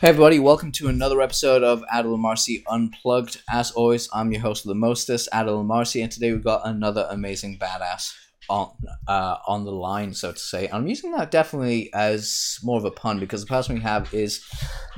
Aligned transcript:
Hey 0.00 0.08
everybody, 0.08 0.40
welcome 0.40 0.72
to 0.72 0.88
another 0.88 1.22
episode 1.22 1.62
of 1.62 1.84
and 1.90 2.16
Marcy 2.16 2.64
Unplugged. 2.66 3.40
As 3.48 3.70
always, 3.70 4.08
I'm 4.12 4.32
your 4.32 4.40
host, 4.40 4.66
mostest, 4.74 5.28
Adel 5.32 5.62
Marcy, 5.62 6.02
and 6.02 6.10
today 6.10 6.32
we've 6.32 6.42
got 6.42 6.66
another 6.66 7.06
amazing 7.10 7.60
badass 7.60 8.12
on 8.48 8.72
uh, 9.06 9.36
on 9.46 9.64
the 9.64 9.72
line, 9.72 10.14
so 10.14 10.32
to 10.32 10.38
say. 10.38 10.68
I'm 10.72 10.86
using 10.86 11.12
that 11.12 11.30
definitely 11.30 11.92
as 11.92 12.58
more 12.62 12.78
of 12.78 12.84
a 12.84 12.90
pun 12.90 13.20
because 13.20 13.40
the 13.40 13.46
person 13.46 13.74
we 13.74 13.80
have 13.82 14.12
is 14.12 14.44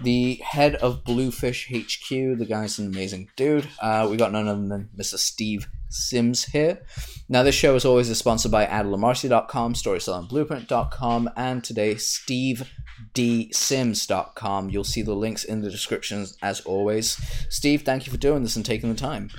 the 0.03 0.35
head 0.45 0.77
of 0.77 1.05
Bluefish 1.05 1.69
HQ. 1.71 2.09
The 2.09 2.47
guy's 2.49 2.79
an 2.79 2.87
amazing 2.87 3.29
dude. 3.37 3.69
Uh, 3.81 4.07
we 4.11 4.17
got 4.17 4.33
none 4.33 4.49
other 4.49 4.67
than 4.67 4.91
Mr. 4.97 5.19
Steve 5.19 5.69
Sims 5.89 6.45
here. 6.45 6.83
Now, 7.29 7.43
this 7.43 7.55
show, 7.55 7.75
as 7.75 7.85
always, 7.85 8.09
is 8.09 8.19
sponsored 8.19 8.53
by 8.53 8.67
AdelAndMarcy.com, 8.67 9.75
StorytellingBlueprint.com, 9.75 11.31
and 11.37 11.65
today, 11.65 11.97
Steve 11.97 12.71
dsims.com. 13.15 14.71
You'll 14.71 14.85
see 14.85 15.03
the 15.03 15.15
links 15.15 15.45
in 15.45 15.61
the 15.61 15.71
description 15.71 16.27
as 16.43 16.61
always. 16.61 17.21
Steve, 17.51 17.83
thank 17.83 18.07
you 18.07 18.13
for 18.13 18.19
doing 18.19 18.43
this 18.43 18.57
and 18.57 18.65
taking 18.65 18.89
the 18.89 18.99
time. 18.99 19.31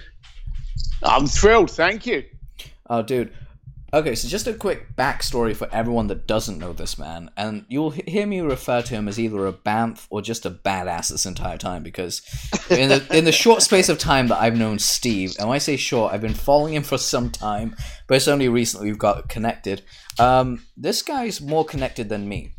I'm 1.04 1.28
thrilled. 1.28 1.72
Thank 1.72 2.06
you. 2.06 2.24
Oh, 2.90 3.02
dude. 3.02 3.34
Okay, 3.94 4.16
so 4.16 4.28
just 4.28 4.48
a 4.48 4.54
quick 4.54 4.98
backstory 4.98 5.56
for 5.56 5.70
everyone 5.72 6.08
that 6.08 6.28
doesn't 6.28 6.60
know 6.60 6.74
this 6.74 7.00
man, 7.00 7.32
and 7.38 7.66
you'll 7.70 7.92
hear 7.92 8.28
me 8.28 8.42
refer 8.42 8.82
to 8.82 8.94
him 8.94 9.08
as 9.08 9.18
either 9.18 9.48
a 9.48 9.54
bamf 9.54 10.08
or 10.10 10.22
just 10.22 10.46
a 10.46 10.52
badass 10.52 11.10
this 11.10 11.26
entire 11.26 11.58
time 11.58 11.84
because 11.84 12.22
in 12.70 12.90
the 12.90 13.08
in 13.18 13.24
the 13.24 13.32
short 13.32 13.62
space 13.62 13.88
of 13.88 13.98
time 13.98 14.28
that 14.28 14.42
I've 14.42 14.58
known 14.58 14.78
Steve, 14.78 15.36
and 15.40 15.48
when 15.48 15.56
I 15.56 15.60
say 15.60 15.78
short, 15.78 16.14
I've 16.14 16.22
been 16.22 16.34
following 16.34 16.74
him 16.74 16.84
for 16.84 16.98
some 16.98 17.30
time, 17.30 17.78
but 18.08 18.16
it's 18.16 18.28
only 18.28 18.50
recently 18.50 18.88
we've 18.88 18.98
got 18.98 19.30
connected. 19.30 19.84
Um, 20.20 20.66
this 20.76 21.02
guy's 21.02 21.40
more 21.40 21.64
connected 21.64 22.10
than 22.10 22.28
me 22.28 22.56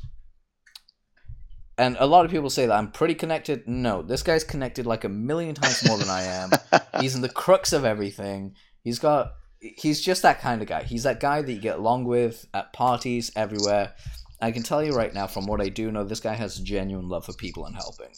and 1.79 1.97
a 2.01 2.07
lot 2.07 2.25
of 2.25 2.31
people 2.31 2.51
say 2.51 2.67
that 2.67 2.75
I'm 2.75 2.91
pretty 2.91 3.15
connected. 3.15 3.67
No, 3.69 4.03
this 4.03 4.25
guy's 4.25 4.43
connected 4.43 4.85
like 4.85 5.05
a 5.05 5.09
million 5.09 5.55
times 5.55 5.87
more 5.87 5.97
than 5.97 6.09
I 6.09 6.23
am. 6.23 6.51
he's 7.01 7.15
in 7.15 7.23
the 7.23 7.29
crux 7.29 7.73
of 7.73 7.85
everything. 7.85 8.57
He's 8.83 8.99
got 8.99 9.33
he's 9.61 10.01
just 10.01 10.23
that 10.23 10.41
kind 10.41 10.63
of 10.63 10.69
guy. 10.69 10.83
He's 10.85 11.03
that 11.03 11.21
guy 11.21 11.43
that 11.43 11.53
you 11.53 11.61
get 11.61 11.79
along 11.79 12.05
with 12.05 12.47
at 12.55 12.73
parties 12.73 13.31
everywhere. 13.37 13.95
I 14.41 14.53
can 14.53 14.63
tell 14.63 14.85
you 14.85 14.95
right 14.95 15.13
now 15.13 15.27
from 15.27 15.47
what 15.47 15.61
I 15.61 15.69
do 15.69 15.91
know, 15.91 16.05
this 16.05 16.21
guy 16.21 16.35
has 16.35 16.59
genuine 16.59 17.09
love 17.09 17.25
for 17.25 17.33
people 17.33 17.67
and 17.67 17.75
helping. 17.75 18.11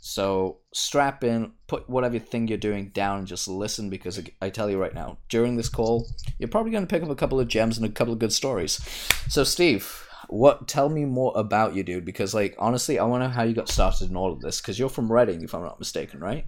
So 0.00 0.58
strap 0.72 1.22
in, 1.22 1.52
put 1.68 1.88
whatever 1.88 2.18
thing 2.18 2.48
you're 2.48 2.58
doing 2.58 2.88
down, 2.88 3.18
and 3.18 3.26
just 3.26 3.46
listen 3.46 3.88
because 3.90 4.20
I 4.42 4.50
tell 4.50 4.68
you 4.68 4.78
right 4.78 4.94
now, 4.94 5.18
during 5.28 5.56
this 5.56 5.68
call, 5.68 6.08
you're 6.38 6.48
probably 6.48 6.72
going 6.72 6.86
to 6.86 6.92
pick 6.92 7.02
up 7.02 7.10
a 7.10 7.14
couple 7.14 7.38
of 7.38 7.46
gems 7.46 7.76
and 7.76 7.86
a 7.86 7.90
couple 7.90 8.12
of 8.12 8.18
good 8.18 8.32
stories. 8.32 8.80
So, 9.28 9.44
Steve, 9.44 10.08
what 10.28 10.68
tell 10.68 10.88
me 10.88 11.04
more 11.04 11.32
about 11.36 11.74
you 11.74 11.82
dude 11.82 12.04
because 12.04 12.34
like 12.34 12.54
honestly 12.58 12.98
i 12.98 13.04
want 13.04 13.22
to 13.22 13.28
know 13.28 13.32
how 13.32 13.42
you 13.42 13.54
got 13.54 13.68
started 13.68 14.10
in 14.10 14.16
all 14.16 14.30
of 14.30 14.40
this 14.40 14.60
because 14.60 14.78
you're 14.78 14.90
from 14.90 15.10
reading 15.10 15.42
if 15.42 15.54
i'm 15.54 15.62
not 15.62 15.78
mistaken 15.78 16.20
right 16.20 16.44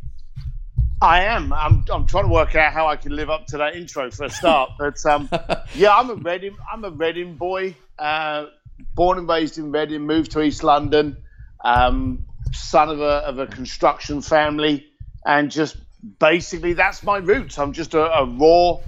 i 1.01 1.25
am 1.25 1.53
I'm, 1.53 1.85
I'm 1.93 2.07
trying 2.07 2.25
to 2.25 2.31
work 2.31 2.55
out 2.55 2.73
how 2.73 2.87
i 2.87 2.97
can 2.97 3.15
live 3.15 3.31
up 3.31 3.47
to 3.49 3.59
that 3.59 3.77
intro 3.77 4.11
for 4.11 4.25
a 4.25 4.31
start 4.31 4.73
but 4.79 5.05
um, 5.07 5.29
yeah 5.75 5.97
i'm 5.97 6.11
a 6.11 6.15
reading 6.15 6.57
i'm 6.73 6.85
a 6.85 6.91
reading 6.91 7.37
boy 7.37 7.75
uh, 7.99 8.47
born 8.95 9.19
and 9.19 9.29
raised 9.29 9.59
in 9.59 9.73
reading 9.73 10.03
moved 10.03 10.33
to 10.33 10.43
east 10.43 10.63
london 10.63 11.17
um, 11.63 12.25
son 12.53 12.89
of 12.89 13.01
a, 13.01 13.27
of 13.27 13.39
a 13.39 13.47
construction 13.47 14.23
family 14.23 14.87
and 15.25 15.51
just 15.51 15.77
basically 16.19 16.73
that's 16.73 17.03
my 17.03 17.19
roots 17.19 17.59
i'm 17.59 17.73
just 17.73 17.95
a, 17.95 18.19
a 18.19 18.25
raw 18.25 18.79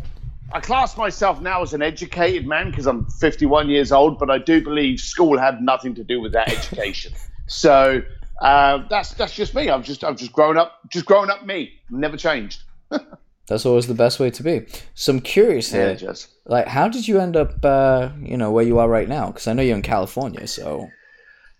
I 0.55 0.61
class 0.61 0.99
myself 0.99 1.41
now 1.41 1.63
as 1.63 1.73
an 1.73 1.81
educated 1.81 2.47
man 2.47 2.71
because 2.71 2.87
I'm 2.87 3.07
51 3.07 3.71
years 3.71 3.91
old, 3.91 4.19
but 4.19 4.31
I 4.31 4.37
do 4.37 4.63
believe 4.63 5.01
school 5.01 5.39
had 5.39 5.63
nothing 5.63 5.95
to 5.95 6.05
do 6.05 6.21
with 6.21 6.33
that 6.33 6.53
education. 6.53 7.15
so 7.47 8.03
uh, 8.43 8.87
that's 8.89 9.15
that's 9.15 9.35
just 9.35 9.55
me. 9.55 9.71
I've 9.71 9.85
just 9.85 10.05
I've 10.05 10.17
just 10.17 10.33
grown 10.33 10.59
up, 10.59 10.81
just 10.91 11.07
grown 11.07 11.31
up 11.31 11.47
me, 11.47 11.73
never 11.91 12.17
changed. 12.17 12.63
that's 13.47 13.65
always 13.65 13.87
the 13.87 13.95
best 13.95 14.19
way 14.19 14.31
to 14.31 14.43
be. 14.43 14.67
So 14.95 15.13
I'm 15.13 15.21
curious 15.21 15.71
here, 15.71 15.91
yeah, 15.91 15.95
just. 15.95 16.29
like 16.45 16.67
how 16.67 16.89
did 16.89 17.07
you 17.07 17.21
end 17.21 17.37
up, 17.37 17.65
uh, 17.65 18.11
you 18.21 18.37
know, 18.37 18.51
where 18.51 18.65
you 18.65 18.79
are 18.79 18.89
right 18.89 19.09
now? 19.09 19.29
Because 19.29 19.47
I 19.47 19.53
know 19.53 19.63
you're 19.63 19.77
in 19.77 19.83
California, 19.83 20.47
so. 20.47 20.89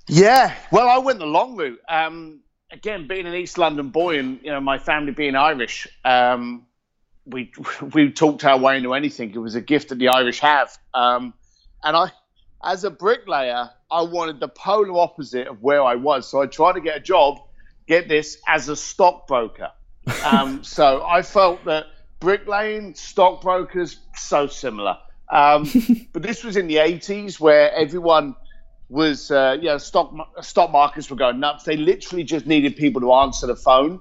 Yeah, 0.09 0.55
well, 0.73 0.89
I 0.89 0.99
went 0.99 1.21
the 1.21 1.27
long 1.27 1.57
route. 1.57 1.81
Um, 1.89 2.41
again, 2.73 3.07
being 3.07 3.27
an 3.27 3.35
East 3.35 3.59
London 3.59 3.91
boy, 3.91 4.19
and 4.19 4.41
you 4.43 4.51
know, 4.51 4.61
my 4.61 4.79
family 4.79 5.13
being 5.13 5.37
Irish. 5.37 5.87
Um, 6.05 6.67
we 7.25 7.53
we 7.95 8.11
talked 8.11 8.45
our 8.45 8.59
way 8.59 8.77
into 8.77 8.95
anything. 8.95 9.31
It 9.31 9.39
was 9.39 9.55
a 9.55 9.61
gift 9.61 9.91
that 9.91 9.99
the 9.99 10.09
Irish 10.09 10.41
have. 10.41 10.77
Um, 10.95 11.35
and 11.85 11.97
I, 11.97 12.11
as 12.65 12.85
a 12.85 12.91
bricklayer, 12.91 13.71
I 13.91 14.03
wanted 14.03 14.41
the 14.41 14.49
polar 14.49 14.99
opposite 14.99 15.49
of 15.49 15.63
where 15.63 15.83
I 15.83 15.97
was. 15.97 16.29
So 16.29 16.41
I 16.41 16.47
tried 16.47 16.75
to 16.75 16.81
get 16.81 16.97
a 16.97 17.01
job, 17.01 17.39
get 17.87 18.09
this, 18.09 18.39
as 18.47 18.69
a 18.69 18.77
stockbroker. 18.77 19.71
Um, 20.25 20.65
so 20.65 21.05
I 21.05 21.23
felt 21.23 21.65
that 21.67 21.87
bricklaying, 22.19 22.95
stockbrokers, 22.95 23.99
so 24.17 24.49
similar. 24.49 24.99
Um, 25.31 25.69
but 26.13 26.23
this 26.23 26.43
was 26.43 26.57
in 26.57 26.67
the 26.67 26.77
80s 26.77 27.39
where 27.39 27.73
everyone 27.73 28.35
was, 28.89 29.31
uh, 29.31 29.57
you 29.61 29.69
know, 29.69 29.79
stock, 29.79 30.13
stock 30.43 30.73
markets 30.73 31.09
were 31.09 31.17
going 31.17 31.39
nuts. 31.39 31.65
They 31.65 31.77
literally 31.77 32.25
just 32.25 32.47
needed 32.47 32.77
people 32.77 33.01
to 33.03 33.13
answer 33.13 33.47
the 33.47 33.55
phone. 33.55 34.01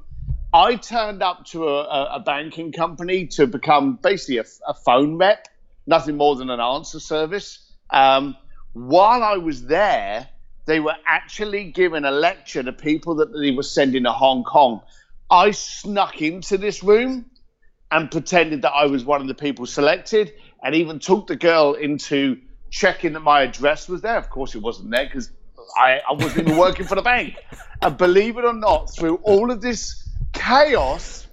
I 0.53 0.75
turned 0.75 1.23
up 1.23 1.45
to 1.47 1.67
a, 1.67 2.15
a 2.15 2.19
banking 2.19 2.71
company 2.71 3.27
to 3.27 3.47
become 3.47 3.99
basically 4.01 4.37
a, 4.37 4.45
a, 4.67 4.73
phone 4.73 5.17
rep, 5.17 5.47
nothing 5.87 6.17
more 6.17 6.35
than 6.35 6.49
an 6.49 6.59
answer 6.59 6.99
service. 6.99 7.59
Um, 7.89 8.35
while 8.73 9.23
I 9.23 9.37
was 9.37 9.65
there, 9.65 10.27
they 10.65 10.79
were 10.79 10.95
actually 11.05 11.71
giving 11.71 12.05
a 12.05 12.11
lecture 12.11 12.63
to 12.63 12.71
people 12.71 13.15
that 13.15 13.33
they 13.33 13.51
were 13.51 13.63
sending 13.63 14.03
to 14.03 14.11
Hong 14.11 14.43
Kong. 14.43 14.81
I 15.29 15.51
snuck 15.51 16.21
into 16.21 16.57
this 16.57 16.83
room 16.83 17.25
and 17.89 18.09
pretended 18.09 18.61
that 18.61 18.71
I 18.71 18.85
was 18.85 19.03
one 19.03 19.21
of 19.21 19.27
the 19.27 19.33
people 19.33 19.65
selected, 19.65 20.33
and 20.63 20.75
even 20.75 20.99
took 20.99 21.27
the 21.27 21.35
girl 21.35 21.73
into 21.73 22.39
checking 22.69 23.13
that 23.13 23.19
my 23.19 23.41
address 23.41 23.89
was 23.89 24.01
there. 24.01 24.17
Of 24.17 24.29
course, 24.29 24.55
it 24.55 24.61
wasn't 24.61 24.91
there 24.91 25.05
because 25.05 25.29
I, 25.77 25.99
I 26.09 26.13
wasn't 26.13 26.47
even 26.47 26.57
working 26.57 26.85
for 26.85 26.95
the 26.95 27.01
bank. 27.01 27.35
And 27.81 27.97
believe 27.97 28.37
it 28.37 28.45
or 28.45 28.53
not, 28.53 28.93
through 28.93 29.15
all 29.23 29.51
of 29.51 29.61
this 29.61 30.07
chaos, 30.31 31.27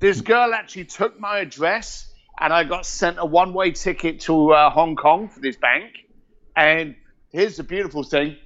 this 0.00 0.20
girl 0.20 0.52
actually 0.52 0.84
took 0.84 1.18
my 1.18 1.38
address 1.38 2.12
and 2.38 2.52
I 2.52 2.64
got 2.64 2.84
sent 2.84 3.18
a 3.18 3.24
one 3.24 3.54
way 3.54 3.70
ticket 3.70 4.20
to 4.22 4.52
uh, 4.52 4.70
Hong 4.70 4.96
Kong 4.96 5.28
for 5.28 5.40
this 5.40 5.56
bank. 5.56 5.92
And 6.56 6.94
here's 7.30 7.56
the 7.56 7.62
beautiful 7.62 8.02
thing 8.02 8.36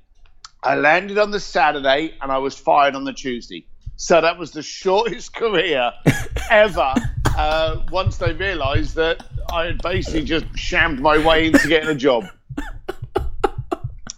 I 0.63 0.77
landed 0.77 1.19
on 1.19 1.31
the 1.31 1.41
Saturday 1.41 2.15
and 2.21 2.33
I 2.33 2.39
was 2.39 2.57
fired 2.57 2.95
on 2.95 3.05
the 3.05 3.13
Tuesday. 3.13 3.67
So 3.97 4.21
that 4.21 4.39
was 4.39 4.53
the 4.53 4.63
shortest 4.63 5.35
career 5.35 5.93
ever. 6.51 6.95
Uh, 7.39 7.83
once 7.91 8.17
they 8.17 8.33
realised 8.33 8.95
that 8.97 9.25
I 9.53 9.67
had 9.67 9.83
basically 9.83 10.25
just 10.25 10.47
shammed 10.57 11.01
my 11.01 11.19
way 11.19 11.47
into 11.47 11.69
getting 11.69 11.91
a 11.91 11.95
job. 11.95 12.25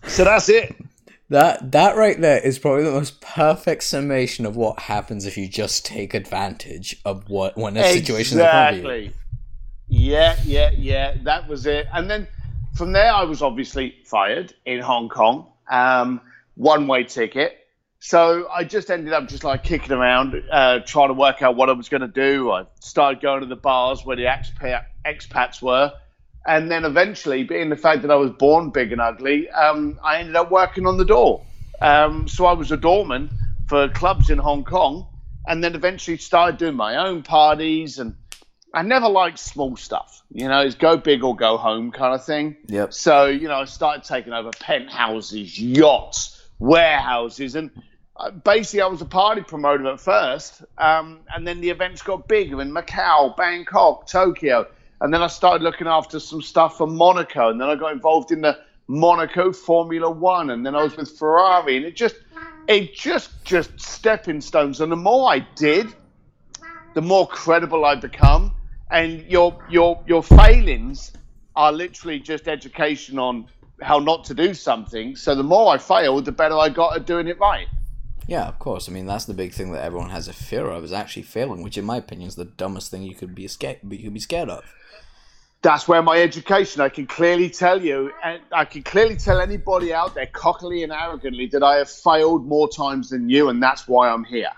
So 0.06 0.24
that's 0.24 0.48
it. 0.48 0.74
That 1.30 1.72
that 1.72 1.96
right 1.96 2.18
there 2.18 2.38
is 2.38 2.58
probably 2.58 2.84
the 2.84 2.92
most 2.92 3.20
perfect 3.20 3.82
summation 3.82 4.46
of 4.46 4.56
what 4.56 4.78
happens 4.80 5.26
if 5.26 5.36
you 5.36 5.46
just 5.46 5.84
take 5.84 6.14
advantage 6.14 6.98
of 7.04 7.28
what 7.28 7.56
when 7.56 7.76
a 7.76 7.80
exactly. 7.80 8.00
situation 8.00 8.38
front. 8.38 9.12
Yeah, 9.88 10.36
yeah, 10.44 10.70
yeah. 10.70 11.14
That 11.22 11.46
was 11.46 11.66
it. 11.66 11.86
And 11.92 12.10
then 12.10 12.26
from 12.74 12.92
there, 12.92 13.12
I 13.12 13.24
was 13.24 13.42
obviously 13.42 13.96
fired 14.04 14.54
in 14.64 14.80
Hong 14.80 15.08
Kong, 15.08 15.46
um, 15.70 16.20
one 16.54 16.86
way 16.86 17.04
ticket. 17.04 17.54
So 18.00 18.48
I 18.48 18.62
just 18.64 18.90
ended 18.90 19.12
up 19.12 19.28
just 19.28 19.42
like 19.42 19.64
kicking 19.64 19.92
around, 19.92 20.40
uh, 20.52 20.80
trying 20.86 21.08
to 21.08 21.14
work 21.14 21.42
out 21.42 21.56
what 21.56 21.68
I 21.68 21.72
was 21.72 21.88
going 21.88 22.02
to 22.02 22.08
do. 22.08 22.52
I 22.52 22.66
started 22.80 23.20
going 23.20 23.40
to 23.40 23.46
the 23.46 23.56
bars 23.56 24.04
where 24.04 24.16
the 24.16 24.24
expat, 24.24 24.84
expats 25.04 25.60
were 25.60 25.92
and 26.48 26.70
then 26.70 26.86
eventually, 26.86 27.44
being 27.44 27.68
the 27.68 27.76
fact 27.76 28.00
that 28.02 28.10
I 28.10 28.14
was 28.14 28.30
born 28.30 28.70
big 28.70 28.90
and 28.90 29.02
ugly, 29.02 29.50
um, 29.50 30.00
I 30.02 30.16
ended 30.20 30.34
up 30.34 30.50
working 30.50 30.86
on 30.86 30.96
the 30.96 31.04
door. 31.04 31.44
Um, 31.82 32.26
so 32.26 32.46
I 32.46 32.54
was 32.54 32.72
a 32.72 32.76
doorman 32.78 33.28
for 33.66 33.90
clubs 33.90 34.30
in 34.30 34.38
Hong 34.38 34.64
Kong, 34.64 35.06
and 35.46 35.62
then 35.62 35.74
eventually 35.74 36.16
started 36.16 36.56
doing 36.56 36.74
my 36.74 37.06
own 37.06 37.22
parties. 37.22 37.98
And 37.98 38.14
I 38.74 38.82
never 38.82 39.08
liked 39.08 39.38
small 39.38 39.76
stuff, 39.76 40.22
you 40.30 40.48
know, 40.48 40.60
it's 40.60 40.74
go 40.74 40.96
big 40.96 41.24
or 41.24 41.34
go 41.34 41.56
home 41.56 41.90
kind 41.90 42.14
of 42.14 42.24
thing. 42.24 42.56
Yep. 42.66 42.92
So 42.92 43.26
you 43.26 43.48
know, 43.48 43.56
I 43.56 43.64
started 43.64 44.04
taking 44.04 44.32
over 44.32 44.50
penthouses, 44.50 45.58
yachts, 45.58 46.48
warehouses, 46.58 47.54
and 47.54 47.70
uh, 48.16 48.30
basically 48.30 48.82
I 48.82 48.86
was 48.86 49.00
a 49.00 49.06
party 49.06 49.42
promoter 49.42 49.86
at 49.88 50.00
first, 50.00 50.62
um, 50.76 51.20
and 51.34 51.46
then 51.46 51.60
the 51.60 51.70
events 51.70 52.02
got 52.02 52.28
bigger 52.28 52.60
in 52.60 52.72
Macau, 52.72 53.36
Bangkok, 53.36 54.06
Tokyo 54.06 54.66
and 55.00 55.14
then 55.14 55.22
I 55.22 55.28
started 55.28 55.62
looking 55.62 55.86
after 55.86 56.18
some 56.18 56.42
stuff 56.42 56.76
for 56.76 56.86
Monaco, 56.86 57.50
and 57.50 57.60
then 57.60 57.68
I 57.68 57.76
got 57.76 57.92
involved 57.92 58.32
in 58.32 58.40
the 58.40 58.58
Monaco 58.88 59.52
Formula 59.52 60.10
One, 60.10 60.50
and 60.50 60.66
then 60.66 60.74
I 60.74 60.82
was 60.82 60.96
with 60.96 61.16
Ferrari, 61.16 61.76
and 61.76 61.86
it 61.86 61.94
just, 61.94 62.16
it 62.66 62.94
just, 62.94 63.44
just 63.44 63.80
stepping 63.80 64.40
stones. 64.40 64.80
And 64.80 64.90
the 64.90 64.96
more 64.96 65.30
I 65.30 65.46
did, 65.54 65.94
the 66.94 67.02
more 67.02 67.28
credible 67.28 67.84
I 67.84 67.94
become, 67.94 68.52
and 68.90 69.24
your 69.26 69.58
your 69.68 70.02
your 70.06 70.22
failings 70.22 71.12
are 71.56 71.72
literally 71.72 72.20
just 72.20 72.48
education 72.48 73.18
on 73.18 73.46
how 73.82 73.98
not 73.98 74.24
to 74.24 74.34
do 74.34 74.54
something. 74.54 75.16
So 75.16 75.34
the 75.34 75.42
more 75.42 75.72
I 75.72 75.78
failed, 75.78 76.24
the 76.24 76.32
better 76.32 76.56
I 76.56 76.68
got 76.68 76.96
at 76.96 77.06
doing 77.06 77.28
it 77.28 77.38
right. 77.38 77.66
Yeah, 78.26 78.46
of 78.46 78.58
course. 78.58 78.88
I 78.88 78.92
mean, 78.92 79.06
that's 79.06 79.24
the 79.24 79.34
big 79.34 79.52
thing 79.52 79.72
that 79.72 79.82
everyone 79.82 80.10
has 80.10 80.28
a 80.28 80.34
fear 80.34 80.66
of 80.66 80.84
is 80.84 80.92
actually 80.92 81.22
failing, 81.22 81.62
which, 81.62 81.78
in 81.78 81.84
my 81.84 81.96
opinion, 81.96 82.28
is 82.28 82.34
the 82.34 82.44
dumbest 82.44 82.90
thing 82.90 83.02
you 83.02 83.14
could 83.14 83.34
be 83.34 83.48
scared. 83.48 83.78
You 83.88 84.04
could 84.04 84.14
be 84.14 84.20
scared 84.20 84.50
of. 84.50 84.64
That's 85.62 85.88
where 85.88 86.02
my 86.02 86.20
education. 86.20 86.82
I 86.82 86.90
can 86.90 87.06
clearly 87.06 87.48
tell 87.48 87.82
you, 87.82 88.12
and 88.22 88.40
I 88.52 88.66
can 88.66 88.82
clearly 88.82 89.16
tell 89.16 89.40
anybody 89.40 89.94
out 89.94 90.14
there, 90.14 90.26
cockily 90.26 90.82
and 90.82 90.92
arrogantly, 90.92 91.46
that 91.48 91.62
I 91.62 91.76
have 91.76 91.90
failed 91.90 92.46
more 92.46 92.68
times 92.68 93.10
than 93.10 93.30
you, 93.30 93.48
and 93.48 93.62
that's 93.62 93.88
why 93.88 94.10
I'm 94.10 94.24
here. 94.24 94.52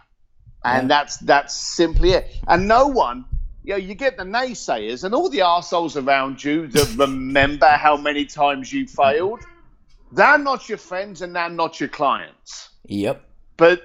And 0.65 0.85
yeah. 0.85 0.89
that's 0.89 1.17
that's 1.19 1.55
simply 1.55 2.11
it. 2.11 2.27
And 2.49 2.67
no 2.67 2.89
one, 2.89 3.25
you 3.65 3.75
know, 3.75 3.77
you 3.77 3.95
get 3.95 4.17
the 4.17 4.25
naysayers 4.25 5.05
and 5.05 5.15
all 5.15 5.29
the 5.29 5.43
assholes 5.43 5.97
around 5.97 6.43
you 6.43 6.67
that 6.69 6.95
remember 6.97 7.69
how 7.69 7.97
many 7.97 8.25
times 8.25 8.73
you 8.73 8.87
failed. 8.87 9.41
They're 10.13 10.39
not 10.39 10.69
your 10.69 10.79
friends, 10.79 11.23
and 11.23 11.35
they're 11.37 11.49
not 11.49 11.79
your 11.79 11.89
clients. 11.89 12.71
Yep. 12.87 13.25
But 13.57 13.83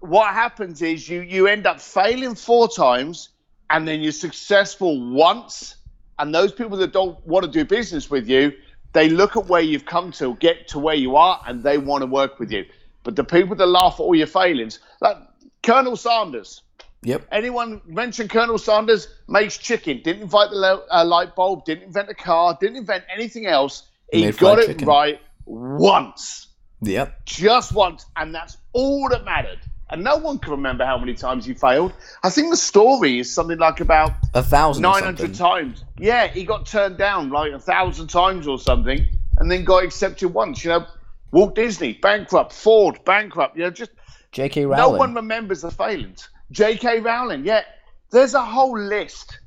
what 0.00 0.32
happens 0.34 0.82
is 0.82 1.08
you 1.08 1.20
you 1.20 1.46
end 1.46 1.66
up 1.66 1.80
failing 1.80 2.34
four 2.34 2.68
times, 2.68 3.28
and 3.70 3.86
then 3.86 4.00
you're 4.00 4.12
successful 4.12 5.12
once 5.12 5.76
and 6.18 6.34
those 6.34 6.52
people 6.52 6.76
that 6.78 6.92
don't 6.92 7.24
want 7.26 7.44
to 7.44 7.50
do 7.50 7.64
business 7.64 8.10
with 8.10 8.28
you, 8.28 8.52
they 8.92 9.08
look 9.08 9.36
at 9.36 9.46
where 9.46 9.60
you've 9.60 9.84
come 9.84 10.10
to, 10.12 10.34
get 10.36 10.66
to 10.68 10.78
where 10.78 10.94
you 10.94 11.16
are, 11.16 11.40
and 11.46 11.62
they 11.62 11.78
want 11.78 12.02
to 12.02 12.06
work 12.06 12.38
with 12.38 12.50
you. 12.50 12.64
But 13.04 13.16
the 13.16 13.24
people 13.24 13.54
that 13.56 13.66
laugh 13.66 13.94
at 13.94 14.00
all 14.00 14.14
your 14.14 14.26
failings, 14.26 14.80
like 15.00 15.16
Colonel 15.62 15.96
Sanders. 15.96 16.62
Yep. 17.02 17.28
Anyone 17.30 17.80
mention 17.86 18.28
Colonel 18.28 18.58
Sanders 18.58 19.08
makes 19.28 19.56
chicken, 19.56 20.00
didn't 20.02 20.22
invent 20.22 20.50
the 20.50 20.84
uh, 20.90 21.04
light 21.04 21.36
bulb, 21.36 21.64
didn't 21.64 21.84
invent 21.84 22.08
a 22.08 22.14
car, 22.14 22.58
didn't 22.60 22.76
invent 22.76 23.04
anything 23.12 23.46
else. 23.46 23.84
He, 24.10 24.24
he 24.24 24.32
got 24.32 24.58
it 24.58 24.66
chicken. 24.66 24.86
right 24.86 25.20
once. 25.46 26.48
Yep. 26.82 27.24
Just 27.24 27.72
once, 27.72 28.06
and 28.16 28.34
that's 28.34 28.56
all 28.72 29.08
that 29.10 29.24
mattered 29.24 29.60
and 29.90 30.04
no 30.04 30.16
one 30.16 30.38
can 30.38 30.52
remember 30.52 30.84
how 30.84 30.98
many 30.98 31.14
times 31.14 31.46
he 31.46 31.54
failed. 31.54 31.92
I 32.22 32.30
think 32.30 32.50
the 32.50 32.56
story 32.56 33.18
is 33.18 33.32
something 33.32 33.58
like 33.58 33.80
about 33.80 34.12
a 34.34 34.42
thousand, 34.42 34.82
nine 34.82 35.02
hundred 35.02 35.34
times. 35.34 35.84
Yeah, 35.98 36.26
he 36.26 36.44
got 36.44 36.66
turned 36.66 36.98
down 36.98 37.30
like 37.30 37.52
a 37.52 37.58
thousand 37.58 38.08
times 38.08 38.46
or 38.46 38.58
something, 38.58 39.06
and 39.38 39.50
then 39.50 39.64
got 39.64 39.84
accepted 39.84 40.28
once. 40.28 40.64
You 40.64 40.70
know, 40.70 40.86
Walt 41.32 41.54
Disney 41.54 41.94
bankrupt, 41.94 42.52
Ford 42.52 43.00
bankrupt. 43.04 43.56
You 43.56 43.64
know, 43.64 43.70
just 43.70 43.92
J.K. 44.32 44.66
Rowling. 44.66 44.92
No 44.92 44.98
one 44.98 45.14
remembers 45.14 45.62
the 45.62 45.70
failings. 45.70 46.28
J.K. 46.50 47.00
Rowling. 47.00 47.44
Yeah, 47.44 47.62
there's 48.10 48.34
a 48.34 48.44
whole 48.44 48.78
list 48.78 49.40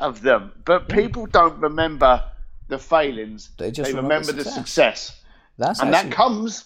of 0.00 0.22
them, 0.22 0.52
but 0.64 0.88
people 0.88 1.26
don't 1.26 1.58
remember 1.58 2.24
the 2.68 2.78
failings. 2.78 3.50
They 3.58 3.70
just 3.70 3.90
they 3.90 3.96
remember, 3.96 4.26
remember 4.28 4.44
the 4.44 4.50
success. 4.50 5.20
That's 5.56 5.80
and 5.80 5.94
actually... 5.94 6.10
that 6.10 6.16
comes 6.16 6.64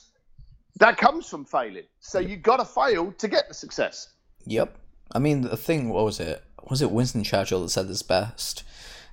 that 0.76 0.96
comes 0.96 1.28
from 1.28 1.44
failing. 1.44 1.84
So 2.00 2.18
you 2.18 2.36
got 2.36 2.56
to 2.56 2.64
fail 2.64 3.12
to 3.12 3.28
get 3.28 3.48
the 3.48 3.54
success. 3.54 4.08
Yep. 4.46 4.76
I 5.12 5.18
mean, 5.18 5.42
the 5.42 5.56
thing, 5.56 5.90
what 5.90 6.04
was 6.04 6.20
it? 6.20 6.42
Was 6.68 6.80
it 6.80 6.90
Winston 6.90 7.24
Churchill 7.24 7.62
that 7.62 7.68
said 7.68 7.88
this 7.88 8.02
best? 8.02 8.64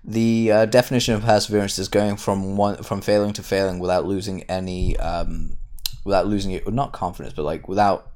The 0.04 0.52
uh, 0.52 0.66
definition 0.66 1.14
of 1.16 1.24
perseverance 1.24 1.78
is 1.78 1.90
going 1.90 2.16
from 2.16 2.56
one 2.56 2.84
from 2.84 3.02
failing 3.02 3.34
to 3.34 3.44
failing 3.44 3.80
without 3.80 4.06
losing 4.06 4.44
any, 4.44 4.96
um, 4.98 5.58
without 6.06 6.26
losing 6.26 6.52
it, 6.52 6.72
not 6.72 6.94
confidence, 6.94 7.34
but 7.36 7.44
like 7.44 7.68
without 7.68 8.09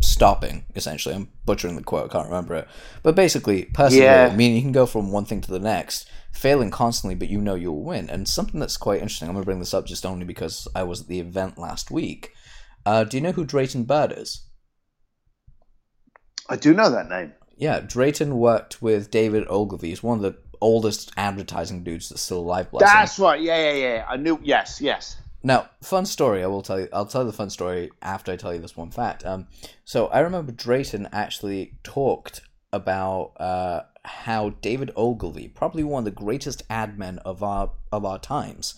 stopping. 0.00 0.64
Essentially, 0.74 1.14
I'm 1.14 1.28
butchering 1.44 1.76
the 1.76 1.82
quote. 1.82 2.10
I 2.10 2.12
can't 2.12 2.28
remember 2.28 2.54
it, 2.54 2.68
but 3.02 3.14
basically, 3.14 3.64
persevere. 3.64 4.04
Yeah. 4.04 4.36
Meaning 4.36 4.56
you 4.56 4.62
can 4.62 4.72
go 4.72 4.86
from 4.86 5.12
one 5.12 5.24
thing 5.24 5.40
to 5.42 5.50
the 5.50 5.58
next, 5.58 6.08
failing 6.32 6.70
constantly, 6.70 7.14
but 7.14 7.28
you 7.28 7.40
know 7.40 7.54
you'll 7.54 7.82
win. 7.82 8.08
And 8.10 8.28
something 8.28 8.60
that's 8.60 8.76
quite 8.76 9.00
interesting. 9.02 9.28
I'm 9.28 9.34
gonna 9.34 9.44
bring 9.44 9.60
this 9.60 9.74
up 9.74 9.86
just 9.86 10.06
only 10.06 10.24
because 10.24 10.68
I 10.74 10.82
was 10.82 11.02
at 11.02 11.08
the 11.08 11.20
event 11.20 11.58
last 11.58 11.90
week 11.90 12.32
uh, 12.86 13.02
do 13.02 13.16
you 13.16 13.20
know 13.20 13.32
who 13.32 13.44
Drayton 13.44 13.82
Bird 13.82 14.14
is? 14.16 14.46
I 16.48 16.54
do 16.54 16.72
know 16.72 16.88
that 16.88 17.08
name. 17.08 17.32
Yeah, 17.56 17.80
Drayton 17.80 18.38
worked 18.38 18.80
with 18.80 19.10
David 19.10 19.44
Ogilvy. 19.48 19.88
He's 19.88 20.04
one 20.04 20.18
of 20.18 20.22
the 20.22 20.38
oldest 20.60 21.10
advertising 21.16 21.82
dudes 21.82 22.08
that's 22.08 22.22
still 22.22 22.38
alive. 22.38 22.68
That's 22.78 23.18
right. 23.18 23.40
Yeah, 23.40 23.72
yeah, 23.72 23.72
yeah. 23.72 24.06
I 24.08 24.16
knew. 24.16 24.38
Yes, 24.42 24.80
yes. 24.80 25.16
Now, 25.46 25.70
fun 25.80 26.06
story. 26.06 26.42
I 26.42 26.48
will 26.48 26.62
tell 26.62 26.80
you. 26.80 26.88
I'll 26.92 27.06
tell 27.06 27.22
you 27.22 27.30
the 27.30 27.36
fun 27.36 27.50
story 27.50 27.90
after 28.02 28.32
I 28.32 28.36
tell 28.36 28.52
you 28.52 28.60
this 28.60 28.76
one 28.76 28.90
fact. 28.90 29.24
Um, 29.24 29.46
so 29.84 30.08
I 30.08 30.18
remember 30.18 30.50
Drayton 30.50 31.08
actually 31.12 31.78
talked 31.84 32.40
about 32.72 33.32
uh, 33.38 33.82
how 34.04 34.50
David 34.60 34.90
Ogilvy, 34.96 35.46
probably 35.46 35.84
one 35.84 36.00
of 36.00 36.04
the 36.04 36.10
greatest 36.10 36.64
ad 36.68 36.98
men 36.98 37.20
of 37.20 37.44
our 37.44 37.70
of 37.92 38.04
our 38.04 38.18
times, 38.18 38.74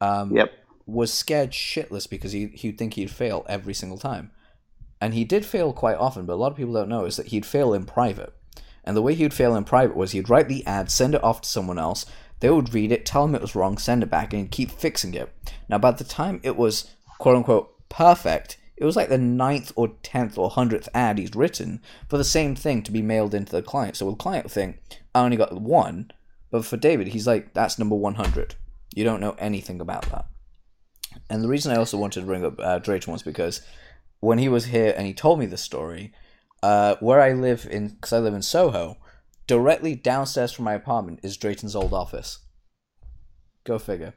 um, 0.00 0.34
yep 0.34 0.52
was 0.86 1.12
scared 1.12 1.50
shitless 1.50 2.08
because 2.08 2.32
he, 2.32 2.46
he'd 2.46 2.78
think 2.78 2.94
he'd 2.94 3.10
fail 3.10 3.44
every 3.48 3.74
single 3.74 3.98
time. 3.98 4.30
And 5.00 5.12
he 5.12 5.24
did 5.24 5.44
fail 5.44 5.72
quite 5.72 5.96
often, 5.96 6.24
but 6.24 6.34
a 6.34 6.36
lot 6.36 6.52
of 6.52 6.56
people 6.56 6.72
don't 6.72 6.88
know 6.88 7.04
is 7.04 7.16
that 7.16 7.26
he'd 7.26 7.44
fail 7.44 7.74
in 7.74 7.84
private. 7.84 8.32
And 8.84 8.96
the 8.96 9.02
way 9.02 9.14
he'd 9.14 9.34
fail 9.34 9.56
in 9.56 9.64
private 9.64 9.96
was 9.96 10.12
he'd 10.12 10.30
write 10.30 10.48
the 10.48 10.64
ad, 10.64 10.90
send 10.90 11.14
it 11.14 11.24
off 11.24 11.40
to 11.40 11.48
someone 11.48 11.78
else, 11.78 12.06
they 12.40 12.50
would 12.50 12.74
read 12.74 12.92
it, 12.92 13.06
tell 13.06 13.24
him 13.24 13.34
it 13.34 13.40
was 13.40 13.54
wrong, 13.54 13.78
send 13.78 14.02
it 14.02 14.10
back, 14.10 14.32
and 14.32 14.50
keep 14.50 14.70
fixing 14.70 15.14
it. 15.14 15.32
Now, 15.68 15.78
by 15.78 15.92
the 15.92 16.04
time 16.04 16.40
it 16.42 16.56
was 16.56 16.90
quote 17.18 17.36
unquote 17.36 17.88
perfect, 17.88 18.58
it 18.76 18.84
was 18.84 18.96
like 18.96 19.08
the 19.08 19.18
ninth 19.18 19.72
or 19.74 19.88
tenth 20.02 20.36
or 20.36 20.50
hundredth 20.50 20.88
ad 20.92 21.18
he's 21.18 21.34
written 21.34 21.80
for 22.08 22.18
the 22.18 22.24
same 22.24 22.54
thing 22.54 22.82
to 22.82 22.92
be 22.92 23.02
mailed 23.02 23.34
into 23.34 23.52
the 23.52 23.62
client. 23.62 23.96
So 23.96 24.10
the 24.10 24.16
client 24.16 24.44
would 24.44 24.52
think, 24.52 24.80
I 25.14 25.24
only 25.24 25.36
got 25.36 25.58
one, 25.58 26.10
but 26.50 26.64
for 26.64 26.76
David, 26.76 27.08
he's 27.08 27.26
like, 27.26 27.54
that's 27.54 27.78
number 27.78 27.96
100. 27.96 28.54
You 28.94 29.04
don't 29.04 29.20
know 29.20 29.34
anything 29.38 29.80
about 29.80 30.10
that. 30.10 30.26
And 31.30 31.42
the 31.42 31.48
reason 31.48 31.72
I 31.72 31.76
also 31.76 31.96
wanted 31.96 32.20
to 32.20 32.26
bring 32.26 32.44
up 32.44 32.60
uh, 32.60 32.78
Drayton 32.78 33.12
was 33.12 33.22
because 33.22 33.62
when 34.20 34.38
he 34.38 34.48
was 34.48 34.66
here 34.66 34.94
and 34.96 35.06
he 35.06 35.14
told 35.14 35.38
me 35.38 35.46
the 35.46 35.56
story, 35.56 36.12
uh, 36.62 36.96
where 37.00 37.20
I 37.20 37.32
live 37.32 37.66
in, 37.70 37.88
because 37.88 38.12
I 38.12 38.18
live 38.18 38.34
in 38.34 38.42
Soho, 38.42 38.98
directly 39.46 39.94
downstairs 39.94 40.52
from 40.52 40.64
my 40.64 40.74
apartment 40.74 41.20
is 41.22 41.36
Drayton's 41.36 41.76
old 41.76 41.92
office. 41.92 42.40
Go 43.64 43.78
figure. 43.78 44.14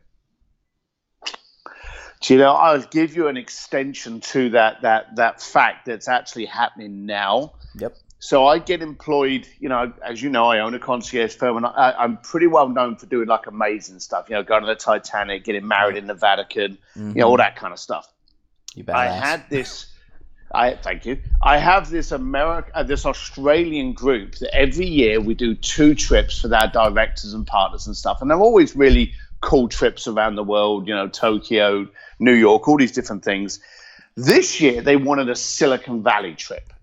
Do 2.22 2.34
you 2.34 2.40
know, 2.40 2.52
I'll 2.52 2.82
give 2.82 3.16
you 3.16 3.28
an 3.28 3.38
extension 3.38 4.20
to 4.22 4.50
that 4.50 4.82
that 4.82 5.16
that 5.16 5.42
fact 5.42 5.86
that's 5.86 6.10
actually 6.10 6.46
happening 6.46 7.06
now. 7.06 7.54
Yep. 7.76 7.96
So 8.22 8.46
I 8.46 8.60
get 8.60 8.82
employed, 8.82 9.48
you 9.60 9.70
know, 9.70 9.94
as 10.06 10.22
you 10.22 10.30
know, 10.30 10.48
I 10.48 10.60
own 10.60 10.74
a 10.74 10.80
concierge 10.80 11.34
firm, 11.34 11.56
and 11.56 11.66
I, 11.66 12.04
am 12.04 12.18
pretty 12.18 12.48
well 12.48 12.68
known 12.68 12.98
for 12.98 13.06
doing 13.06 13.30
like 13.30 13.48
amazing 13.48 14.00
stuff. 14.00 14.30
You 14.30 14.36
know, 14.36 14.44
going 14.44 14.62
to 14.62 14.68
the 14.68 14.76
Titanic, 14.76 15.46
getting 15.46 15.66
married 15.66 15.96
in 15.96 16.08
the 16.08 16.14
Vatican, 16.14 16.78
mm-hmm. 16.98 17.10
you 17.12 17.22
know, 17.22 17.30
all 17.30 17.38
that 17.38 17.56
kind 17.56 17.72
of 17.72 17.80
stuff. 17.80 18.12
You 18.76 18.84
I 18.90 19.06
had 19.06 19.50
this. 19.50 19.86
I 20.52 20.76
thank 20.76 21.06
you. 21.06 21.20
I 21.44 21.58
have 21.58 21.90
this 21.90 22.12
America, 22.12 22.72
uh, 22.74 22.84
this 22.84 23.06
Australian 23.06 23.94
group 23.94 24.36
that 24.36 24.54
every 24.56 24.88
year 24.88 25.22
we 25.22 25.36
do 25.36 25.54
two 25.54 25.94
trips 25.94 26.40
for 26.40 26.48
their 26.48 26.68
directors 26.74 27.34
and 27.34 27.46
partners 27.46 27.86
and 27.86 27.96
stuff, 27.96 28.22
and 28.22 28.32
they're 28.32 28.40
always 28.40 28.76
really 28.76 29.14
cool 29.42 29.70
trips 29.70 30.08
around 30.08 30.36
the 30.36 30.44
world. 30.44 30.88
You 30.88 30.96
know, 30.96 31.08
Tokyo, 31.08 31.88
New 32.20 32.34
York, 32.34 32.68
all 32.68 32.78
these 32.78 32.92
different 32.92 33.24
things. 33.24 33.60
This 34.16 34.60
year 34.60 34.82
they 34.82 34.96
wanted 34.96 35.30
a 35.30 35.36
Silicon 35.36 36.02
Valley 36.02 36.34
trip. 36.34 36.74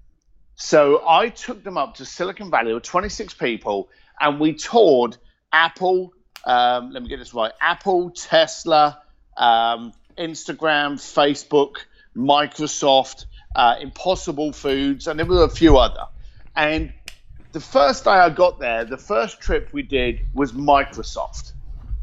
So 0.54 1.02
I 1.06 1.28
took 1.28 1.62
them 1.64 1.76
up 1.76 1.96
to 1.96 2.04
Silicon 2.04 2.50
Valley, 2.50 2.72
were 2.72 2.80
26 2.80 3.34
people, 3.34 3.90
and 4.18 4.40
we 4.40 4.54
toured 4.54 5.16
Apple. 5.52 6.14
Um, 6.44 6.92
let 6.92 7.02
me 7.02 7.08
get 7.08 7.18
this 7.18 7.34
right 7.34 7.52
Apple, 7.60 8.10
Tesla, 8.10 9.02
um, 9.36 9.92
Instagram, 10.16 10.94
Facebook, 10.94 11.78
Microsoft, 12.16 13.26
uh, 13.56 13.76
Impossible 13.80 14.52
Foods, 14.52 15.06
and 15.06 15.18
there 15.18 15.26
were 15.26 15.42
a 15.42 15.48
few 15.48 15.78
other. 15.78 16.06
And 16.54 16.92
the 17.52 17.60
first 17.60 18.04
day 18.04 18.10
I 18.10 18.28
got 18.28 18.60
there, 18.60 18.84
the 18.84 18.98
first 18.98 19.40
trip 19.40 19.72
we 19.72 19.82
did 19.82 20.20
was 20.34 20.52
Microsoft. 20.52 21.52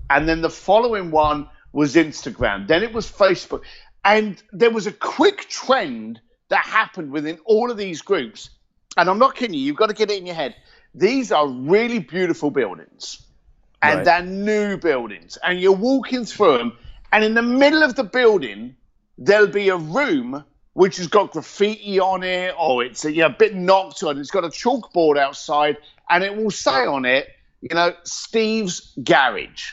And 0.10 0.28
then 0.28 0.42
the 0.42 0.50
following 0.50 1.12
one 1.12 1.48
was 1.72 1.96
Instagram. 1.96 2.68
Then 2.68 2.82
it 2.82 2.92
was 2.92 3.10
Facebook. 3.10 3.62
And 4.04 4.42
there 4.52 4.72
was 4.72 4.88
a 4.88 4.92
quick 4.92 5.48
trend 5.48 6.20
that 6.50 6.66
happened 6.66 7.12
within 7.12 7.38
all 7.46 7.70
of 7.70 7.78
these 7.78 8.02
groups. 8.02 8.50
And 8.98 9.08
I'm 9.08 9.20
not 9.20 9.36
kidding 9.36 9.54
you, 9.54 9.62
you've 9.62 9.76
got 9.76 9.88
to 9.88 9.94
get 9.94 10.10
it 10.10 10.18
in 10.18 10.26
your 10.26 10.36
head. 10.36 10.56
These 10.96 11.32
are 11.32 11.48
really 11.48 12.00
beautiful 12.00 12.52
buildings, 12.52 13.26
and 13.82 13.98
right. 13.98 14.06
they're 14.06 14.24
new 14.24 14.78
buildings. 14.78 15.38
And 15.44 15.60
you're 15.60 15.72
walking 15.72 16.26
through 16.26 16.60
them, 16.60 16.78
and 17.12 17.24
in 17.24 17.34
the 17.34 17.42
middle 17.42 17.82
of 17.82 17.96
the 17.96 18.04
building, 18.04 18.76
there'll 19.18 19.48
be 19.48 19.70
a 19.70 19.78
room 19.78 20.44
which 20.74 20.98
has 20.98 21.08
got 21.08 21.32
graffiti 21.32 22.00
on 22.00 22.24
it, 22.24 22.54
or 22.58 22.84
it's 22.84 23.06
a, 23.06 23.12
you 23.12 23.22
know, 23.22 23.28
a 23.28 23.30
bit 23.30 23.56
knocked 23.56 24.04
on. 24.04 24.20
It's 24.20 24.32
got 24.32 24.44
a 24.44 24.50
chalkboard 24.50 25.18
outside, 25.18 25.78
and 26.10 26.24
it 26.24 26.36
will 26.36 26.52
say 26.52 26.86
on 26.86 27.06
it, 27.06 27.30
you 27.62 27.74
know, 27.74 27.94
Steve's 28.04 28.94
Garage. 29.04 29.72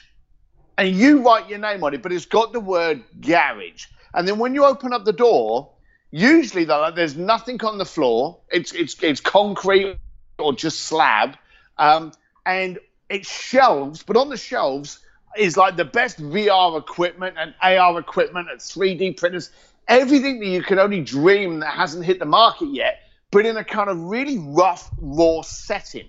And 0.78 0.94
you 0.94 1.22
write 1.22 1.48
your 1.48 1.58
name 1.58 1.82
on 1.84 1.94
it, 1.94 2.02
but 2.02 2.12
it's 2.12 2.26
got 2.26 2.52
the 2.52 2.60
word 2.60 3.02
garage. 3.20 3.86
And 4.14 4.26
then 4.26 4.38
when 4.38 4.54
you 4.54 4.64
open 4.64 4.92
up 4.92 5.04
the 5.04 5.12
door, 5.12 5.70
Usually, 6.10 6.64
though, 6.64 6.90
there's 6.94 7.16
nothing 7.16 7.62
on 7.62 7.78
the 7.78 7.84
floor. 7.84 8.38
It's 8.50 8.72
it's 8.72 9.00
it's 9.02 9.20
concrete 9.20 9.96
or 10.38 10.52
just 10.52 10.80
slab, 10.80 11.36
um, 11.78 12.12
and 12.44 12.78
it's 13.08 13.30
shelves. 13.30 14.02
But 14.02 14.16
on 14.16 14.28
the 14.28 14.36
shelves 14.36 14.98
is 15.38 15.56
like 15.56 15.76
the 15.76 15.84
best 15.84 16.20
VR 16.20 16.76
equipment 16.78 17.36
and 17.38 17.54
AR 17.62 17.98
equipment 18.00 18.50
and 18.50 18.58
3D 18.58 19.16
printers. 19.16 19.50
Everything 19.90 20.38
that 20.38 20.46
you 20.46 20.62
can 20.62 20.78
only 20.78 21.02
dream 21.02 21.60
that 21.60 21.74
hasn't 21.74 22.04
hit 22.04 22.20
the 22.20 22.24
market 22.24 22.68
yet, 22.72 23.00
but 23.30 23.44
in 23.44 23.56
a 23.56 23.64
kind 23.64 23.90
of 23.90 23.98
really 23.98 24.38
rough, 24.38 24.88
raw 24.98 25.42
setting. 25.42 26.08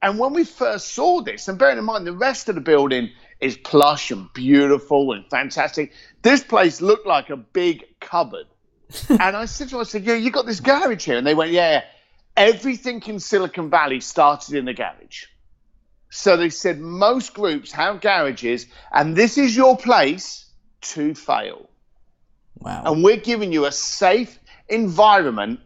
And 0.00 0.18
when 0.18 0.32
we 0.32 0.44
first 0.44 0.94
saw 0.94 1.20
this, 1.20 1.48
and 1.48 1.58
bearing 1.58 1.78
in 1.78 1.84
mind 1.84 2.06
the 2.06 2.12
rest 2.12 2.48
of 2.48 2.54
the 2.54 2.60
building 2.60 3.10
is 3.40 3.56
plush 3.56 4.10
and 4.10 4.32
beautiful 4.32 5.12
and 5.12 5.28
fantastic, 5.28 5.92
this 6.22 6.42
place 6.42 6.80
looked 6.80 7.06
like 7.06 7.28
a 7.30 7.36
big 7.36 7.84
cupboard. 8.00 8.46
and 9.08 9.36
I 9.36 9.44
said 9.44 9.68
to 9.68 9.72
them, 9.72 9.80
I 9.80 9.84
said, 9.84 10.04
Yeah, 10.04 10.14
you 10.14 10.30
got 10.30 10.46
this 10.46 10.60
garage 10.60 11.04
here? 11.04 11.18
And 11.18 11.26
they 11.26 11.34
went, 11.34 11.52
Yeah, 11.52 11.84
everything 12.36 13.02
in 13.06 13.20
Silicon 13.20 13.68
Valley 13.68 14.00
started 14.00 14.54
in 14.54 14.64
the 14.64 14.74
garage. 14.74 15.26
So 16.10 16.36
they 16.36 16.50
said 16.50 16.78
most 16.78 17.32
groups 17.32 17.72
have 17.72 18.00
garages, 18.00 18.66
and 18.92 19.16
this 19.16 19.38
is 19.38 19.56
your 19.56 19.76
place 19.76 20.44
to 20.82 21.14
fail. 21.14 21.70
Wow. 22.58 22.82
And 22.86 23.02
we're 23.04 23.16
giving 23.16 23.52
you 23.52 23.66
a 23.66 23.72
safe 23.72 24.38
environment 24.68 25.60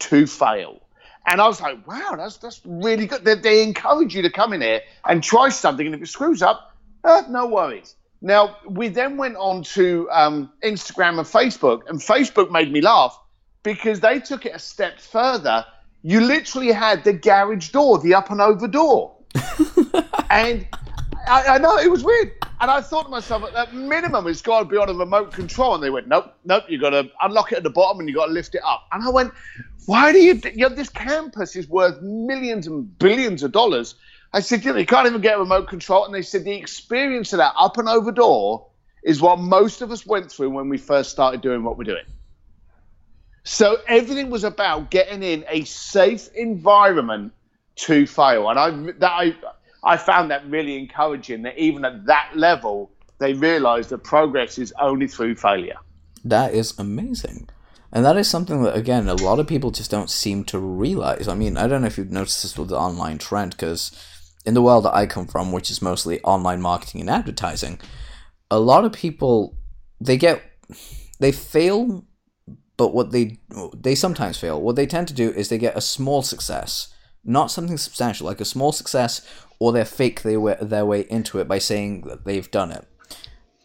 to 0.00 0.26
fail. 0.26 0.80
And 1.26 1.40
I 1.40 1.46
was 1.46 1.60
like, 1.60 1.86
wow, 1.86 2.14
that's 2.16 2.36
that's 2.36 2.60
really 2.64 3.06
good. 3.06 3.24
They, 3.24 3.34
they 3.34 3.62
encourage 3.62 4.14
you 4.14 4.22
to 4.22 4.30
come 4.30 4.52
in 4.52 4.60
here 4.60 4.82
and 5.06 5.22
try 5.22 5.48
something, 5.48 5.86
and 5.86 5.94
if 5.94 6.02
it 6.02 6.08
screws 6.08 6.42
up, 6.42 6.76
uh, 7.02 7.22
no 7.28 7.46
worries. 7.46 7.96
Now 8.20 8.56
we 8.68 8.88
then 8.88 9.16
went 9.16 9.36
on 9.36 9.62
to 9.74 10.08
um, 10.10 10.52
Instagram 10.62 11.18
and 11.18 11.26
Facebook, 11.26 11.88
and 11.88 11.98
Facebook 11.98 12.50
made 12.50 12.70
me 12.70 12.82
laugh 12.82 13.18
because 13.62 14.00
they 14.00 14.20
took 14.20 14.44
it 14.44 14.54
a 14.54 14.58
step 14.58 15.00
further. 15.00 15.64
You 16.02 16.20
literally 16.20 16.72
had 16.72 17.04
the 17.04 17.14
garage 17.14 17.70
door, 17.70 17.98
the 17.98 18.14
up 18.14 18.30
and 18.30 18.42
over 18.42 18.68
door, 18.68 19.16
and 20.30 20.66
I, 21.26 21.54
I 21.54 21.58
know 21.58 21.76
it 21.78 21.90
was 21.90 22.04
weird. 22.04 22.32
And 22.60 22.70
I 22.70 22.80
thought 22.80 23.04
to 23.04 23.08
myself, 23.08 23.42
at 23.44 23.52
that 23.52 23.74
minimum, 23.74 24.26
it's 24.26 24.42
got 24.42 24.60
to 24.60 24.64
be 24.64 24.76
on 24.76 24.88
a 24.88 24.94
remote 24.94 25.32
control. 25.32 25.74
And 25.74 25.82
they 25.82 25.90
went, 25.90 26.08
nope, 26.08 26.34
nope, 26.44 26.64
you 26.68 26.80
got 26.80 26.90
to 26.90 27.10
unlock 27.22 27.52
it 27.52 27.58
at 27.58 27.62
the 27.62 27.70
bottom 27.70 28.00
and 28.00 28.08
you 28.08 28.14
got 28.14 28.26
to 28.26 28.32
lift 28.32 28.54
it 28.54 28.62
up. 28.64 28.86
And 28.92 29.02
I 29.02 29.10
went, 29.10 29.32
why 29.86 30.12
do 30.12 30.18
you, 30.18 30.40
you 30.54 30.68
know, 30.68 30.74
this 30.74 30.88
campus 30.88 31.56
is 31.56 31.68
worth 31.68 32.00
millions 32.00 32.66
and 32.66 32.98
billions 32.98 33.42
of 33.42 33.52
dollars. 33.52 33.96
I 34.32 34.40
said, 34.40 34.64
you 34.64 34.72
know, 34.72 34.78
you 34.78 34.86
can't 34.86 35.06
even 35.06 35.20
get 35.20 35.36
a 35.36 35.38
remote 35.38 35.68
control. 35.68 36.04
And 36.04 36.14
they 36.14 36.22
said, 36.22 36.44
the 36.44 36.54
experience 36.54 37.32
of 37.32 37.38
that 37.38 37.54
up 37.58 37.78
and 37.78 37.88
over 37.88 38.12
door 38.12 38.66
is 39.02 39.20
what 39.20 39.38
most 39.38 39.82
of 39.82 39.90
us 39.90 40.06
went 40.06 40.30
through 40.32 40.50
when 40.50 40.68
we 40.68 40.78
first 40.78 41.10
started 41.10 41.40
doing 41.40 41.62
what 41.62 41.76
we're 41.76 41.84
doing. 41.84 42.04
So 43.44 43.76
everything 43.86 44.30
was 44.30 44.42
about 44.42 44.90
getting 44.90 45.22
in 45.22 45.44
a 45.48 45.64
safe 45.64 46.28
environment 46.34 47.32
to 47.76 48.06
fail. 48.06 48.48
And 48.48 48.58
I, 48.58 48.70
that 48.98 49.12
I, 49.12 49.34
I 49.84 49.96
found 49.96 50.30
that 50.30 50.48
really 50.48 50.78
encouraging 50.78 51.42
that 51.42 51.58
even 51.58 51.84
at 51.84 52.06
that 52.06 52.30
level, 52.34 52.90
they 53.18 53.34
realize 53.34 53.88
that 53.88 53.98
progress 53.98 54.58
is 54.58 54.72
only 54.80 55.06
through 55.06 55.36
failure. 55.36 55.76
That 56.24 56.54
is 56.54 56.78
amazing. 56.78 57.48
And 57.92 58.04
that 58.04 58.16
is 58.16 58.28
something 58.28 58.62
that, 58.64 58.76
again, 58.76 59.08
a 59.08 59.14
lot 59.14 59.38
of 59.38 59.46
people 59.46 59.70
just 59.70 59.90
don't 59.90 60.10
seem 60.10 60.42
to 60.46 60.58
realize. 60.58 61.28
I 61.28 61.34
mean, 61.34 61.56
I 61.56 61.68
don't 61.68 61.82
know 61.82 61.86
if 61.86 61.96
you've 61.96 62.10
noticed 62.10 62.42
this 62.42 62.58
with 62.58 62.68
the 62.68 62.78
online 62.78 63.18
trend, 63.18 63.52
because 63.52 63.92
in 64.44 64.54
the 64.54 64.62
world 64.62 64.84
that 64.84 64.94
I 64.94 65.06
come 65.06 65.26
from, 65.26 65.52
which 65.52 65.70
is 65.70 65.80
mostly 65.80 66.20
online 66.22 66.60
marketing 66.60 67.02
and 67.02 67.10
advertising, 67.10 67.78
a 68.50 68.58
lot 68.58 68.84
of 68.84 68.92
people, 68.92 69.56
they 70.00 70.16
get, 70.16 70.42
they 71.20 71.30
fail, 71.30 72.04
but 72.76 72.92
what 72.92 73.12
they, 73.12 73.38
they 73.72 73.94
sometimes 73.94 74.38
fail. 74.38 74.60
What 74.60 74.74
they 74.74 74.86
tend 74.86 75.06
to 75.08 75.14
do 75.14 75.30
is 75.30 75.48
they 75.48 75.58
get 75.58 75.76
a 75.76 75.80
small 75.80 76.22
success, 76.22 76.92
not 77.24 77.50
something 77.52 77.78
substantial, 77.78 78.26
like 78.26 78.40
a 78.40 78.44
small 78.44 78.72
success, 78.72 79.24
or 79.58 79.72
they 79.72 79.84
fake 79.84 80.22
their 80.22 80.40
way, 80.40 80.56
their 80.60 80.84
way 80.84 81.02
into 81.10 81.38
it 81.38 81.48
by 81.48 81.58
saying 81.58 82.02
that 82.02 82.24
they've 82.24 82.50
done 82.50 82.70
it. 82.70 82.86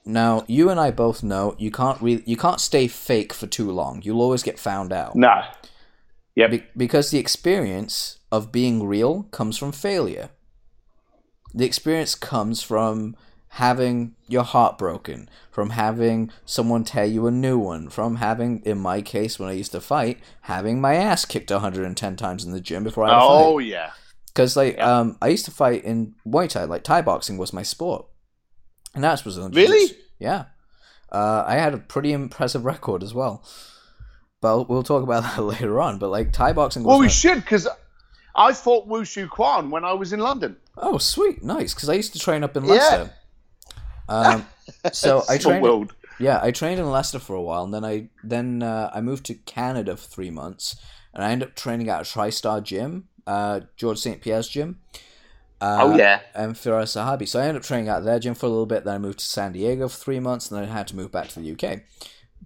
Now, 0.06 0.44
you 0.48 0.70
and 0.70 0.80
I 0.80 0.92
both 0.92 1.22
know 1.24 1.56
you 1.60 1.72
can't 1.72 2.02
really 2.02 2.24
you 2.26 2.38
can't 2.38 2.60
stay 2.60 2.88
fake 2.88 3.34
for 3.34 3.48
too 3.48 3.70
long. 3.72 4.02
You'll 4.04 4.22
always 4.22 4.44
get 4.44 4.58
found 4.58 4.92
out. 4.92 5.16
No. 5.16 5.44
Yep. 6.36 6.52
Be- 6.52 6.64
because 6.76 7.12
the 7.12 7.20
experience 7.20 8.20
of 8.32 8.52
being 8.52 8.86
real 8.88 9.24
comes 9.24 9.58
from 9.58 9.72
failure. 9.72 10.30
The 11.54 11.66
experience 11.66 12.16
comes 12.16 12.62
from 12.62 13.16
having 13.54 14.16
your 14.28 14.44
heart 14.44 14.78
broken, 14.78 15.28
from 15.52 15.72
having 15.72 16.32
someone 16.46 16.84
tear 16.84 17.06
you 17.06 17.26
a 17.26 17.32
new 17.32 17.58
one, 17.58 17.90
from 17.90 18.18
having, 18.18 18.62
in 18.64 18.78
my 18.78 19.02
case, 19.02 19.40
when 19.40 19.50
I 19.50 19.54
used 19.54 19.72
to 19.72 19.82
fight, 19.82 20.20
having 20.42 20.80
my 20.80 20.94
ass 20.94 21.26
kicked 21.26 21.50
110 21.50 22.16
times 22.16 22.46
in 22.46 22.52
the 22.52 22.62
gym 22.62 22.84
before 22.84 23.06
I. 23.06 23.20
Oh 23.20 23.58
fight. 23.58 23.66
yeah. 23.66 23.92
Because 24.34 24.56
like 24.56 24.78
yeah. 24.78 25.00
um, 25.00 25.18
I 25.22 25.30
used 25.30 25.46
to 25.46 25.52
fight 25.52 25.84
in 25.84 26.16
Muay 26.26 26.50
Thai, 26.50 26.66
like 26.66 26.84
Thai 26.84 27.02
boxing 27.02 27.38
was 27.38 27.54
my 27.54 27.64
sport, 27.64 28.06
and 28.94 29.04
that 29.04 29.24
was 29.26 29.38
Really? 29.38 29.98
Yeah. 30.20 30.46
Uh, 31.12 31.44
I 31.48 31.56
had 31.56 31.74
a 31.74 31.78
pretty 31.78 32.12
impressive 32.12 32.66
record 32.74 33.04
as 33.04 33.14
well, 33.14 33.44
but 34.42 34.70
we'll 34.70 34.84
talk 34.84 35.04
about 35.04 35.24
that 35.36 35.42
later 35.42 35.82
on. 35.82 35.98
But 35.98 36.10
like 36.10 36.32
Thai 36.32 36.54
boxing. 36.54 36.84
well, 36.84 37.00
we 37.00 37.06
my... 37.06 37.12
should 37.12 37.36
because 37.36 37.68
I 38.36 38.54
fought 38.54 38.88
Wushu 38.88 39.30
Kwan 39.30 39.70
when 39.70 39.84
I 39.84 39.94
was 39.94 40.14
in 40.14 40.20
London. 40.20 40.56
Oh, 40.78 40.98
sweet, 40.98 41.44
nice. 41.44 41.74
Because 41.74 41.90
I 41.90 41.94
used 41.96 42.14
to 42.14 42.20
train 42.20 42.44
up 42.44 42.56
in 42.56 42.66
Leicester. 42.66 43.12
Yeah. 43.12 44.16
Um, 44.16 44.48
so 44.94 45.24
I 45.28 45.38
trained. 45.38 45.62
World. 45.62 45.94
Yeah, 46.20 46.40
I 46.42 46.52
trained 46.52 46.80
in 46.80 46.90
Leicester 46.90 47.20
for 47.20 47.36
a 47.36 47.42
while, 47.42 47.64
and 47.64 47.74
then 47.74 47.84
I 47.84 48.10
then 48.24 48.64
uh, 48.64 48.92
I 48.94 49.02
moved 49.02 49.26
to 49.26 49.36
Canada 49.36 49.98
for 49.98 50.08
three 50.08 50.30
months, 50.30 50.76
and 51.14 51.24
I 51.24 51.32
ended 51.32 51.50
up 51.50 51.56
training 51.56 51.90
at 51.90 52.02
a 52.02 52.04
TriStar 52.04 52.64
gym, 52.64 53.09
uh, 53.28 53.62
George 53.76 54.00
St. 54.00 54.22
Pierre's 54.22 54.48
gym. 54.48 54.80
Uh, 55.62 55.80
oh 55.82 55.98
yeah, 55.98 56.22
and 56.34 56.56
Firas 56.56 56.96
Zahabi. 56.96 57.28
So 57.28 57.40
I 57.40 57.44
ended 57.44 57.58
up 57.58 57.64
training 57.64 57.90
out 57.90 58.06
their 58.06 58.20
gym 58.20 58.34
for 58.34 58.46
a 58.46 58.50
little 58.50 58.66
bit. 58.66 58.86
Then 58.86 58.96
I 58.96 58.98
moved 58.98 59.20
to 59.20 59.26
San 59.26 59.52
Diego 59.52 59.88
for 59.90 59.98
three 59.98 60.20
months, 60.20 60.50
and 60.50 60.58
then 60.58 60.70
I 60.70 60.72
had 60.72 60.88
to 60.88 60.96
move 60.96 61.12
back 61.12 61.28
to 61.30 61.40
the 61.40 61.52
UK. 61.52 61.82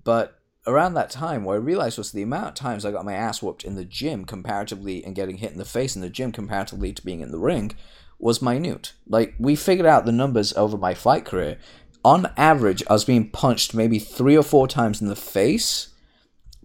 But 0.04 0.40
around 0.66 0.96
that 0.96 1.12
time, 1.12 1.44
what 1.44 1.54
I 1.54 1.58
realized 1.58 1.98
was 1.98 2.12
the 2.12 2.24
amount 2.24 2.48
of 2.48 2.54
times 2.56 2.86
I 2.86 2.92
got 2.92 3.06
my 3.06 3.14
ass 3.14 3.42
whooped 3.42 3.64
in 3.64 3.76
the 3.76 3.86
gym 3.86 4.26
comparatively, 4.26 5.04
and 5.06 5.16
getting 5.16 5.38
hit 5.38 5.52
in 5.52 5.60
the 5.60 5.66
face 5.66 5.96
in 5.96 6.02
the 6.02 6.10
gym 6.10 6.32
comparatively 6.32 6.92
to 6.92 7.06
being 7.06 7.22
in 7.22 7.32
the 7.32 7.40
ring, 7.40 7.74
was 8.18 8.42
minute. 8.42 8.94
Like 9.08 9.36
we 9.38 9.56
figured 9.56 9.86
out 9.86 10.06
the 10.06 10.12
numbers 10.12 10.54
over 10.54 10.78
my 10.78 10.94
fight 10.94 11.26
career. 11.26 11.58
On 12.06 12.32
average, 12.36 12.84
I 12.90 12.94
was 12.94 13.06
being 13.06 13.30
punched 13.30 13.74
maybe 13.74 14.00
three 14.00 14.36
or 14.36 14.44
four 14.44 14.68
times 14.68 15.02
in 15.02 15.08
the 15.08 15.16
face 15.16 15.90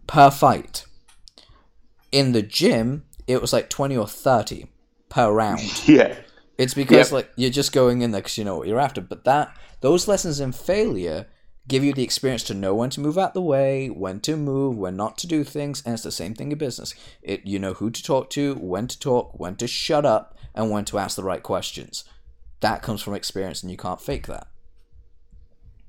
per 0.07 0.31
fight. 0.31 0.85
In 2.11 2.33
the 2.33 2.43
gym, 2.43 3.05
it 3.29 3.41
was 3.41 3.53
like 3.53 3.69
20 3.69 3.97
or 3.97 4.09
30 4.09 4.67
per 5.09 5.31
round. 5.31 5.61
Yeah. 5.87 6.17
It's 6.57 6.75
because 6.75 7.09
yep. 7.09 7.13
like 7.13 7.31
you're 7.37 7.51
just 7.51 7.73
going 7.73 8.03
in 8.03 8.11
there 8.11 8.21
because 8.21 8.37
you 8.37 8.45
know 8.45 8.57
what 8.57 8.67
you're 8.67 8.81
after. 8.81 9.01
But 9.01 9.23
that 9.23 9.57
those 9.81 10.09
lessons 10.09 10.41
in 10.41 10.51
failure 10.51 11.27
give 11.69 11.85
you 11.85 11.93
the 11.93 12.03
experience 12.03 12.43
to 12.45 12.55
know 12.55 12.75
when 12.75 12.91
to 12.91 13.01
move 13.01 13.17
out 13.17 13.33
the 13.33 13.41
way, 13.41 13.89
when 13.89 14.19
to 14.21 14.37
move, 14.37 14.77
when 14.77 14.97
not 14.97 15.17
to 15.19 15.29
do 15.29 15.45
things, 15.45 15.83
and 15.85 15.95
it's 15.95 16.03
the 16.03 16.11
same 16.11 16.35
thing 16.35 16.51
in 16.51 16.59
business. 16.59 16.95
It 17.23 17.47
you 17.47 17.61
know 17.61 17.75
who 17.75 17.91
to 17.91 18.03
talk 18.03 18.29
to, 18.31 18.57
when 18.57 18.89
to 18.89 18.99
talk, 18.99 19.39
when 19.39 19.55
to 19.57 19.69
shut 19.69 20.05
up, 20.05 20.37
and 20.53 20.73
when 20.73 20.85
to 20.87 20.99
ask 20.99 21.15
the 21.15 21.23
right 21.23 21.45
questions. 21.45 22.03
That 22.59 22.83
comes 22.83 23.03
from 23.03 23.15
experience, 23.15 23.63
and 23.63 23.71
you 23.71 23.77
can't 23.77 24.01
fake 24.01 24.27
that. 24.27 24.49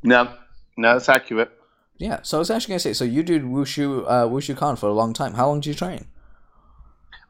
No, 0.04 0.32
no, 0.78 0.94
that's 0.94 1.10
accurate. 1.10 1.50
Yeah, 1.98 2.20
so 2.22 2.38
I 2.38 2.40
was 2.40 2.52
actually 2.52 2.74
gonna 2.74 2.80
say, 2.80 2.94
so 2.94 3.06
you 3.06 3.24
did 3.24 3.42
wushu 3.42 4.06
uh, 4.08 4.28
wushu 4.28 4.56
kan 4.56 4.76
for 4.76 4.88
a 4.88 4.94
long 4.94 5.14
time. 5.14 5.34
How 5.34 5.48
long 5.48 5.62
did 5.62 5.70
you 5.70 5.74
train? 5.74 6.06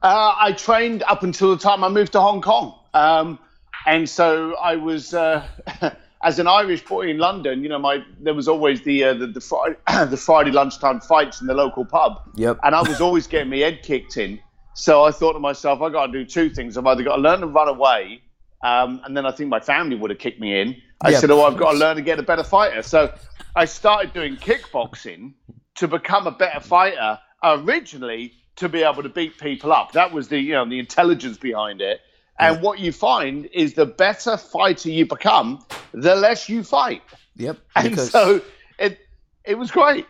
Uh, 0.01 0.33
I 0.37 0.53
trained 0.53 1.03
up 1.03 1.23
until 1.23 1.55
the 1.55 1.61
time 1.61 1.83
I 1.83 1.89
moved 1.89 2.13
to 2.13 2.21
Hong 2.21 2.41
Kong. 2.41 2.79
Um, 2.93 3.39
and 3.85 4.09
so 4.09 4.55
I 4.55 4.75
was, 4.75 5.13
uh, 5.13 5.45
as 6.23 6.39
an 6.39 6.47
Irish 6.47 6.85
boy 6.85 7.09
in 7.09 7.17
London, 7.17 7.63
you 7.63 7.69
know, 7.69 7.79
my 7.79 8.03
there 8.19 8.33
was 8.33 8.47
always 8.47 8.81
the 8.81 9.03
uh, 9.03 9.13
the, 9.13 9.27
the, 9.27 9.41
Friday, 9.41 9.75
the 10.09 10.17
Friday 10.17 10.51
lunchtime 10.51 11.01
fights 11.01 11.41
in 11.41 11.47
the 11.47 11.53
local 11.53 11.85
pub. 11.85 12.21
Yep. 12.35 12.59
And 12.63 12.75
I 12.75 12.81
was 12.81 13.01
always 13.01 13.27
getting 13.27 13.49
my 13.49 13.57
head 13.57 13.83
kicked 13.83 14.17
in. 14.17 14.39
So 14.73 15.03
I 15.03 15.11
thought 15.11 15.33
to 15.33 15.39
myself, 15.39 15.81
I 15.81 15.89
got 15.89 16.07
to 16.07 16.11
do 16.11 16.23
two 16.23 16.49
things. 16.49 16.77
I've 16.77 16.85
either 16.85 17.03
got 17.03 17.17
to 17.17 17.21
learn 17.21 17.41
to 17.41 17.47
run 17.47 17.67
away, 17.67 18.21
um, 18.63 19.01
and 19.03 19.15
then 19.15 19.25
I 19.25 19.31
think 19.31 19.49
my 19.49 19.59
family 19.59 19.97
would 19.97 20.09
have 20.09 20.19
kicked 20.19 20.39
me 20.39 20.61
in. 20.61 20.81
I 21.01 21.09
yep. 21.09 21.21
said, 21.21 21.31
oh, 21.31 21.43
I've 21.43 21.57
got 21.57 21.73
to 21.73 21.77
learn 21.77 21.95
to 21.95 22.01
get 22.01 22.19
a 22.19 22.23
better 22.23 22.43
fighter. 22.43 22.81
So 22.81 23.13
I 23.55 23.65
started 23.65 24.13
doing 24.13 24.35
kickboxing 24.35 25.33
to 25.75 25.87
become 25.87 26.27
a 26.27 26.31
better 26.31 26.59
fighter. 26.59 27.19
Originally, 27.41 28.33
to 28.59 28.69
be 28.69 28.83
able 28.83 29.03
to 29.03 29.09
beat 29.09 29.37
people 29.37 29.71
up. 29.71 29.93
That 29.93 30.11
was 30.13 30.27
the 30.27 30.39
you 30.39 30.53
know 30.53 30.67
the 30.67 30.79
intelligence 30.79 31.37
behind 31.37 31.81
it. 31.81 32.01
And 32.37 32.55
yeah. 32.55 32.61
what 32.61 32.79
you 32.79 32.93
find 32.93 33.49
is 33.51 33.73
the 33.73 33.85
better 33.85 34.37
fighter 34.37 34.89
you 34.89 35.05
become, 35.05 35.59
the 35.91 36.15
less 36.15 36.47
you 36.47 36.63
fight. 36.63 37.01
Yep. 37.35 37.57
And 37.75 37.89
because... 37.89 38.11
so 38.11 38.41
it 38.77 38.99
it 39.43 39.55
was 39.55 39.71
great. 39.71 40.05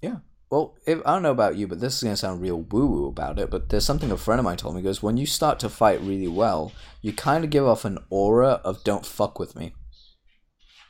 Yeah. 0.00 0.16
Well, 0.50 0.76
if, 0.86 1.00
I 1.04 1.14
don't 1.14 1.22
know 1.22 1.32
about 1.32 1.56
you, 1.56 1.66
but 1.66 1.80
this 1.80 1.96
is 1.96 2.02
gonna 2.02 2.16
sound 2.16 2.40
real 2.40 2.60
woo 2.60 2.86
woo 2.86 3.08
about 3.08 3.38
it. 3.38 3.50
But 3.50 3.70
there's 3.70 3.84
something 3.84 4.10
a 4.12 4.16
friend 4.16 4.38
of 4.38 4.44
mine 4.44 4.56
told 4.56 4.74
me. 4.74 4.82
He 4.82 4.84
goes, 4.84 5.02
when 5.02 5.16
you 5.16 5.26
start 5.26 5.58
to 5.60 5.68
fight 5.68 6.00
really 6.00 6.28
well, 6.28 6.72
you 7.00 7.12
kind 7.12 7.42
of 7.42 7.50
give 7.50 7.66
off 7.66 7.84
an 7.84 7.98
aura 8.10 8.60
of 8.64 8.84
"don't 8.84 9.04
fuck 9.04 9.38
with 9.38 9.56
me." 9.56 9.72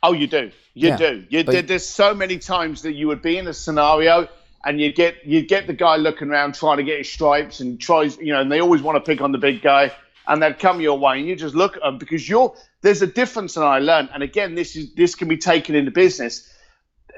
Oh, 0.03 0.13
you 0.13 0.27
do. 0.27 0.51
You 0.75 0.89
yeah, 0.89 0.97
do. 0.97 1.25
You, 1.29 1.43
but... 1.43 1.67
There's 1.67 1.87
so 1.87 2.13
many 2.13 2.37
times 2.37 2.83
that 2.83 2.93
you 2.93 3.07
would 3.07 3.23
be 3.23 3.39
in 3.39 3.47
a 3.47 3.53
scenario 3.53 4.27
and 4.65 4.81
you 4.81 4.91
get 4.91 5.25
you 5.25 5.45
get 5.45 5.67
the 5.67 5.73
guy 5.73 5.95
looking 5.95 6.29
around 6.29 6.55
trying 6.55 6.77
to 6.77 6.83
get 6.83 6.97
his 6.97 7.11
stripes 7.11 7.59
and 7.59 7.79
tries 7.79 8.17
you 8.17 8.33
know 8.33 8.41
and 8.41 8.51
they 8.51 8.59
always 8.59 8.81
want 8.81 8.95
to 8.95 9.01
pick 9.01 9.21
on 9.21 9.31
the 9.31 9.37
big 9.37 9.61
guy 9.61 9.91
and 10.27 10.41
they'd 10.41 10.59
come 10.59 10.81
your 10.81 10.97
way 10.97 11.19
and 11.19 11.27
you 11.27 11.35
just 11.35 11.55
look 11.55 11.75
at 11.77 11.83
them 11.83 11.97
because 11.97 12.27
you're 12.27 12.53
there's 12.81 13.01
a 13.01 13.07
difference 13.07 13.55
and 13.55 13.65
I 13.65 13.79
learned 13.79 14.09
and 14.13 14.23
again 14.23 14.55
this 14.55 14.75
is 14.75 14.93
this 14.95 15.15
can 15.15 15.27
be 15.27 15.37
taken 15.37 15.75
into 15.75 15.91
business 15.91 16.51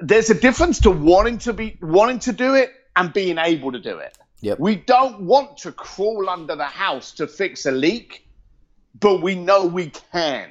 there's 0.02 0.30
a 0.30 0.36
difference 0.36 0.82
to 0.82 0.92
wanting 0.92 1.40
to 1.40 1.54
be 1.54 1.78
wanting 1.82 2.20
to 2.20 2.34
do 2.34 2.54
it 2.54 2.72
and 2.96 3.14
being 3.14 3.38
able 3.38 3.72
to 3.72 3.80
do 3.80 3.98
it. 3.98 4.18
Yep. 4.42 4.60
We 4.60 4.76
don't 4.76 5.22
want 5.22 5.58
to 5.60 5.72
crawl 5.72 6.30
under 6.30 6.56
the 6.56 6.66
house 6.66 7.12
to 7.14 7.28
fix 7.28 7.66
a 7.66 7.72
leak, 7.72 8.28
but 9.00 9.22
we 9.22 9.36
know 9.36 9.66
we 9.66 9.90
can. 10.12 10.50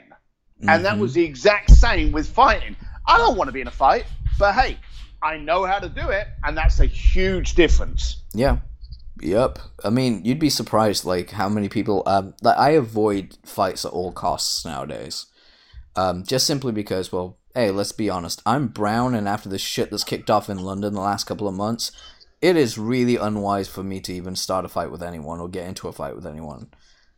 And 0.66 0.84
that 0.84 0.96
Mhm. 0.96 1.00
was 1.00 1.14
the 1.14 1.24
exact 1.24 1.70
same 1.70 2.12
with 2.12 2.28
fighting. 2.28 2.76
I 3.06 3.18
don't 3.18 3.36
want 3.36 3.48
to 3.48 3.52
be 3.52 3.60
in 3.60 3.68
a 3.68 3.72
fight, 3.72 4.06
but 4.38 4.54
hey, 4.54 4.78
I 5.22 5.36
know 5.38 5.64
how 5.64 5.78
to 5.78 5.88
do 5.88 6.08
it, 6.10 6.28
and 6.44 6.56
that's 6.56 6.80
a 6.80 6.86
huge 6.86 7.54
difference. 7.54 8.22
Yeah. 8.34 8.58
Yep. 9.20 9.58
I 9.82 9.90
mean, 9.90 10.24
you'd 10.24 10.38
be 10.38 10.50
surprised 10.50 11.04
like 11.04 11.30
how 11.30 11.48
many 11.48 11.68
people 11.68 12.02
um 12.06 12.34
like 12.42 12.58
I 12.58 12.70
avoid 12.70 13.38
fights 13.44 13.84
at 13.84 13.92
all 13.92 14.12
costs 14.12 14.64
nowadays. 14.64 15.26
Um 15.94 16.24
just 16.24 16.46
simply 16.46 16.72
because 16.72 17.12
well, 17.12 17.38
hey, 17.54 17.70
let's 17.70 17.92
be 17.92 18.10
honest. 18.10 18.42
I'm 18.44 18.68
brown 18.68 19.14
and 19.14 19.26
after 19.26 19.48
the 19.48 19.58
shit 19.58 19.90
that's 19.90 20.04
kicked 20.04 20.28
off 20.30 20.50
in 20.50 20.58
London 20.58 20.92
the 20.92 21.00
last 21.00 21.24
couple 21.24 21.48
of 21.48 21.54
months, 21.54 21.92
it 22.42 22.56
is 22.56 22.76
really 22.76 23.16
unwise 23.16 23.68
for 23.68 23.82
me 23.82 24.00
to 24.00 24.12
even 24.12 24.36
start 24.36 24.66
a 24.66 24.68
fight 24.68 24.90
with 24.90 25.02
anyone 25.02 25.40
or 25.40 25.48
get 25.48 25.66
into 25.66 25.88
a 25.88 25.92
fight 25.92 26.14
with 26.14 26.26
anyone 26.26 26.68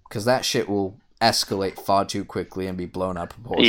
cuz 0.09 0.25
that 0.25 0.45
shit 0.45 0.69
will 0.69 1.01
escalate 1.21 1.85
far 1.85 2.05
too 2.05 2.25
quickly 2.25 2.69
and 2.69 2.79
be 2.79 2.87
blown 2.87 3.19
out 3.19 3.25
of 3.33 3.43
proportion. 3.43 3.65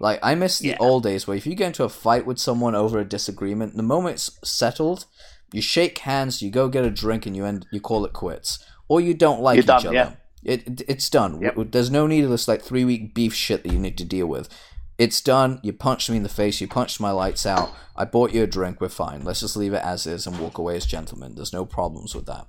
Like 0.00 0.18
I 0.22 0.34
miss 0.34 0.58
the 0.58 0.70
Yeah. 0.70 0.76
old 0.80 1.02
days 1.04 1.26
where 1.26 1.36
if 1.36 1.46
you 1.46 1.54
get 1.54 1.68
into 1.68 1.84
a 1.84 1.88
fight 1.88 2.26
with 2.26 2.38
someone 2.38 2.74
over 2.74 2.98
a 2.98 3.04
disagreement, 3.04 3.76
the 3.76 3.82
moment 3.82 4.14
it's 4.14 4.30
settled, 4.42 5.04
you 5.52 5.60
shake 5.62 5.98
hands, 5.98 6.42
you 6.42 6.50
go 6.50 6.68
get 6.68 6.84
a 6.84 6.90
drink, 6.90 7.26
and 7.26 7.36
you 7.36 7.44
end 7.44 7.66
you 7.70 7.80
call 7.80 8.04
it 8.04 8.12
quits, 8.12 8.58
or 8.88 9.00
you 9.00 9.14
don't 9.14 9.40
like 9.42 9.56
You're 9.56 9.62
each 9.62 9.66
done, 9.66 9.86
other. 9.86 9.94
yeah. 9.94 10.12
It, 10.42 10.66
it 10.66 10.82
it's 10.88 11.10
done. 11.10 11.40
Yep. 11.42 11.70
There's 11.70 11.90
no 11.90 12.06
need 12.06 12.24
of 12.24 12.30
this 12.30 12.48
like 12.48 12.62
three 12.62 12.84
week 12.84 13.14
beef 13.14 13.34
shit 13.34 13.62
that 13.62 13.72
you 13.72 13.78
need 13.78 13.98
to 13.98 14.04
deal 14.04 14.26
with. 14.26 14.48
It's 14.96 15.20
done. 15.20 15.60
You 15.62 15.72
punched 15.74 16.08
me 16.10 16.16
in 16.18 16.22
the 16.22 16.28
face. 16.30 16.60
You 16.60 16.68
punched 16.68 16.98
my 17.00 17.10
lights 17.10 17.44
out. 17.46 17.70
I 17.96 18.04
bought 18.06 18.32
you 18.32 18.42
a 18.42 18.46
drink. 18.46 18.80
We're 18.80 18.88
fine. 18.90 19.22
Let's 19.24 19.40
just 19.40 19.56
leave 19.56 19.72
it 19.74 19.82
as 19.84 20.06
is 20.06 20.26
and 20.26 20.38
walk 20.38 20.56
away 20.58 20.76
as 20.76 20.84
gentlemen. 20.86 21.34
There's 21.34 21.52
no 21.52 21.64
problems 21.66 22.14
with 22.14 22.26
that. 22.26 22.46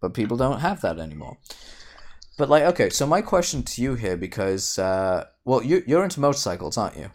But 0.00 0.14
people 0.14 0.36
don't 0.38 0.60
have 0.60 0.80
that 0.82 0.98
anymore. 0.98 1.36
But 2.40 2.48
like, 2.48 2.62
okay, 2.62 2.88
so 2.88 3.06
my 3.06 3.20
question 3.20 3.62
to 3.64 3.82
you 3.82 3.96
here, 3.96 4.16
because 4.16 4.78
uh, 4.78 5.26
well, 5.44 5.62
you 5.62 5.82
you're 5.86 6.02
into 6.02 6.20
motorcycles, 6.20 6.78
aren't 6.78 6.96
you? 6.96 7.10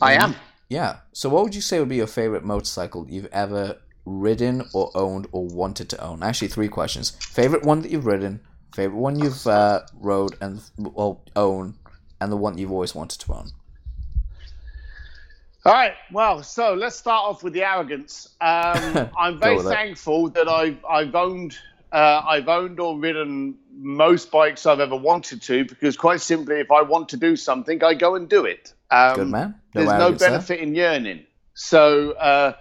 I 0.00 0.12
am. 0.12 0.36
Yeah. 0.68 0.98
So, 1.10 1.28
what 1.28 1.42
would 1.42 1.52
you 1.52 1.60
say 1.60 1.80
would 1.80 1.88
be 1.88 1.96
your 1.96 2.06
favorite 2.06 2.44
motorcycle 2.44 3.08
you've 3.10 3.26
ever 3.32 3.76
ridden 4.04 4.68
or 4.72 4.92
owned 4.94 5.26
or 5.32 5.48
wanted 5.48 5.88
to 5.88 6.00
own? 6.00 6.22
Actually, 6.22 6.46
three 6.46 6.68
questions: 6.68 7.10
favorite 7.10 7.64
one 7.64 7.82
that 7.82 7.90
you've 7.90 8.06
ridden, 8.06 8.38
favorite 8.72 9.00
one 9.00 9.18
you've 9.18 9.48
uh, 9.48 9.80
rode 9.94 10.36
and 10.40 10.60
well 10.78 11.24
own, 11.34 11.74
and 12.20 12.30
the 12.30 12.36
one 12.36 12.56
you've 12.56 12.70
always 12.70 12.94
wanted 12.94 13.18
to 13.18 13.32
own. 13.32 13.50
All 15.64 15.72
right. 15.72 15.94
Well, 16.12 16.44
so 16.44 16.74
let's 16.74 16.94
start 16.94 17.28
off 17.28 17.42
with 17.42 17.52
the 17.52 17.64
arrogance. 17.64 18.28
Um, 18.40 19.10
I'm 19.18 19.40
very 19.40 19.58
thankful 19.58 20.28
that 20.28 20.46
I've 20.48 20.78
I've 20.88 21.16
owned 21.16 21.58
uh, 21.94 22.24
I've 22.26 22.48
owned 22.48 22.80
or 22.80 22.98
ridden 22.98 23.54
most 23.70 24.32
bikes 24.32 24.66
I've 24.66 24.80
ever 24.80 24.96
wanted 24.96 25.40
to 25.42 25.64
because 25.64 25.96
quite 25.96 26.20
simply, 26.20 26.56
if 26.56 26.72
I 26.72 26.82
want 26.82 27.08
to 27.10 27.16
do 27.16 27.36
something, 27.36 27.82
I 27.84 27.94
go 27.94 28.16
and 28.16 28.28
do 28.28 28.44
it. 28.44 28.74
Um, 28.90 29.14
Good 29.14 29.28
man. 29.28 29.54
there's 29.72 29.88
no 29.88 30.10
benefit 30.10 30.58
in 30.58 30.74
yearning. 30.74 31.24
So 31.54 32.10
uh, 32.12 32.54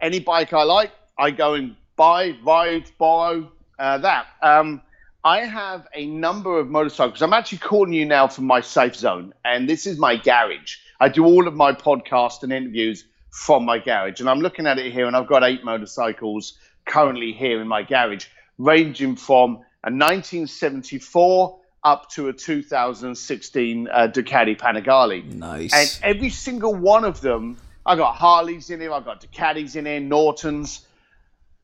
any 0.00 0.20
bike 0.20 0.52
I 0.52 0.62
like, 0.62 0.92
I 1.18 1.32
go 1.32 1.54
and 1.54 1.74
buy, 1.96 2.36
ride, 2.44 2.84
borrow 2.98 3.50
uh, 3.80 3.98
that. 3.98 4.26
Um, 4.42 4.80
I 5.24 5.40
have 5.40 5.88
a 5.94 6.06
number 6.06 6.60
of 6.60 6.68
motorcycles. 6.68 7.20
I'm 7.20 7.32
actually 7.32 7.58
calling 7.58 7.92
you 7.92 8.06
now 8.06 8.28
from 8.28 8.46
my 8.46 8.60
safe 8.60 8.94
zone, 8.94 9.34
and 9.44 9.68
this 9.68 9.88
is 9.88 9.98
my 9.98 10.14
garage. 10.14 10.76
I 11.00 11.08
do 11.08 11.24
all 11.24 11.48
of 11.48 11.54
my 11.54 11.72
podcasts 11.72 12.44
and 12.44 12.52
interviews 12.52 13.04
from 13.30 13.64
my 13.64 13.80
garage, 13.80 14.20
and 14.20 14.30
I'm 14.30 14.38
looking 14.38 14.68
at 14.68 14.78
it 14.78 14.92
here, 14.92 15.08
and 15.08 15.16
I've 15.16 15.26
got 15.26 15.42
eight 15.42 15.64
motorcycles 15.64 16.56
currently 16.86 17.32
here 17.32 17.60
in 17.60 17.66
my 17.66 17.82
garage, 17.82 18.26
ranging 18.58 19.16
from 19.16 19.56
a 19.84 19.90
1974 19.90 21.58
up 21.84 22.10
to 22.10 22.28
a 22.28 22.32
2016 22.32 23.88
uh, 23.88 24.08
Ducati 24.08 24.58
Panigale. 24.58 25.24
Nice. 25.32 25.72
And 25.72 25.98
every 26.02 26.30
single 26.30 26.74
one 26.74 27.04
of 27.04 27.20
them, 27.20 27.56
I 27.86 27.96
got 27.96 28.16
Harleys 28.16 28.70
in 28.70 28.80
here, 28.80 28.92
I 28.92 29.00
got 29.00 29.22
Ducatis 29.22 29.76
in 29.76 29.86
here, 29.86 30.00
Nortons. 30.00 30.86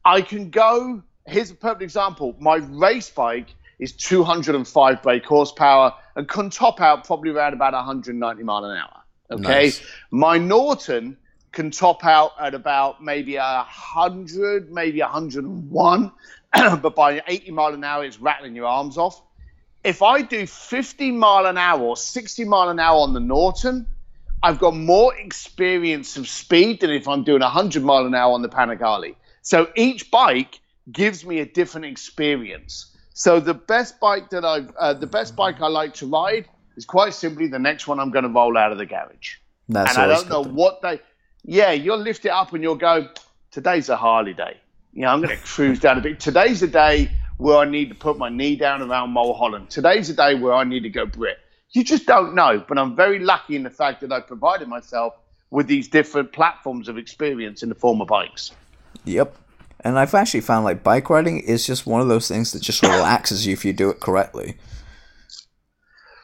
I 0.05 0.23
can 0.23 0.51
go. 0.51 1.03
Here's 1.27 1.51
a 1.51 1.55
perfect 1.55 1.83
example. 1.83 2.37
My 2.39 2.57
race 2.57 3.11
bike 3.11 3.55
is 3.79 3.93
205 3.93 5.03
brake 5.03 5.25
horsepower 5.25 5.95
and 6.17 6.29
can 6.29 6.51
top 6.51 6.81
out 6.81 7.05
probably 7.05 7.31
around 7.31 7.55
about 7.55 7.73
190 7.73 8.43
mile 8.43 8.65
an 8.65 8.77
hour. 8.77 9.03
Okay. 9.31 9.43
Nice. 9.43 9.83
My 10.11 10.39
Norton 10.39 11.17
can 11.53 11.71
top 11.71 12.05
out 12.05 12.33
at 12.41 12.55
about 12.55 13.03
maybe 13.03 13.37
a 13.37 13.65
hundred, 13.69 14.71
maybe 14.71 15.01
101, 15.01 16.13
but 16.83 16.95
by 16.95 17.23
80 17.27 17.51
mile 17.51 17.75
an 17.75 17.85
hour, 17.85 18.05
it's 18.05 18.19
rattling 18.19 18.55
your 18.55 18.67
arms 18.67 18.99
off 18.99 19.21
if 19.85 20.01
I 20.03 20.23
do 20.23 20.47
50 20.47 21.13
mile 21.13 21.47
an 21.47 21.59
hour 21.59 21.81
or 21.81 21.97
60 21.97 22.45
mile 22.45 22.71
an 22.71 22.81
hour 22.81 23.01
on 23.01 23.13
the 23.13 23.21
Norton, 23.21 23.87
I've 24.43 24.59
got 24.59 24.75
more 24.75 25.15
experience 25.15 26.17
of 26.17 26.27
speed 26.27 26.81
than 26.81 26.91
if 26.91 27.07
I'm 27.07 27.23
doing 27.23 27.43
100 27.43 27.83
mile 27.83 28.07
an 28.07 28.15
hour 28.15 28.33
on 28.33 28.43
the 28.43 28.49
Panigale. 28.49 29.15
So 29.43 29.69
each 29.77 30.11
bike 30.11 30.61
gives 30.91 31.25
me 31.25 31.39
a 31.41 31.47
different 31.47 31.87
experience. 31.87 32.97
So 33.13 33.41
the 33.41 33.55
best 33.55 34.01
bike 34.01 34.31
that 34.31 34.45
I've, 34.45 34.75
uh, 34.77 34.95
the 34.95 35.07
best 35.07 35.37
bike 35.37 35.61
I 35.61 35.69
like 35.69 35.95
to 35.95 36.07
ride 36.07 36.49
is 36.77 36.85
quite 36.85 37.15
simply 37.15 37.47
the 37.47 37.59
next 37.59 37.87
one 37.87 38.01
I'm 38.01 38.11
going 38.11 38.25
to 38.25 38.31
roll 38.31 38.57
out 38.57 38.73
of 38.73 38.79
the 38.79 38.87
garage. 38.87 39.37
That's 39.69 39.97
and 39.97 40.03
I 40.03 40.15
don't 40.15 40.29
know 40.29 40.43
what 40.43 40.83
they. 40.83 41.01
Yeah, 41.45 41.73
you'll 41.73 41.99
lift 41.99 42.25
it 42.25 42.31
up 42.31 42.53
and 42.53 42.63
you'll 42.63 42.75
go. 42.75 43.09
Today's 43.51 43.89
a 43.89 43.97
Harley 43.97 44.35
day. 44.35 44.57
You 44.95 45.03
know, 45.03 45.09
I'm 45.09 45.21
going 45.21 45.37
to 45.37 45.43
cruise 45.43 45.81
down 45.81 45.99
a 45.99 46.01
bit. 46.01 46.21
Today's 46.21 46.63
a 46.63 46.69
day 46.69 47.11
where 47.37 47.59
I 47.59 47.65
need 47.65 47.89
to 47.89 47.97
put 47.97 48.17
my 48.17 48.29
knee 48.29 48.55
down 48.55 48.81
around 48.81 49.11
Mulholland. 49.11 49.69
Today's 49.69 50.09
a 50.09 50.15
day 50.15 50.37
where 50.37 50.55
I 50.55 50.63
need 50.63 50.85
to 50.85 50.89
go 50.89 51.05
Brit. 51.05 51.39
You 51.73 51.83
just 51.83 52.07
don't 52.07 52.35
know. 52.35 52.65
But 52.67 52.79
I'm 52.79 52.95
very 52.95 53.19
lucky 53.19 53.57
in 53.57 53.65
the 53.65 53.71
fact 53.71 54.01
that 54.03 54.13
I 54.13 54.21
provided 54.21 54.69
myself 54.69 55.15
with 55.51 55.67
these 55.67 55.89
different 55.89 56.33
platforms 56.33 56.89
of 56.89 56.97
experience 56.97 57.65
in 57.65 57.69
the 57.69 57.75
form 57.75 58.01
of 58.01 58.07
bikes. 58.07 58.53
Yep. 59.05 59.37
And 59.81 59.99
I've 59.99 60.15
actually 60.15 60.43
found 60.43 60.65
like 60.65 60.85
bike 60.85 61.11
riding 61.11 61.41
is 61.41 61.67
just 61.67 61.87
one 61.87 62.01
of 62.01 62.07
those 62.07 62.29
things 62.29 62.53
that 62.53 62.63
just 62.63 62.83
relaxes 62.83 63.47
you 63.47 63.53
if 63.53 63.65
you 63.65 63.73
do 63.73 63.91
it 63.91 63.99
correctly. 63.99 64.57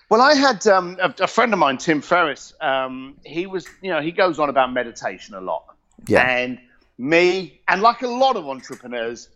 Well, 0.08 0.20
I 0.20 0.34
had 0.34 0.66
um, 0.68 0.96
a, 1.00 1.14
a 1.20 1.26
friend 1.26 1.52
of 1.52 1.58
mine, 1.58 1.78
Tim 1.78 2.00
Ferriss. 2.00 2.54
Um, 2.60 3.16
he 3.24 3.46
was, 3.46 3.66
you 3.82 3.90
know, 3.90 4.00
he 4.00 4.12
goes 4.12 4.38
on 4.38 4.48
about 4.48 4.72
meditation 4.72 5.34
a 5.34 5.40
lot. 5.40 5.64
Yeah. 6.06 6.22
And 6.22 6.58
me, 7.00 7.60
and 7.66 7.80
like 7.82 8.02
a 8.02 8.08
lot 8.08 8.36
of 8.36 8.46
entrepreneurs, 8.46 9.28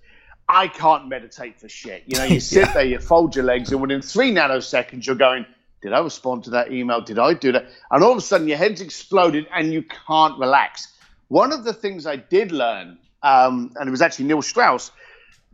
I 0.48 0.68
can't 0.68 1.08
meditate 1.08 1.58
for 1.58 1.68
shit. 1.68 2.04
You 2.06 2.16
know, 2.18 2.24
you 2.24 2.40
sit 2.54 2.68
Yeah. 2.68 2.72
there, 2.74 2.84
you 2.84 2.98
fold 2.98 3.34
your 3.34 3.44
legs, 3.44 3.72
and 3.72 3.80
within 3.80 4.02
three 4.02 4.32
nanoseconds, 4.32 5.06
you're 5.06 5.16
going, 5.16 5.46
Did 5.82 5.92
I 5.92 6.00
respond 6.00 6.44
to 6.44 6.50
that 6.50 6.72
email? 6.72 7.00
Did 7.00 7.18
I 7.18 7.34
do 7.34 7.52
that? 7.52 7.66
And 7.90 8.04
all 8.04 8.12
of 8.12 8.18
a 8.18 8.20
sudden, 8.20 8.48
your 8.48 8.58
head's 8.58 8.80
exploded 8.80 9.46
and 9.54 9.72
you 9.72 9.82
can't 9.82 10.38
relax. 10.38 10.88
One 11.28 11.52
of 11.52 11.64
the 11.64 11.72
things 11.72 12.06
I 12.06 12.16
did 12.16 12.52
learn, 12.52 12.98
um, 13.22 13.72
and 13.76 13.88
it 13.88 13.90
was 13.90 14.02
actually 14.02 14.26
Neil 14.26 14.42
Strauss, 14.42 14.90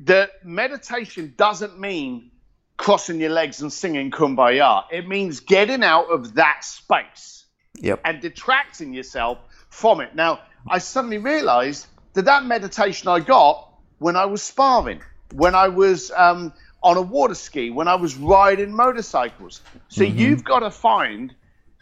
that 0.01 0.31
meditation 0.45 1.35
doesn't 1.37 1.79
mean 1.79 2.31
crossing 2.77 3.21
your 3.21 3.31
legs 3.31 3.61
and 3.61 3.73
singing 3.73 4.11
kumbaya. 4.11 4.85
It 4.91 5.07
means 5.07 5.41
getting 5.41 5.83
out 5.85 6.11
of 6.11 6.35
that 6.35 6.65
space 6.65 7.45
Yep. 7.81 8.01
and 8.05 8.21
detracting 8.21 8.93
yourself 8.95 9.39
from 9.69 10.01
it. 10.01 10.15
Now, 10.15 10.41
I 10.69 10.79
suddenly 10.79 11.19
realized 11.19 11.87
that 12.15 12.25
that 12.25 12.45
meditation 12.45 13.09
I 13.09 13.21
got 13.21 13.69
when 13.99 14.17
I 14.17 14.27
was 14.27 14.43
sparring, 14.43 15.03
when 15.33 15.55
I 15.55 15.69
was 15.69 16.11
um, 16.17 16.53
on 16.83 16.97
a 16.97 17.03
water 17.03 17.35
ski, 17.35 17.71
when 17.71 17.89
I 17.89 17.95
was 17.95 18.17
riding 18.17 18.75
motorcycles. 18.75 19.61
So 19.89 20.05
you've 20.05 20.45
got 20.45 20.61
to 20.61 20.71
find 20.71 21.35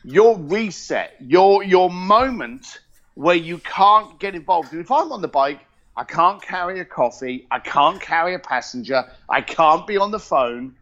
your 0.04 0.38
reset, 0.38 1.14
your 1.20 1.62
your 1.62 1.90
moment 1.90 2.80
where 3.14 3.36
you 3.36 3.58
can't 3.58 4.18
get 4.20 4.34
involved. 4.34 4.72
And 4.72 4.80
if 4.80 4.90
I'm 4.90 5.10
on 5.12 5.22
the 5.22 5.28
bike, 5.28 5.66
I 5.96 6.04
can't 6.04 6.40
carry 6.40 6.78
a 6.78 6.84
coffee, 6.84 7.48
I 7.50 7.58
can't 7.58 8.00
carry 8.00 8.34
a 8.34 8.38
passenger, 8.38 9.04
I 9.28 9.40
can't 9.40 9.86
be 9.86 9.96
on 9.96 10.12
the 10.12 10.20
phone. 10.20 10.76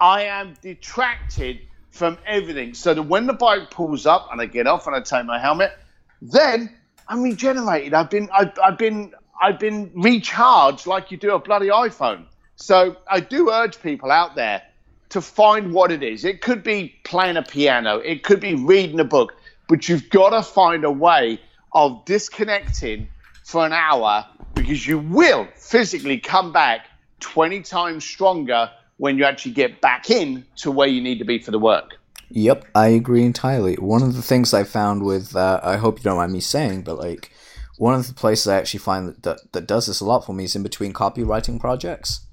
I 0.00 0.24
am 0.24 0.54
detracted 0.60 1.60
from 1.90 2.18
everything. 2.26 2.74
So 2.74 2.94
that 2.94 3.02
when 3.02 3.26
the 3.26 3.32
bike 3.32 3.70
pulls 3.70 4.06
up 4.06 4.28
and 4.32 4.40
I 4.40 4.46
get 4.46 4.66
off 4.66 4.86
and 4.86 4.94
I 4.94 5.00
take 5.00 5.24
my 5.24 5.38
helmet, 5.38 5.72
then 6.20 6.74
I'm 7.08 7.22
regenerated. 7.22 7.94
I've 7.94 8.10
been 8.10 8.28
I've, 8.32 8.58
I've 8.62 8.78
been 8.78 9.14
I've 9.40 9.58
been 9.58 9.90
recharged 9.94 10.86
like 10.86 11.10
you 11.10 11.16
do 11.16 11.34
a 11.34 11.38
bloody 11.38 11.68
iPhone. 11.68 12.24
So 12.56 12.96
I 13.10 13.20
do 13.20 13.50
urge 13.50 13.80
people 13.80 14.10
out 14.10 14.34
there 14.34 14.62
to 15.10 15.20
find 15.20 15.72
what 15.72 15.90
it 15.90 16.02
is. 16.02 16.24
It 16.24 16.42
could 16.42 16.62
be 16.62 16.94
playing 17.04 17.36
a 17.36 17.42
piano, 17.42 17.98
it 17.98 18.22
could 18.24 18.40
be 18.40 18.54
reading 18.54 19.00
a 19.00 19.04
book, 19.04 19.36
but 19.68 19.88
you've 19.88 20.10
got 20.10 20.30
to 20.30 20.42
find 20.42 20.84
a 20.84 20.90
way 20.90 21.40
of 21.72 22.04
disconnecting 22.04 23.08
for 23.44 23.64
an 23.64 23.72
hour 23.72 24.26
because 24.54 24.86
you 24.86 24.98
will 24.98 25.48
physically 25.54 26.18
come 26.18 26.52
back 26.52 26.86
20 27.20 27.62
times 27.62 28.04
stronger 28.04 28.70
when 28.98 29.16
you 29.16 29.24
actually 29.24 29.52
get 29.52 29.80
back 29.80 30.10
in 30.10 30.44
to 30.56 30.70
where 30.70 30.88
you 30.88 31.00
need 31.00 31.18
to 31.18 31.24
be 31.24 31.38
for 31.38 31.52
the 31.52 31.58
work. 31.58 31.97
Yep, 32.30 32.66
I 32.74 32.88
agree 32.88 33.24
entirely. 33.24 33.74
One 33.76 34.02
of 34.02 34.14
the 34.14 34.22
things 34.22 34.52
I 34.52 34.64
found 34.64 35.02
with, 35.02 35.34
uh, 35.34 35.60
I 35.62 35.76
hope 35.76 35.98
you 35.98 36.04
don't 36.04 36.18
mind 36.18 36.32
me 36.32 36.40
saying, 36.40 36.82
but 36.82 36.98
like, 36.98 37.30
one 37.78 37.94
of 37.94 38.06
the 38.06 38.14
places 38.14 38.48
I 38.48 38.56
actually 38.56 38.80
find 38.80 39.08
that, 39.08 39.22
that, 39.22 39.52
that 39.52 39.66
does 39.66 39.86
this 39.86 40.00
a 40.00 40.04
lot 40.04 40.26
for 40.26 40.32
me 40.34 40.44
is 40.44 40.56
in 40.56 40.62
between 40.62 40.92
copywriting 40.92 41.58
projects. 41.60 42.26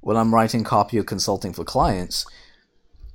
When 0.00 0.16
I'm 0.16 0.34
writing 0.34 0.64
copy 0.64 0.98
or 0.98 1.04
consulting 1.04 1.52
for 1.52 1.64
clients, 1.64 2.24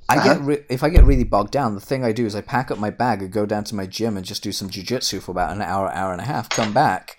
I 0.10 0.18
Uh-huh. 0.18 0.34
get 0.36 0.42
re- 0.42 0.66
if 0.70 0.84
I 0.84 0.90
get 0.90 1.06
really 1.06 1.24
bogged 1.24 1.52
down, 1.52 1.76
the 1.76 1.82
thing 1.82 2.04
I 2.04 2.12
do 2.12 2.26
is 2.26 2.36
I 2.36 2.42
pack 2.42 2.72
up 2.72 2.80
my 2.80 2.90
bag 2.90 3.22
and 3.22 3.32
go 3.32 3.46
down 3.46 3.64
to 3.66 3.76
my 3.76 3.86
gym 3.86 4.18
and 4.18 4.26
just 4.26 4.44
do 4.44 4.52
some 4.52 4.70
jujitsu 4.70 5.22
for 5.22 5.32
about 5.32 5.56
an 5.56 5.62
hour, 5.62 5.90
hour 5.94 6.12
and 6.12 6.22
a 6.22 6.26
half. 6.26 6.50
Come 6.50 6.74
back, 6.74 7.18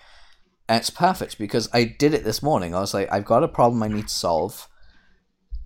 and 0.67 0.77
it's 0.77 0.89
perfect 0.89 1.37
because 1.37 1.69
I 1.73 1.85
did 1.85 2.13
it 2.13 2.23
this 2.23 2.43
morning. 2.43 2.75
I 2.75 2.81
was 2.81 2.93
like, 2.93 3.11
I've 3.11 3.25
got 3.25 3.43
a 3.43 3.47
problem 3.47 3.81
I 3.81 3.87
need 3.87 4.09
to 4.09 4.13
solve. 4.13 4.67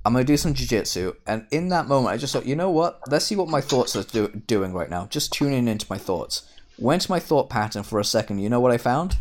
I'm 0.05 0.13
gonna 0.13 0.23
do 0.23 0.37
some 0.37 0.53
jujitsu, 0.53 1.15
and 1.25 1.47
in 1.51 1.69
that 1.69 1.87
moment, 1.87 2.13
I 2.13 2.17
just 2.17 2.31
thought, 2.31 2.45
you 2.45 2.55
know 2.55 2.69
what? 2.69 3.01
Let's 3.09 3.25
see 3.25 3.35
what 3.35 3.49
my 3.49 3.59
thoughts 3.59 3.95
are 3.95 4.03
do- 4.03 4.27
doing 4.45 4.71
right 4.71 4.89
now. 4.89 5.07
Just 5.07 5.33
tuning 5.33 5.67
into 5.67 5.87
my 5.89 5.97
thoughts. 5.97 6.43
Went 6.77 7.01
to 7.03 7.11
my 7.11 7.19
thought 7.19 7.49
pattern 7.49 7.81
for 7.83 7.99
a 7.99 8.05
second. 8.05 8.37
You 8.39 8.49
know 8.49 8.59
what 8.59 8.71
I 8.71 8.77
found? 8.77 9.17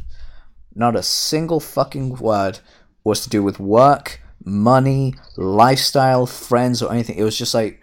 Not 0.74 0.94
a 0.94 1.02
single 1.02 1.58
fucking 1.60 2.16
word 2.16 2.58
was 3.02 3.22
to 3.22 3.30
do 3.30 3.42
with 3.42 3.58
work, 3.58 4.20
money, 4.44 5.14
lifestyle, 5.36 6.26
friends, 6.26 6.82
or 6.82 6.92
anything. 6.92 7.16
It 7.16 7.22
was 7.22 7.38
just 7.38 7.54
like, 7.54 7.80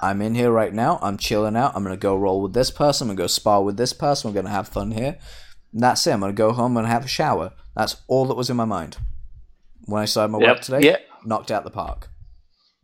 I'm 0.00 0.20
in 0.22 0.34
here 0.34 0.50
right 0.52 0.72
now. 0.72 0.98
I'm 1.02 1.16
chilling 1.16 1.56
out. 1.56 1.72
I'm 1.74 1.82
gonna 1.82 1.96
go 1.96 2.14
roll 2.16 2.42
with 2.42 2.52
this 2.52 2.70
person. 2.70 3.06
I'm 3.08 3.16
gonna 3.16 3.24
go 3.24 3.26
spar 3.28 3.64
with 3.64 3.76
this 3.76 3.92
person. 3.92 4.30
We're 4.30 4.34
gonna 4.42 4.54
have 4.54 4.68
fun 4.68 4.90
here. 4.92 5.18
And 5.72 5.82
that's 5.82 6.06
it. 6.06 6.12
I'm 6.12 6.20
gonna 6.20 6.32
go 6.34 6.52
home 6.52 6.76
and 6.76 6.86
have 6.86 7.04
a 7.04 7.08
shower. 7.08 7.52
That's 7.74 7.96
all 8.06 8.26
that 8.26 8.36
was 8.36 8.50
in 8.50 8.56
my 8.56 8.64
mind 8.64 8.98
when 9.86 10.02
I 10.02 10.04
started 10.04 10.30
my 10.32 10.38
Yep. 10.38 10.48
work 10.48 10.60
today. 10.60 10.80
Yeah. 10.86 10.96
Knocked 11.24 11.50
out 11.50 11.64
the 11.64 11.70
park. 11.70 12.10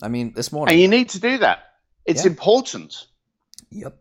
I 0.02 0.08
mean, 0.08 0.32
this 0.34 0.52
morning. 0.52 0.72
And 0.72 0.82
you 0.82 0.88
need 0.88 1.10
to 1.10 1.20
do 1.20 1.38
that. 1.38 1.74
It's 2.04 2.24
Yeah. 2.24 2.30
important. 2.30 3.06
Yep. 3.70 3.96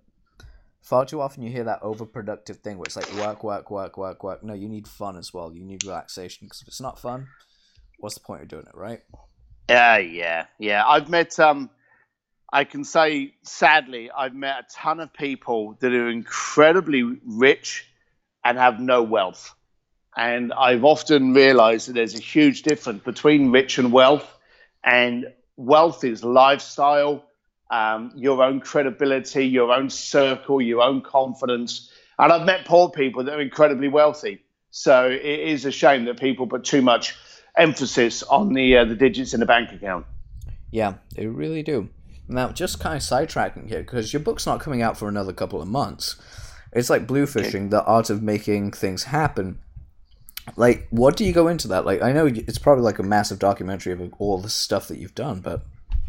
Far 0.81 1.05
too 1.05 1.21
often 1.21 1.43
you 1.43 1.51
hear 1.51 1.65
that 1.65 1.81
overproductive 1.81 2.57
thing 2.57 2.77
where 2.77 2.85
it's 2.85 2.95
like 2.95 3.12
work, 3.13 3.43
work, 3.43 3.69
work, 3.69 3.97
work, 3.97 4.23
work. 4.23 4.43
No, 4.43 4.53
you 4.53 4.67
need 4.67 4.88
fun 4.88 5.17
as 5.17 5.33
well. 5.33 5.53
You 5.53 5.63
need 5.63 5.83
relaxation 5.83 6.47
because 6.47 6.62
if 6.62 6.67
it's 6.67 6.81
not 6.81 6.99
fun, 6.99 7.27
what's 7.99 8.15
the 8.15 8.21
point 8.21 8.41
of 8.41 8.47
doing 8.47 8.65
it, 8.65 8.75
right? 8.75 9.01
Yeah, 9.69 9.97
yeah, 9.97 10.45
yeah. 10.57 10.88
I've 10.88 11.09
met 11.09 11.39
um 11.39 11.69
I 12.51 12.63
can 12.63 12.83
say 12.83 13.35
sadly, 13.43 14.09
I've 14.09 14.33
met 14.33 14.55
a 14.62 14.65
ton 14.73 14.99
of 14.99 15.13
people 15.13 15.77
that 15.81 15.93
are 15.93 16.09
incredibly 16.09 17.03
rich 17.23 17.85
and 18.43 18.57
have 18.57 18.79
no 18.79 19.03
wealth. 19.03 19.53
And 20.17 20.51
I've 20.53 20.83
often 20.83 21.33
realized 21.33 21.88
that 21.88 21.93
there's 21.93 22.15
a 22.15 22.19
huge 22.21 22.63
difference 22.63 23.03
between 23.03 23.51
rich 23.51 23.77
and 23.77 23.91
wealth. 23.91 24.27
And 24.83 25.27
wealth 25.60 26.06
is 26.06 26.24
lifestyle, 26.24 27.26
um, 27.69 28.12
your 28.15 28.41
own 28.41 28.62
credibility, 28.62 29.45
your 29.45 29.72
own 29.72 29.89
circle, 29.89 30.62
your 30.62 30.82
own 30.82 31.02
confidence. 31.02 31.91
And 32.17 32.32
I've 32.32 32.45
met 32.45 32.65
poor 32.65 32.89
people 32.89 33.24
that 33.26 33.34
are 33.34 33.41
incredibly 33.41 33.89
wealthy. 33.89 34.41
So 34.72 35.08
it 35.08 35.22
is 35.24 35.65
a 35.65 35.72
shame 35.72 36.06
that 36.06 36.19
people 36.19 36.48
put 36.48 36.63
too 36.63 36.82
much 36.82 37.15
emphasis 37.58 38.24
on 38.24 38.54
the 38.54 38.78
uh, 38.78 38.86
the 38.86 38.95
digits 38.95 39.34
in 39.34 39.39
the 39.39 39.45
bank 39.45 39.72
account. 39.72 40.06
Yeah, 40.72 40.95
they 41.15 41.28
really 41.28 41.63
do. 41.63 41.89
Now, 42.28 42.52
just 42.52 42.80
kind 42.80 42.95
of 42.95 43.02
sidetracking 43.02 43.67
here 43.67 43.80
because 43.80 44.13
your 44.13 44.22
book's 44.22 44.45
not 44.45 44.60
coming 44.60 44.82
out 44.82 44.98
for 44.98 45.10
another 45.10 45.34
couple 45.34 45.62
of 45.62 45.67
months. 45.67 46.15
It's 46.72 46.89
like 46.89 47.08
bluefishing, 47.08 47.72
the 47.72 47.84
art 47.84 48.12
of 48.12 48.22
making 48.22 48.72
things 48.72 49.06
happen. 49.06 49.60
Like, 50.55 50.88
what 50.89 51.17
do 51.17 51.25
you 51.25 51.33
go 51.33 51.47
into 51.47 51.67
that? 51.69 51.85
Like, 51.85 52.01
I 52.01 52.12
know 52.12 52.25
it's 52.27 52.57
probably 52.57 52.83
like 52.83 52.99
a 52.99 53.03
massive 53.03 53.39
documentary 53.39 53.93
of 53.93 54.13
all 54.19 54.39
the 54.39 54.49
stuff 54.49 54.88
that 54.88 54.97
you've 54.97 55.15
done, 55.15 55.39
but 55.39 55.62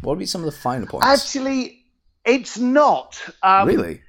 what 0.02 0.12
would 0.12 0.18
be 0.18 0.26
some 0.26 0.42
of 0.42 0.46
the 0.46 0.58
finer 0.58 0.86
points? 0.86 1.06
Actually, 1.06 1.84
it's 2.24 2.58
not. 2.58 3.20
Um, 3.42 3.68
really? 3.68 4.02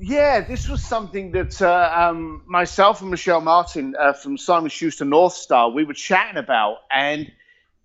Yeah, 0.00 0.40
this 0.42 0.68
was 0.68 0.84
something 0.84 1.32
that 1.32 1.60
uh, 1.60 1.92
um, 1.94 2.42
myself 2.46 3.00
and 3.00 3.10
Michele 3.10 3.40
Martin 3.40 3.96
uh, 3.98 4.12
from 4.12 4.38
Simon 4.38 4.70
Schuster 4.70 5.04
North 5.04 5.32
Star 5.32 5.70
we 5.70 5.82
were 5.82 5.94
chatting 5.94 6.36
about, 6.36 6.78
and 6.90 7.30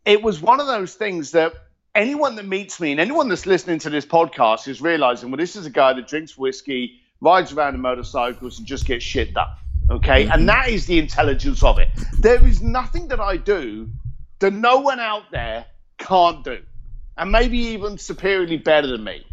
it 0.06 0.22
was 0.22 0.40
one 0.40 0.60
of 0.60 0.68
those 0.68 0.94
things 0.94 1.32
that 1.32 1.54
anyone 1.96 2.36
that 2.36 2.48
meets 2.48 2.80
me 2.80 2.92
and 2.92 3.00
anyone 3.00 3.30
that's 3.30 3.46
listening 3.46 3.80
to 3.80 3.90
this 3.90 4.06
podcast 4.06 4.68
is 4.68 4.82
realizing, 4.82 5.32
well, 5.32 5.38
this 5.38 5.56
is 5.56 5.66
a 5.66 5.72
guy 5.72 5.94
that 5.94 6.08
drinks 6.08 6.38
whiskey, 6.38 7.00
rides 7.22 7.52
around 7.52 7.74
in 7.74 7.82
motorcycles, 7.82 8.60
and 8.60 8.68
just 8.68 8.86
gets 8.86 9.04
shit 9.04 9.34
done. 9.34 9.50
Okay, 9.90 10.28
and 10.28 10.48
that 10.50 10.70
is 10.70 10.86
the 10.86 10.98
intelligence 10.98 11.62
of 11.62 11.78
it. 11.78 11.90
There 12.20 12.46
is 12.48 12.62
nothing 12.62 13.10
that 13.10 13.20
I 13.20 13.38
do 13.38 13.90
that 14.40 14.52
no 14.52 14.80
one 14.80 15.00
out 15.00 15.32
there 15.32 15.66
can't 15.98 16.44
do, 16.44 16.62
and 17.18 17.32
maybe 17.32 17.58
even 17.58 17.98
superiorly 17.98 18.58
better 18.58 18.88
than 18.88 19.04
me. 19.04 19.26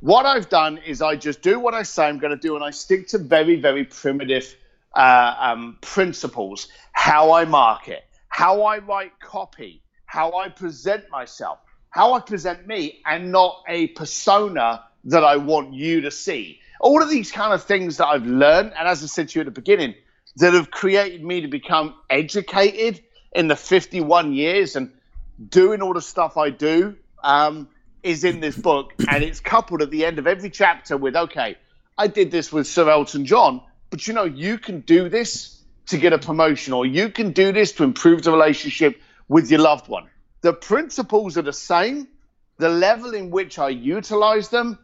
What 0.00 0.26
I've 0.26 0.48
done 0.48 0.78
is 0.78 1.02
I 1.02 1.16
just 1.16 1.42
do 1.42 1.58
what 1.58 1.74
I 1.74 1.82
say 1.82 2.06
I'm 2.06 2.18
going 2.18 2.30
to 2.30 2.40
do, 2.40 2.54
and 2.54 2.64
I 2.64 2.70
stick 2.70 3.08
to 3.08 3.18
very, 3.18 3.56
very 3.56 3.84
primitive 3.84 4.54
uh, 4.94 5.34
um, 5.38 5.78
principles. 5.80 6.68
How 6.92 7.32
I 7.32 7.44
market, 7.44 8.04
how 8.28 8.62
I 8.62 8.78
write 8.78 9.18
copy, 9.20 9.82
how 10.06 10.36
I 10.36 10.48
present 10.48 11.10
myself, 11.10 11.58
how 11.90 12.14
I 12.14 12.20
present 12.20 12.66
me, 12.66 13.02
and 13.04 13.32
not 13.32 13.62
a 13.68 13.88
persona 13.88 14.84
that 15.04 15.24
I 15.24 15.36
want 15.36 15.74
you 15.74 16.02
to 16.02 16.10
see. 16.10 16.60
All 16.80 17.02
of 17.02 17.10
these 17.10 17.32
kind 17.32 17.52
of 17.52 17.64
things 17.64 17.96
that 17.98 18.06
I've 18.06 18.26
learned, 18.26 18.72
and 18.78 18.88
as 18.88 19.02
I 19.02 19.06
said 19.06 19.28
to 19.30 19.38
you 19.38 19.40
at 19.40 19.46
the 19.46 19.60
beginning, 19.60 19.94
that 20.36 20.52
have 20.54 20.70
created 20.70 21.24
me 21.24 21.40
to 21.42 21.48
become 21.48 21.94
educated 22.10 23.02
in 23.32 23.48
the 23.48 23.56
51 23.56 24.32
years 24.32 24.76
and 24.76 24.92
doing 25.48 25.82
all 25.82 25.94
the 25.94 26.02
stuff 26.02 26.36
I 26.36 26.50
do. 26.50 26.96
Um, 27.22 27.68
is 28.06 28.22
in 28.22 28.38
this 28.38 28.56
book, 28.56 28.94
and 29.08 29.24
it's 29.24 29.40
coupled 29.40 29.82
at 29.82 29.90
the 29.90 30.04
end 30.04 30.20
of 30.20 30.28
every 30.28 30.48
chapter 30.48 30.96
with, 30.96 31.16
okay, 31.16 31.56
I 31.98 32.06
did 32.06 32.30
this 32.30 32.52
with 32.52 32.68
Sir 32.68 32.88
Elton 32.88 33.26
John, 33.26 33.60
but 33.90 34.06
you 34.06 34.14
know, 34.14 34.24
you 34.24 34.58
can 34.58 34.80
do 34.80 35.08
this 35.08 35.60
to 35.86 35.98
get 35.98 36.12
a 36.12 36.18
promotion, 36.18 36.72
or 36.72 36.86
you 36.86 37.08
can 37.08 37.32
do 37.32 37.52
this 37.52 37.72
to 37.72 37.84
improve 37.84 38.22
the 38.22 38.30
relationship 38.30 39.00
with 39.28 39.50
your 39.50 39.60
loved 39.60 39.88
one. 39.88 40.08
The 40.42 40.52
principles 40.52 41.36
are 41.36 41.42
the 41.42 41.52
same. 41.52 42.06
The 42.58 42.68
level 42.68 43.12
in 43.12 43.30
which 43.30 43.58
I 43.58 43.70
utilize 43.70 44.48
them, 44.48 44.78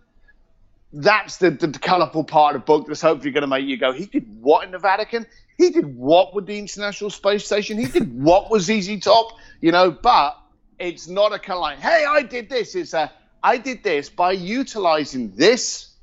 that's 0.92 1.38
the, 1.38 1.50
the 1.50 1.68
colourful 1.78 2.24
part 2.24 2.54
of 2.54 2.62
the 2.62 2.66
book 2.66 2.86
that's 2.86 3.00
hopefully 3.00 3.30
going 3.30 3.42
to 3.42 3.48
make 3.48 3.66
you 3.66 3.76
go, 3.76 3.92
he 3.92 4.06
did 4.06 4.26
what 4.40 4.64
in 4.64 4.72
the 4.72 4.78
Vatican? 4.78 5.26
He 5.56 5.70
did 5.70 5.96
what 5.96 6.34
with 6.34 6.46
the 6.46 6.58
International 6.58 7.10
Space 7.10 7.46
Station? 7.46 7.78
He 7.78 7.86
did 7.86 8.22
what 8.22 8.50
with 8.50 8.62
ZZ 8.62 9.00
Top? 9.00 9.38
You 9.60 9.72
know, 9.72 9.90
but 9.90 10.38
it's 10.78 11.08
not 11.08 11.32
a 11.32 11.38
kind 11.38 11.56
of 11.56 11.60
like, 11.60 11.78
hey, 11.78 12.04
I 12.08 12.22
did 12.22 12.48
this. 12.48 12.74
It's 12.74 12.94
a, 12.94 13.10
I 13.42 13.58
did 13.58 13.82
this 13.82 14.08
by 14.08 14.32
utilizing 14.32 15.34
this, 15.34 15.94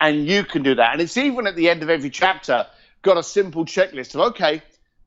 and 0.00 0.26
you 0.26 0.44
can 0.44 0.62
do 0.62 0.74
that. 0.74 0.92
And 0.92 1.00
it's 1.00 1.16
even 1.16 1.46
at 1.46 1.56
the 1.56 1.68
end 1.68 1.82
of 1.82 1.90
every 1.90 2.10
chapter 2.10 2.66
got 3.02 3.16
a 3.16 3.22
simple 3.22 3.64
checklist 3.64 4.14
of, 4.14 4.20
okay, 4.32 4.62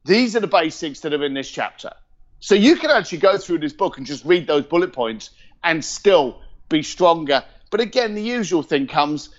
these 0.06 0.36
are 0.36 0.40
the 0.40 0.48
basics 0.48 1.02
that 1.02 1.14
are 1.14 1.24
in 1.24 1.34
this 1.34 1.50
chapter. 1.50 1.92
So 2.40 2.56
you 2.56 2.78
can 2.78 2.90
actually 2.90 3.18
go 3.20 3.38
through 3.38 3.60
this 3.60 3.74
book 3.74 3.98
and 3.98 4.08
just 4.08 4.24
read 4.26 4.48
those 4.48 4.64
bullet 4.64 4.94
points 4.94 5.32
and 5.64 5.84
still 5.84 6.42
be 6.70 6.84
stronger. 6.84 7.44
But 7.70 7.82
again, 7.82 8.16
the 8.16 8.22
usual 8.24 8.64
thing 8.64 8.88
comes 8.88 9.30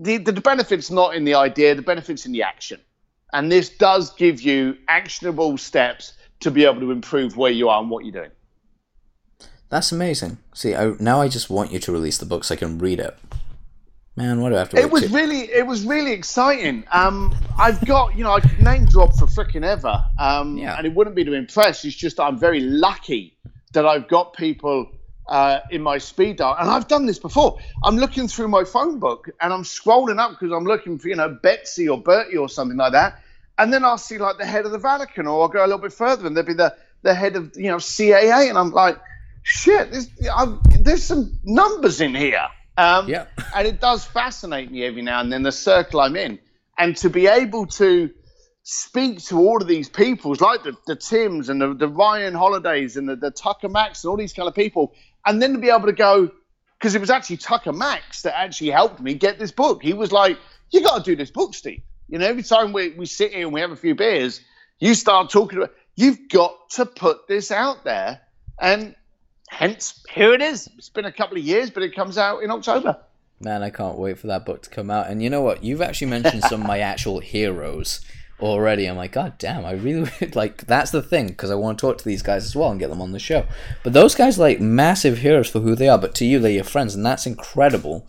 the, 0.00 0.16
the 0.18 0.32
benefit's 0.32 0.90
not 0.90 1.14
in 1.16 1.24
the 1.24 1.34
idea, 1.34 1.74
the 1.74 1.82
benefit's 1.82 2.24
in 2.24 2.32
the 2.32 2.42
action. 2.42 2.80
And 3.32 3.50
this 3.50 3.68
does 3.68 4.10
give 4.14 4.40
you 4.40 4.76
actionable 4.86 5.58
steps 5.58 6.12
to 6.40 6.50
be 6.50 6.64
able 6.64 6.80
to 6.80 6.90
improve 6.92 7.36
where 7.36 7.50
you 7.50 7.68
are 7.68 7.80
and 7.80 7.90
what 7.90 8.04
you're 8.04 8.12
doing. 8.12 8.30
That's 9.70 9.92
amazing. 9.92 10.38
See, 10.54 10.74
I, 10.74 10.92
now 10.98 11.20
I 11.20 11.28
just 11.28 11.50
want 11.50 11.72
you 11.72 11.78
to 11.80 11.92
release 11.92 12.16
the 12.18 12.26
book 12.26 12.44
so 12.44 12.54
I 12.54 12.56
can 12.56 12.78
read 12.78 13.00
it. 13.00 13.18
Man, 14.16 14.40
what 14.40 14.48
do 14.48 14.56
I 14.56 14.58
have 14.60 14.70
to? 14.70 14.78
It 14.78 14.90
was 14.90 15.02
two- 15.08 15.14
really, 15.14 15.42
it 15.52 15.66
was 15.66 15.84
really 15.84 16.12
exciting. 16.12 16.84
Um, 16.90 17.34
I've 17.58 17.84
got, 17.84 18.16
you 18.16 18.24
know, 18.24 18.32
I 18.32 18.40
could 18.40 18.60
name 18.62 18.86
drop 18.86 19.14
for 19.14 19.26
freaking 19.26 19.64
ever, 19.64 20.02
um, 20.18 20.56
Yeah. 20.56 20.76
and 20.76 20.86
it 20.86 20.94
wouldn't 20.94 21.14
be 21.14 21.24
to 21.24 21.34
impress. 21.34 21.84
It's 21.84 21.94
just 21.94 22.18
I'm 22.18 22.38
very 22.38 22.60
lucky 22.60 23.36
that 23.74 23.84
I've 23.84 24.08
got 24.08 24.32
people 24.32 24.90
uh, 25.28 25.60
in 25.70 25.82
my 25.82 25.98
speed 25.98 26.36
dial, 26.36 26.56
and 26.58 26.70
I've 26.70 26.88
done 26.88 27.06
this 27.06 27.18
before. 27.18 27.58
I'm 27.84 27.96
looking 27.96 28.28
through 28.28 28.48
my 28.48 28.64
phone 28.64 28.98
book 28.98 29.28
and 29.40 29.52
I'm 29.52 29.62
scrolling 29.62 30.18
up 30.18 30.30
because 30.30 30.52
I'm 30.52 30.64
looking 30.64 30.98
for, 30.98 31.08
you 31.08 31.16
know, 31.16 31.28
Betsy 31.28 31.88
or 31.88 32.00
Bertie 32.00 32.36
or 32.36 32.48
something 32.48 32.78
like 32.78 32.92
that, 32.92 33.20
and 33.58 33.72
then 33.72 33.84
I'll 33.84 33.98
see 33.98 34.18
like 34.18 34.38
the 34.38 34.46
head 34.46 34.64
of 34.64 34.72
the 34.72 34.78
Vatican, 34.78 35.26
or 35.26 35.42
I'll 35.42 35.48
go 35.48 35.60
a 35.60 35.66
little 35.66 35.78
bit 35.78 35.92
further 35.92 36.26
and 36.26 36.36
there'll 36.36 36.46
be 36.46 36.54
the 36.54 36.74
the 37.02 37.14
head 37.14 37.36
of, 37.36 37.56
you 37.56 37.68
know, 37.68 37.76
CAA, 37.76 38.48
and 38.48 38.58
I'm 38.58 38.70
like, 38.70 38.98
shit, 39.42 39.92
there's, 39.92 40.10
I'm, 40.34 40.60
there's 40.80 41.04
some 41.04 41.38
numbers 41.44 42.00
in 42.00 42.14
here. 42.14 42.46
Um, 42.76 43.08
Yeah. 43.08 43.26
and 43.54 43.66
it 43.66 43.80
does 43.80 44.04
fascinate 44.04 44.70
me 44.70 44.84
every 44.84 45.02
now 45.02 45.20
and 45.20 45.32
then 45.32 45.42
the 45.42 45.52
circle 45.52 46.00
I'm 46.00 46.16
in, 46.16 46.38
and 46.76 46.96
to 46.98 47.10
be 47.10 47.26
able 47.26 47.66
to 47.66 48.10
speak 48.62 49.22
to 49.24 49.38
all 49.38 49.62
of 49.62 49.66
these 49.66 49.88
peoples 49.88 50.42
like 50.42 50.62
the, 50.62 50.76
the 50.86 50.94
Tims 50.94 51.48
and 51.48 51.60
the, 51.60 51.72
the 51.72 51.88
Ryan 51.88 52.34
Holidays 52.34 52.98
and 52.98 53.08
the, 53.08 53.16
the 53.16 53.30
Tucker 53.30 53.68
Max 53.68 54.04
and 54.04 54.10
all 54.10 54.16
these 54.16 54.34
kind 54.34 54.46
of 54.46 54.54
people, 54.54 54.92
and 55.26 55.40
then 55.40 55.52
to 55.52 55.58
be 55.58 55.70
able 55.70 55.86
to 55.86 55.92
go 55.92 56.30
because 56.78 56.94
it 56.94 57.00
was 57.00 57.10
actually 57.10 57.38
Tucker 57.38 57.72
Max 57.72 58.22
that 58.22 58.38
actually 58.38 58.70
helped 58.70 59.00
me 59.00 59.14
get 59.14 59.38
this 59.38 59.50
book. 59.50 59.82
He 59.82 59.92
was 59.92 60.12
like, 60.12 60.38
"You 60.70 60.82
got 60.82 61.04
to 61.04 61.10
do 61.10 61.16
this 61.16 61.30
book, 61.30 61.54
Steve. 61.54 61.82
You 62.08 62.18
know, 62.18 62.26
every 62.26 62.42
time 62.42 62.72
we, 62.72 62.90
we 62.90 63.06
sit 63.06 63.32
here 63.32 63.42
and 63.42 63.52
we 63.52 63.60
have 63.60 63.70
a 63.70 63.76
few 63.76 63.94
beers, 63.94 64.40
you 64.78 64.94
start 64.94 65.30
talking 65.30 65.58
about. 65.58 65.74
You've 65.96 66.28
got 66.28 66.70
to 66.70 66.86
put 66.86 67.26
this 67.26 67.50
out 67.50 67.84
there, 67.84 68.20
and 68.60 68.94
hence 69.48 70.04
here 70.08 70.32
it 70.32 70.40
is. 70.40 70.68
It's 70.78 70.88
been 70.88 71.04
a 71.04 71.12
couple 71.12 71.36
of 71.36 71.42
years, 71.42 71.70
but 71.70 71.82
it 71.82 71.94
comes 71.94 72.16
out 72.16 72.42
in 72.42 72.50
October. 72.50 72.98
Man, 73.40 73.62
I 73.62 73.70
can't 73.70 73.98
wait 73.98 74.18
for 74.18 74.26
that 74.28 74.44
book 74.44 74.62
to 74.62 74.70
come 74.70 74.90
out. 74.90 75.08
And 75.08 75.22
you 75.22 75.30
know 75.30 75.42
what? 75.42 75.62
You've 75.62 75.82
actually 75.82 76.08
mentioned 76.08 76.42
some 76.44 76.62
of 76.62 76.66
my 76.66 76.78
actual 76.92 77.20
heroes 77.20 78.00
already. 78.40 78.86
I'm 78.86 78.96
like, 78.96 79.12
God 79.12 79.38
damn, 79.38 79.64
I 79.64 79.72
really 79.72 80.10
like 80.34 80.66
that's 80.66 80.90
the 80.90 81.02
thing 81.02 81.28
because 81.28 81.50
I 81.50 81.56
want 81.56 81.78
to 81.78 81.86
talk 81.86 81.98
to 81.98 82.04
these 82.04 82.22
guys 82.22 82.44
as 82.44 82.56
well 82.56 82.70
and 82.70 82.80
get 82.80 82.90
them 82.90 83.02
on 83.02 83.12
the 83.12 83.18
show. 83.18 83.46
But 83.82 83.92
those 83.92 84.14
guys 84.14 84.38
are 84.38 84.42
like 84.42 84.60
massive 84.60 85.18
heroes 85.18 85.48
for 85.48 85.60
who 85.60 85.74
they 85.74 85.88
are, 85.88 85.98
but 85.98 86.14
to 86.16 86.24
you, 86.24 86.38
they're 86.38 86.50
your 86.50 86.64
friends, 86.64 86.94
and 86.94 87.04
that's 87.04 87.26
incredible. 87.26 88.06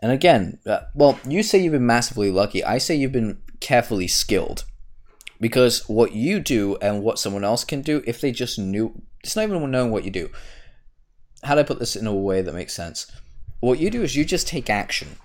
And 0.00 0.12
again, 0.12 0.58
uh, 0.66 0.80
well, 0.94 1.18
you 1.26 1.42
say 1.42 1.58
you've 1.58 1.72
been 1.72 1.86
massively 1.86 2.30
lucky. 2.30 2.62
I 2.62 2.78
say 2.78 2.94
you've 2.94 3.12
been 3.12 3.38
carefully 3.60 4.06
skilled 4.06 4.64
because 5.40 5.88
what 5.88 6.12
you 6.12 6.38
do 6.40 6.76
and 6.80 7.02
what 7.02 7.18
someone 7.18 7.44
else 7.44 7.64
can 7.64 7.82
do, 7.82 8.02
if 8.06 8.20
they 8.20 8.30
just 8.30 8.58
knew, 8.58 9.02
it's 9.24 9.34
not 9.34 9.42
even 9.42 9.70
knowing 9.70 9.90
what 9.90 10.04
you 10.04 10.10
do. 10.10 10.30
How 11.42 11.54
do 11.54 11.60
I 11.60 11.64
put 11.64 11.78
this 11.78 11.96
in 11.96 12.06
a 12.06 12.14
way 12.14 12.42
that 12.42 12.54
makes 12.54 12.74
sense? 12.74 13.10
What 13.60 13.80
you 13.80 13.90
do 13.90 14.02
is 14.02 14.14
you 14.14 14.24
just 14.24 14.46
take 14.46 14.70
action 14.70 15.16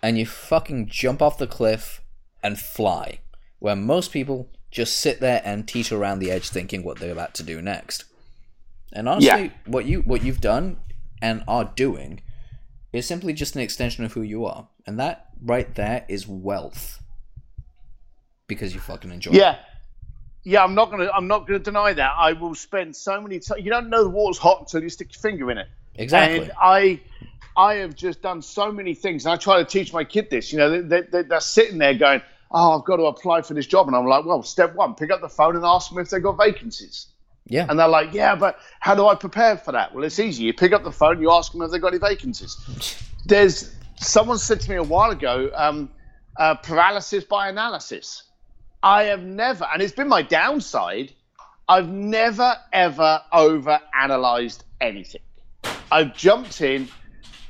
and 0.00 0.16
you 0.16 0.26
fucking 0.26 0.86
jump 0.86 1.20
off 1.20 1.38
the 1.38 1.46
cliff 1.46 2.00
and 2.42 2.58
fly 2.58 3.20
where 3.64 3.74
most 3.74 4.12
people 4.12 4.50
just 4.70 4.98
sit 4.98 5.20
there 5.20 5.40
and 5.42 5.66
teeter 5.66 5.96
around 5.96 6.18
the 6.18 6.30
edge 6.30 6.50
thinking 6.50 6.84
what 6.84 6.98
they're 6.98 7.10
about 7.10 7.32
to 7.32 7.42
do 7.42 7.62
next. 7.62 8.04
And 8.92 9.08
honestly, 9.08 9.44
yeah. 9.44 9.50
what 9.64 9.86
you 9.86 10.00
what 10.02 10.22
you've 10.22 10.42
done 10.42 10.76
and 11.22 11.42
are 11.48 11.72
doing 11.74 12.20
is 12.92 13.06
simply 13.06 13.32
just 13.32 13.54
an 13.54 13.62
extension 13.62 14.04
of 14.04 14.12
who 14.12 14.20
you 14.20 14.44
are. 14.44 14.68
And 14.86 15.00
that 15.00 15.28
right 15.40 15.74
there 15.76 16.04
is 16.08 16.28
wealth. 16.28 17.02
Because 18.48 18.74
you 18.74 18.80
fucking 18.80 19.10
enjoy 19.10 19.30
yeah. 19.32 19.52
it. 19.54 19.58
Yeah, 20.42 20.62
I'm 20.62 20.74
not 20.74 20.90
gonna 20.90 21.08
I'm 21.14 21.26
not 21.26 21.46
gonna 21.46 21.58
deny 21.58 21.94
that. 21.94 22.12
I 22.18 22.34
will 22.34 22.54
spend 22.54 22.94
so 22.94 23.18
many 23.18 23.38
times 23.38 23.64
you 23.64 23.70
don't 23.70 23.88
know 23.88 24.04
the 24.04 24.10
water's 24.10 24.36
hot 24.36 24.60
until 24.60 24.82
you 24.82 24.90
stick 24.90 25.10
your 25.14 25.22
finger 25.22 25.50
in 25.50 25.56
it. 25.56 25.68
Exactly. 25.94 26.40
And 26.40 26.52
I 26.60 27.00
I 27.56 27.76
have 27.76 27.94
just 27.94 28.20
done 28.20 28.42
so 28.42 28.70
many 28.70 28.94
things, 28.94 29.24
and 29.24 29.32
I 29.32 29.38
try 29.38 29.56
to 29.56 29.64
teach 29.64 29.90
my 29.90 30.04
kid 30.04 30.28
this. 30.28 30.52
You 30.52 30.58
know, 30.58 30.82
they, 30.82 31.00
they, 31.00 31.22
they're 31.22 31.40
sitting 31.40 31.78
there 31.78 31.94
going, 31.94 32.20
oh, 32.50 32.78
I've 32.78 32.84
got 32.84 32.96
to 32.96 33.04
apply 33.04 33.42
for 33.42 33.54
this 33.54 33.66
job. 33.66 33.86
And 33.86 33.96
I'm 33.96 34.06
like, 34.06 34.24
well, 34.24 34.42
step 34.42 34.74
one, 34.74 34.94
pick 34.94 35.10
up 35.10 35.20
the 35.20 35.28
phone 35.28 35.56
and 35.56 35.64
ask 35.64 35.90
them 35.90 35.98
if 35.98 36.10
they've 36.10 36.22
got 36.22 36.38
vacancies. 36.38 37.06
Yeah. 37.46 37.66
And 37.68 37.78
they're 37.78 37.88
like, 37.88 38.14
yeah, 38.14 38.34
but 38.34 38.58
how 38.80 38.94
do 38.94 39.06
I 39.06 39.14
prepare 39.14 39.56
for 39.56 39.72
that? 39.72 39.94
Well, 39.94 40.04
it's 40.04 40.18
easy. 40.18 40.44
You 40.44 40.54
pick 40.54 40.72
up 40.72 40.82
the 40.82 40.92
phone, 40.92 41.20
you 41.20 41.30
ask 41.30 41.52
them 41.52 41.62
if 41.62 41.70
they've 41.70 41.80
got 41.80 41.88
any 41.88 41.98
vacancies. 41.98 42.56
There's 43.26 43.74
someone 43.96 44.38
said 44.38 44.60
to 44.62 44.70
me 44.70 44.76
a 44.76 44.82
while 44.82 45.10
ago, 45.10 45.50
um, 45.54 45.90
uh, 46.36 46.54
paralysis 46.56 47.24
by 47.24 47.48
analysis. 47.48 48.24
I 48.82 49.04
have 49.04 49.22
never, 49.22 49.66
and 49.72 49.82
it's 49.82 49.94
been 49.94 50.08
my 50.08 50.22
downside, 50.22 51.12
I've 51.68 51.88
never, 51.88 52.56
ever 52.72 53.22
over 53.32 53.80
analyzed 53.98 54.64
anything. 54.80 55.22
I've 55.90 56.14
jumped 56.14 56.60
in, 56.60 56.88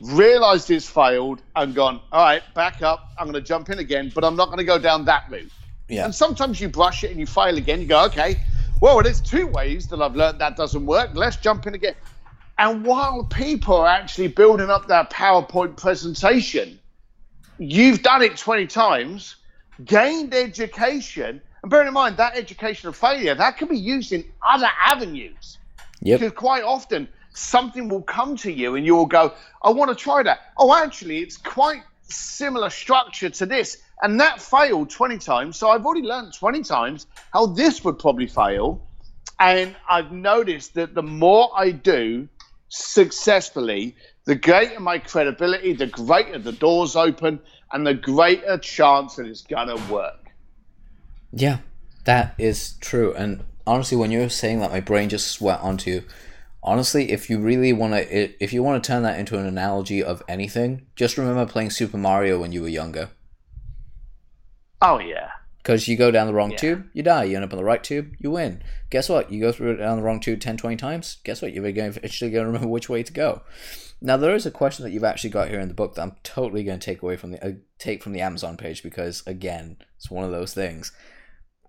realized 0.00 0.70
it's 0.70 0.88
failed 0.88 1.40
and 1.54 1.74
gone, 1.74 2.00
all 2.12 2.24
right, 2.24 2.42
back 2.54 2.82
up. 2.82 3.10
I'm 3.18 3.26
going 3.26 3.34
to 3.34 3.46
jump 3.46 3.70
in 3.70 3.78
again, 3.78 4.12
but 4.14 4.24
I'm 4.24 4.36
not 4.36 4.46
going 4.46 4.58
to 4.58 4.64
go 4.64 4.78
down 4.78 5.04
that 5.06 5.30
route. 5.30 5.52
Yeah. 5.88 6.04
And 6.04 6.14
sometimes 6.14 6.60
you 6.60 6.68
brush 6.68 7.04
it 7.04 7.10
and 7.10 7.20
you 7.20 7.26
fail 7.26 7.56
again. 7.56 7.80
You 7.80 7.86
go, 7.86 8.04
okay, 8.06 8.40
well, 8.80 9.02
there's 9.02 9.20
two 9.20 9.46
ways 9.46 9.88
that 9.88 10.00
I've 10.00 10.16
learned 10.16 10.40
that 10.40 10.56
doesn't 10.56 10.84
work. 10.84 11.10
Let's 11.14 11.36
jump 11.36 11.66
in 11.66 11.74
again. 11.74 11.94
And 12.58 12.84
while 12.84 13.24
people 13.24 13.76
are 13.76 13.88
actually 13.88 14.28
building 14.28 14.70
up 14.70 14.86
their 14.86 15.04
PowerPoint 15.04 15.76
presentation, 15.76 16.78
you've 17.58 18.02
done 18.02 18.22
it 18.22 18.36
20 18.36 18.66
times, 18.66 19.36
gained 19.84 20.34
education, 20.34 21.40
and 21.62 21.70
bearing 21.70 21.88
in 21.88 21.94
mind 21.94 22.16
that 22.18 22.36
educational 22.36 22.92
failure, 22.92 23.34
that 23.34 23.56
can 23.56 23.68
be 23.68 23.78
used 23.78 24.12
in 24.12 24.24
other 24.46 24.68
avenues. 24.80 25.58
Yep. 26.02 26.20
Because 26.20 26.36
quite 26.36 26.62
often, 26.62 27.08
something 27.34 27.88
will 27.88 28.02
come 28.02 28.36
to 28.38 28.50
you 28.50 28.76
and 28.76 28.86
you 28.86 28.96
will 28.96 29.06
go, 29.06 29.34
I 29.62 29.70
want 29.70 29.90
to 29.90 29.94
try 29.94 30.22
that. 30.22 30.40
Oh, 30.56 30.74
actually, 30.74 31.18
it's 31.18 31.36
quite 31.36 31.82
similar 32.02 32.70
structure 32.70 33.30
to 33.30 33.46
this. 33.46 33.78
And 34.02 34.20
that 34.20 34.40
failed 34.40 34.90
20 34.90 35.18
times. 35.18 35.56
So 35.56 35.68
I've 35.68 35.84
already 35.84 36.06
learned 36.06 36.32
20 36.32 36.62
times 36.62 37.06
how 37.32 37.46
this 37.46 37.84
would 37.84 37.98
probably 37.98 38.26
fail. 38.26 38.86
And 39.38 39.74
I've 39.88 40.12
noticed 40.12 40.74
that 40.74 40.94
the 40.94 41.02
more 41.02 41.50
I 41.56 41.70
do 41.70 42.28
successfully, 42.68 43.96
the 44.24 44.34
greater 44.34 44.80
my 44.80 44.98
credibility, 44.98 45.72
the 45.72 45.86
greater 45.86 46.38
the 46.38 46.52
doors 46.52 46.96
open, 46.96 47.40
and 47.72 47.86
the 47.86 47.94
greater 47.94 48.58
chance 48.58 49.16
that 49.16 49.26
it's 49.26 49.42
going 49.42 49.68
to 49.68 49.92
work. 49.92 50.30
Yeah, 51.32 51.58
that 52.04 52.34
is 52.38 52.74
true. 52.80 53.12
And 53.14 53.42
honestly, 53.66 53.96
when 53.96 54.12
you 54.12 54.20
were 54.20 54.28
saying 54.28 54.60
that, 54.60 54.70
my 54.70 54.80
brain 54.80 55.08
just 55.08 55.28
sweat 55.28 55.60
onto 55.60 56.02
honestly, 56.64 57.12
if 57.12 57.30
you 57.30 57.38
really 57.38 57.72
want 57.72 57.92
to, 57.92 58.42
if 58.42 58.52
you 58.52 58.62
want 58.62 58.82
to 58.82 58.86
turn 58.86 59.02
that 59.02 59.18
into 59.20 59.38
an 59.38 59.46
analogy 59.46 60.02
of 60.02 60.22
anything, 60.28 60.86
just 60.96 61.18
remember 61.18 61.46
playing 61.46 61.70
Super 61.70 61.98
Mario 61.98 62.40
when 62.40 62.50
you 62.52 62.62
were 62.62 62.68
younger. 62.68 63.10
Oh 64.82 64.98
yeah. 64.98 65.30
Because 65.58 65.88
you 65.88 65.96
go 65.96 66.10
down 66.10 66.26
the 66.26 66.34
wrong 66.34 66.50
yeah. 66.50 66.56
tube, 66.58 66.86
you 66.92 67.02
die. 67.02 67.24
You 67.24 67.36
end 67.36 67.44
up 67.44 67.52
on 67.52 67.56
the 67.56 67.64
right 67.64 67.82
tube, 67.82 68.14
you 68.18 68.30
win. 68.30 68.62
Guess 68.90 69.08
what? 69.08 69.32
You 69.32 69.40
go 69.40 69.50
through 69.50 69.78
down 69.78 69.96
the 69.96 70.02
wrong 70.02 70.20
tube 70.20 70.40
10, 70.40 70.58
20 70.58 70.76
times. 70.76 71.18
Guess 71.24 71.40
what? 71.40 71.54
You're 71.54 71.72
going 71.72 71.96
actually 72.04 72.30
going 72.30 72.44
to 72.44 72.46
remember 72.46 72.68
which 72.68 72.88
way 72.88 73.02
to 73.02 73.12
go. 73.12 73.42
Now 74.00 74.18
there 74.18 74.34
is 74.34 74.44
a 74.44 74.50
question 74.50 74.84
that 74.84 74.90
you've 74.90 75.04
actually 75.04 75.30
got 75.30 75.48
here 75.48 75.60
in 75.60 75.68
the 75.68 75.74
book 75.74 75.94
that 75.94 76.02
I'm 76.02 76.16
totally 76.22 76.64
going 76.64 76.78
to 76.78 76.84
take 76.84 77.02
away 77.02 77.16
from 77.16 77.30
the 77.30 77.44
uh, 77.44 77.52
take 77.78 78.02
from 78.02 78.12
the 78.12 78.20
Amazon 78.20 78.56
page 78.56 78.82
because 78.82 79.22
again, 79.26 79.78
it's 79.96 80.10
one 80.10 80.24
of 80.24 80.30
those 80.30 80.52
things. 80.52 80.92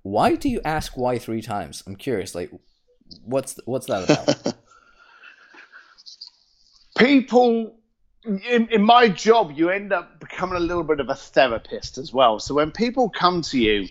Why 0.02 0.36
do 0.36 0.50
you 0.50 0.60
ask 0.66 0.98
why 0.98 1.18
three 1.18 1.42
times? 1.42 1.82
I'm 1.88 1.96
curious. 1.96 2.36
Like, 2.36 2.52
what's 3.24 3.58
what's 3.66 3.88
that 3.88 4.04
about? 4.04 4.55
people 6.96 7.76
in, 8.26 8.68
in 8.70 8.82
my 8.82 9.08
job, 9.08 9.54
you 9.56 9.70
end 9.70 9.94
up 9.94 10.20
becoming 10.20 10.56
a 10.56 10.60
little 10.60 10.84
bit 10.84 11.00
of 11.00 11.10
a 11.10 11.16
therapist 11.16 11.98
as 11.98 12.12
well. 12.12 12.40
So 12.40 12.56
when 12.56 12.72
people 12.72 13.10
come 13.10 13.42
to 13.44 13.60
you, 13.60 13.88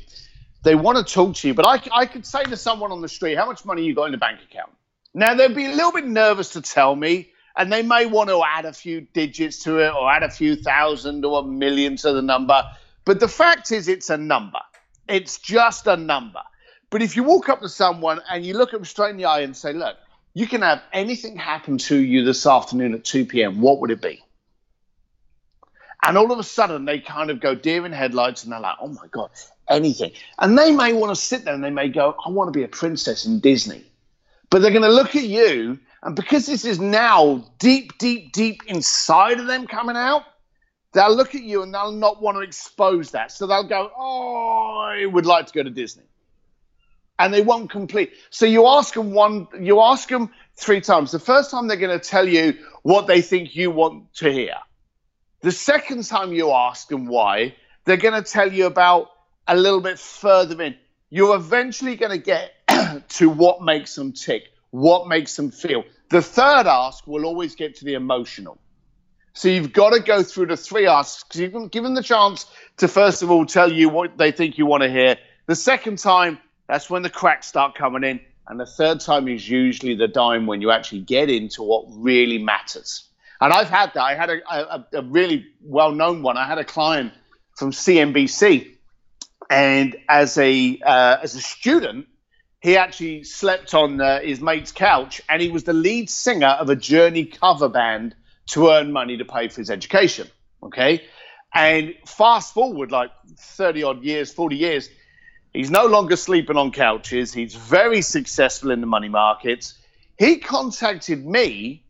they 0.65 0.75
want 0.75 1.07
to 1.07 1.15
talk 1.15 1.37
to 1.37 1.49
you. 1.49 1.55
But 1.55 1.67
I, 1.67 1.81
I 1.93 2.07
could 2.07 2.27
say 2.27 2.43
to 2.45 2.57
someone 2.57 2.91
on 2.91 3.01
the 3.01 3.09
street, 3.09 3.37
How 3.37 3.47
much 3.47 3.65
money 3.65 3.85
you 3.85 3.95
got 3.95 4.07
in 4.07 4.13
the 4.13 4.19
bank 4.19 4.41
account? 4.51 4.73
Now, 5.13 5.35
they'd 5.35 5.55
be 5.55 5.67
a 5.67 5.71
little 5.71 5.93
bit 5.93 6.07
nervous 6.07 6.51
to 6.51 6.63
tell 6.63 6.97
me, 6.97 7.31
and 7.57 7.73
they 7.73 7.83
may 7.83 8.07
want 8.07 8.31
to 8.31 8.43
add 8.43 8.65
a 8.65 8.73
few 8.73 9.03
digits 9.03 9.63
to 9.63 9.79
it 9.79 9.95
or 9.95 10.11
add 10.11 10.25
a 10.25 10.31
few 10.31 10.57
thousand 10.57 11.25
or 11.25 11.41
a 11.41 11.45
million 11.45 11.97
to 11.99 12.13
the 12.13 12.23
number. 12.23 12.65
But 13.05 13.21
the 13.21 13.29
fact 13.29 13.71
is, 13.71 13.87
it's 13.87 14.11
a 14.11 14.17
number. 14.17 14.59
It's 15.09 15.39
just 15.39 15.87
a 15.87 15.97
number. 15.97 16.41
But 16.91 17.03
if 17.03 17.15
you 17.15 17.23
walk 17.23 17.49
up 17.49 17.61
to 17.61 17.69
someone 17.69 18.21
and 18.29 18.45
you 18.45 18.55
look 18.55 18.73
them 18.73 18.85
straight 18.85 19.11
in 19.11 19.17
the 19.17 19.27
eye 19.27 19.41
and 19.41 19.57
say, 19.57 19.73
Look, 19.73 19.97
you 20.35 20.49
can 20.49 20.63
have 20.63 20.83
anything 20.93 21.37
happen 21.37 21.79
to 21.79 21.97
you 21.97 22.25
this 22.25 22.45
afternoon 22.45 22.93
at 22.95 23.05
2 23.05 23.27
p.m., 23.27 23.61
what 23.61 23.81
would 23.81 23.93
it 23.93 24.03
be? 24.03 24.21
And 26.03 26.19
all 26.19 26.31
of 26.33 26.39
a 26.39 26.43
sudden, 26.43 26.85
they 26.85 26.99
kind 26.99 27.31
of 27.31 27.41
go 27.41 27.55
deer 27.55 27.87
in 27.87 27.93
headlights 27.93 28.43
and 28.43 28.53
they're 28.53 28.61
like, 28.61 28.77
oh 28.81 28.89
my 28.89 29.07
God, 29.11 29.31
anything. 29.69 30.11
And 30.39 30.59
they 30.59 30.73
may 30.73 30.93
want 30.93 31.15
to 31.15 31.21
sit 31.21 31.45
there 31.45 31.55
and 31.55 31.65
they 31.65 31.71
may 31.71 31.89
go, 31.89 32.17
I 32.27 32.31
want 32.31 32.53
to 32.53 32.59
be 32.59 32.65
a 32.65 32.69
princess 32.69 33.25
in 33.25 33.41
Disney. 33.41 33.85
But 34.51 34.61
they're 34.61 34.73
going 34.73 34.83
to 34.83 34.93
look 34.93 35.17
at 35.17 35.25
you, 35.25 35.79
and 36.03 36.15
because 36.15 36.47
this 36.47 36.65
is 36.65 36.79
now 36.79 37.45
deep, 37.59 37.97
deep, 37.99 38.33
deep 38.33 38.63
inside 38.67 39.41
of 39.41 39.47
them 39.47 39.67
coming 39.67 39.97
out, 39.97 40.23
they'll 40.93 41.15
look 41.15 41.35
at 41.35 41.43
you 41.43 41.63
and 41.63 41.73
they'll 41.73 41.93
not 41.93 42.21
want 42.21 42.37
to 42.37 42.43
expose 42.43 43.13
that. 43.13 43.33
So 43.33 43.47
they'll 43.47 43.67
go, 43.67 43.91
oh, 43.97 44.91
I 44.91 45.07
would 45.07 45.27
like 45.27 45.47
to 45.47 45.53
go 45.53 45.63
to 45.63 45.71
Disney 45.71 46.05
and 47.19 47.33
they 47.33 47.43
won't 47.43 47.71
complete. 47.71 48.13
So 48.31 48.47
you 48.47 48.67
ask 48.67 48.95
them 48.95 49.13
one, 49.13 49.47
you 49.61 49.81
ask 49.81 50.09
them 50.09 50.31
three 50.57 50.81
times. 50.81 51.13
The 51.13 51.19
first 51.19 51.51
time 51.51 51.69
they're 51.69 51.77
going 51.77 51.99
to 51.99 52.05
tell 52.05 52.29
you 52.29 52.55
what 52.83 53.07
they 53.07 53.21
think 53.21 53.55
you 53.55 53.71
want 53.71 54.15
to 54.15 54.33
hear. 54.33 54.57
The 55.41 55.53
second 55.53 56.05
time 56.05 56.33
you 56.33 56.51
ask 56.51 56.89
them 56.89 57.07
why, 57.07 57.55
they're 57.85 57.97
going 57.97 58.21
to 58.23 58.29
tell 58.29 58.53
you 58.53 58.67
about 58.67 59.11
a 59.47 59.57
little 59.57 59.81
bit 59.81 59.99
further 59.99 60.61
in. 60.63 60.75
You're 61.11 61.37
eventually 61.37 61.97
going 61.97 62.13
to 62.13 62.19
get 62.19 62.53
to 63.11 63.29
what 63.29 63.63
makes 63.63 63.95
them 63.95 64.13
tick, 64.13 64.45
what 64.71 65.07
makes 65.07 65.37
them 65.37 65.51
feel. 65.51 65.85
The 66.11 66.23
third 66.23 66.67
ask 66.67 67.07
will 67.07 67.25
always 67.27 67.55
get 67.55 67.77
to 67.77 67.85
the 67.85 67.95
emotional. 67.95 68.59
So 69.35 69.49
you've 69.49 69.73
got 69.73 69.91
to 69.91 70.01
go 70.01 70.23
through 70.23 70.47
the 70.47 70.57
three 70.57 70.87
asks 70.87 71.25
because 71.25 71.41
you 71.41 71.51
can 71.51 71.69
give 71.69 71.83
them 71.83 71.95
the 71.95 72.03
chance 72.03 72.47
to 72.77 72.89
first 72.89 73.23
of 73.23 73.31
all 73.31 73.45
tell 73.45 73.71
you 73.71 73.89
what 73.89 74.17
they 74.17 74.31
think 74.31 74.59
you 74.59 74.67
want 74.67 74.83
to 74.85 74.91
hear. 74.91 75.19
The 75.47 75.57
second 75.57 75.99
time, 75.99 76.39
that's 76.69 76.89
when 76.89 77.03
the 77.03 77.11
cracks 77.11 77.47
start 77.47 77.75
coming 77.75 78.05
in. 78.05 78.21
And 78.47 78.61
the 78.61 78.67
third 78.67 79.01
time 79.01 79.29
is 79.29 79.49
usually 79.49 79.95
the 79.95 80.09
dime 80.09 80.47
when 80.47 80.61
you 80.61 80.71
actually 80.71 81.01
get 81.01 81.31
into 81.31 81.63
what 81.63 81.87
really 81.89 82.39
matters. 82.39 83.09
And 83.41 83.53
I've 83.53 83.71
had 83.71 83.93
that. 83.95 84.03
I 84.03 84.15
had 84.15 84.31
a, 84.31 84.75
a, 84.75 84.87
a 84.95 85.03
really 85.03 85.47
well 85.63 85.93
known 85.93 86.23
one. 86.23 86.37
I 86.37 86.47
had 86.47 86.59
a 86.59 86.65
client 86.65 87.13
from 87.57 87.71
CNBC. 87.71 88.71
And 89.51 89.97
as 90.09 90.39
a, 90.39 90.79
uh, 90.85 91.19
as 91.23 91.35
a 91.35 91.41
student, 91.41 92.07
he 92.61 92.77
actually 92.77 93.25
slept 93.25 93.75
on 93.75 94.01
uh, 94.01 94.21
his 94.21 94.41
mate's 94.41 94.73
couch 94.73 95.21
and 95.29 95.43
he 95.43 95.51
was 95.51 95.65
the 95.65 95.75
lead 95.75 96.09
singer 96.09 96.49
of 96.49 96.71
a 96.71 96.77
Journey 96.77 97.27
cover 97.27 97.69
band 97.69 98.15
to 98.47 98.71
earn 98.71 98.93
money 98.93 99.19
to 99.19 99.25
pay 99.25 99.49
for 99.49 99.61
his 99.61 99.71
education. 99.71 100.29
Okay. 100.63 101.03
And 101.55 101.95
fast 102.07 102.55
forward 102.55 102.91
like 102.91 103.11
30 103.39 103.83
odd 103.83 104.03
years, 104.03 104.33
40 104.33 104.57
years, 104.57 104.89
He's 105.55 105.71
no 105.71 105.87
longer 105.87 106.17
sleeping 106.17 106.59
on 106.59 106.73
couches. 106.73 107.35
He's 107.35 107.55
very 107.57 108.03
successful 108.03 108.73
in 108.73 108.83
the 108.83 108.89
money 108.89 109.11
markets. 109.11 109.75
He 110.19 110.39
contacted 110.39 111.27
me 111.27 111.83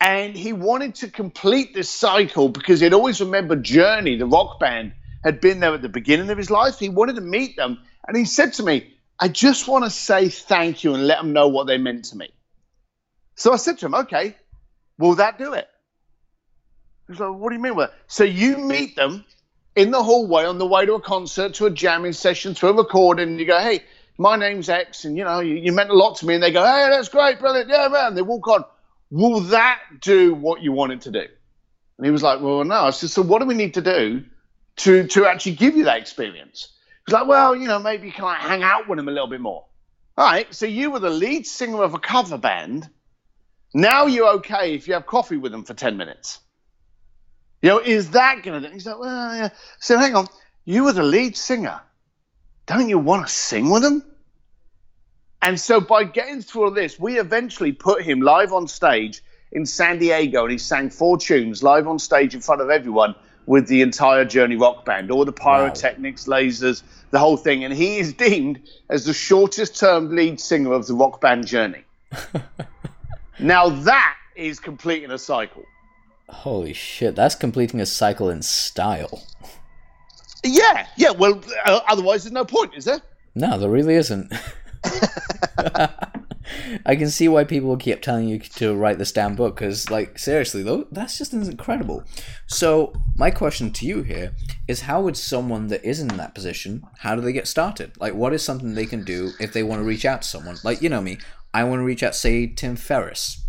And 0.00 0.36
he 0.36 0.54
wanted 0.54 0.96
to 0.96 1.10
complete 1.10 1.74
this 1.74 1.90
cycle 1.90 2.50
because 2.50 2.80
he'd 2.80 2.94
always 2.94 3.20
remembered 3.20 3.64
Journey, 3.64 4.16
the 4.16 4.26
rock 4.26 4.60
band, 4.60 4.94
had 5.24 5.42
been 5.42 5.60
there 5.60 5.74
at 5.74 5.82
the 5.82 5.90
beginning 5.90 6.30
of 6.30 6.38
his 6.38 6.50
life. 6.50 6.78
He 6.78 6.88
wanted 6.88 7.16
to 7.16 7.22
meet 7.22 7.56
them. 7.56 7.80
And 8.08 8.16
he 8.16 8.26
said 8.26 8.54
to 8.54 8.64
me, 8.64 8.94
I 9.20 9.28
just 9.28 9.68
want 9.68 9.84
to 9.84 9.90
say 9.90 10.30
thank 10.30 10.84
you 10.84 10.94
and 10.94 11.06
let 11.06 11.18
them 11.18 11.34
know 11.34 11.48
what 11.48 11.66
they 11.66 11.78
meant 11.78 12.06
to 12.06 12.16
me. 12.16 12.30
So 13.36 13.52
I 13.52 13.56
said 13.56 13.78
to 13.78 13.86
him, 13.86 13.94
okay, 13.94 14.36
will 14.98 15.16
that 15.16 15.38
do 15.38 15.54
it? 15.54 15.68
He's 17.08 17.20
like, 17.20 17.34
what 17.34 17.50
do 17.50 17.56
you 17.56 17.62
mean? 17.62 17.76
Well, 17.76 17.92
so 18.08 18.24
you 18.24 18.58
meet 18.58 18.96
them 18.96 19.24
in 19.76 19.90
the 19.90 20.02
hallway 20.02 20.44
on 20.44 20.58
the 20.58 20.66
way 20.66 20.86
to 20.86 20.94
a 20.94 21.00
concert, 21.00 21.54
to 21.54 21.66
a 21.66 21.70
jamming 21.70 22.12
session, 22.12 22.54
to 22.54 22.68
a 22.68 22.72
recording, 22.72 23.28
and 23.28 23.40
you 23.40 23.46
go, 23.46 23.58
hey, 23.58 23.84
my 24.18 24.36
name's 24.36 24.68
X, 24.68 25.04
and 25.04 25.16
you 25.16 25.24
know, 25.24 25.40
you, 25.40 25.54
you 25.54 25.72
meant 25.72 25.90
a 25.90 25.94
lot 25.94 26.16
to 26.16 26.26
me. 26.26 26.34
And 26.34 26.42
they 26.42 26.52
go, 26.52 26.64
hey, 26.64 26.88
that's 26.90 27.08
great, 27.08 27.38
brilliant, 27.38 27.68
yeah, 27.68 27.88
man. 27.88 28.14
They 28.14 28.22
walk 28.22 28.46
on. 28.48 28.64
Will 29.10 29.40
that 29.40 29.80
do 30.00 30.34
what 30.34 30.62
you 30.62 30.72
want 30.72 30.92
it 30.92 31.00
to 31.02 31.10
do? 31.10 31.26
And 31.98 32.06
he 32.06 32.10
was 32.10 32.22
like, 32.22 32.40
well, 32.40 32.64
no. 32.64 32.74
I 32.74 32.90
said, 32.90 33.10
so 33.10 33.22
what 33.22 33.40
do 33.40 33.46
we 33.46 33.54
need 33.54 33.74
to 33.74 33.82
do 33.82 34.24
to 34.76 35.06
to 35.08 35.26
actually 35.26 35.56
give 35.56 35.76
you 35.76 35.84
that 35.84 35.98
experience? 35.98 36.72
He's 37.06 37.12
like, 37.14 37.26
well, 37.26 37.56
you 37.56 37.66
know, 37.66 37.78
maybe 37.78 38.06
you 38.06 38.12
can 38.12 38.24
like 38.24 38.40
hang 38.40 38.62
out 38.62 38.88
with 38.88 38.98
him 38.98 39.08
a 39.08 39.10
little 39.10 39.28
bit 39.28 39.40
more. 39.40 39.66
All 40.16 40.30
right, 40.30 40.52
so 40.54 40.66
you 40.66 40.90
were 40.90 41.00
the 41.00 41.10
lead 41.10 41.46
singer 41.46 41.82
of 41.82 41.94
a 41.94 41.98
cover 41.98 42.36
band. 42.36 42.88
Now 43.72 44.06
you're 44.06 44.34
okay 44.34 44.74
if 44.74 44.86
you 44.86 44.94
have 44.94 45.06
coffee 45.06 45.36
with 45.36 45.52
them 45.52 45.64
for 45.64 45.74
10 45.74 45.96
minutes. 45.96 46.40
You 47.62 47.68
know, 47.68 47.78
is 47.78 48.10
that 48.10 48.42
going 48.42 48.62
to 48.62 48.68
do? 48.68 48.72
He's 48.72 48.86
like, 48.86 48.98
well, 48.98 49.36
yeah. 49.36 49.50
So 49.78 49.98
hang 49.98 50.14
on, 50.14 50.26
you 50.64 50.84
were 50.84 50.92
the 50.92 51.02
lead 51.02 51.36
singer. 51.36 51.80
Don't 52.66 52.88
you 52.88 52.98
want 52.98 53.26
to 53.26 53.32
sing 53.32 53.70
with 53.70 53.82
them? 53.82 54.04
And 55.42 55.58
so 55.58 55.80
by 55.80 56.04
getting 56.04 56.42
through 56.42 56.64
all 56.64 56.70
this, 56.70 56.98
we 56.98 57.18
eventually 57.18 57.72
put 57.72 58.02
him 58.02 58.20
live 58.20 58.52
on 58.52 58.68
stage 58.68 59.22
in 59.52 59.66
San 59.66 59.98
Diego 59.98 60.42
and 60.42 60.52
he 60.52 60.58
sang 60.58 60.90
four 60.90 61.18
tunes 61.18 61.62
live 61.62 61.88
on 61.88 61.98
stage 61.98 62.34
in 62.34 62.40
front 62.40 62.60
of 62.60 62.70
everyone 62.70 63.14
with 63.46 63.66
the 63.66 63.82
entire 63.82 64.24
Journey 64.24 64.56
rock 64.56 64.84
band, 64.84 65.10
all 65.10 65.24
the 65.24 65.32
pyrotechnics, 65.32 66.28
wow. 66.28 66.36
lasers, 66.36 66.82
the 67.10 67.18
whole 67.18 67.36
thing. 67.36 67.64
And 67.64 67.74
he 67.74 67.98
is 67.98 68.12
deemed 68.12 68.60
as 68.88 69.06
the 69.06 69.14
shortest 69.14 69.78
term 69.78 70.14
lead 70.14 70.38
singer 70.38 70.72
of 70.72 70.86
the 70.86 70.94
rock 70.94 71.20
band 71.20 71.46
Journey. 71.46 71.84
now 73.40 73.70
that 73.70 74.16
is 74.36 74.60
completing 74.60 75.10
a 75.10 75.18
cycle. 75.18 75.64
Holy 76.30 76.72
shit, 76.72 77.16
that's 77.16 77.34
completing 77.34 77.80
a 77.80 77.86
cycle 77.86 78.30
in 78.30 78.42
style. 78.42 79.24
Yeah, 80.44 80.86
yeah. 80.96 81.10
Well, 81.10 81.42
uh, 81.66 81.80
otherwise, 81.88 82.24
there's 82.24 82.32
no 82.32 82.44
point, 82.44 82.74
is 82.74 82.84
there? 82.84 83.00
No, 83.34 83.58
there 83.58 83.70
really 83.70 83.94
isn't. 83.94 84.32
I 86.86 86.96
can 86.96 87.10
see 87.10 87.28
why 87.28 87.44
people 87.44 87.76
keep 87.76 88.00
telling 88.02 88.28
you 88.28 88.38
to 88.38 88.74
write 88.74 88.98
this 88.98 89.12
damn 89.12 89.36
book 89.36 89.56
because, 89.56 89.90
like, 89.90 90.18
seriously 90.18 90.62
though, 90.62 90.86
that's 90.90 91.18
just 91.18 91.32
incredible. 91.32 92.04
So, 92.46 92.92
my 93.16 93.30
question 93.30 93.70
to 93.72 93.86
you 93.86 94.02
here 94.02 94.32
is: 94.66 94.82
How 94.82 95.02
would 95.02 95.16
someone 95.16 95.68
that 95.68 95.84
is 95.84 96.00
in 96.00 96.08
that 96.08 96.34
position, 96.34 96.84
how 96.98 97.14
do 97.14 97.20
they 97.20 97.32
get 97.32 97.46
started? 97.46 97.92
Like, 98.00 98.14
what 98.14 98.32
is 98.32 98.42
something 98.42 98.74
they 98.74 98.86
can 98.86 99.04
do 99.04 99.30
if 99.38 99.52
they 99.52 99.62
want 99.62 99.80
to 99.80 99.86
reach 99.86 100.04
out 100.04 100.22
to 100.22 100.28
someone? 100.28 100.56
Like, 100.64 100.82
you 100.82 100.88
know 100.88 101.02
me, 101.02 101.18
I 101.52 101.64
want 101.64 101.80
to 101.80 101.84
reach 101.84 102.02
out, 102.02 102.14
say, 102.14 102.46
Tim 102.46 102.76
Ferriss. 102.76 103.44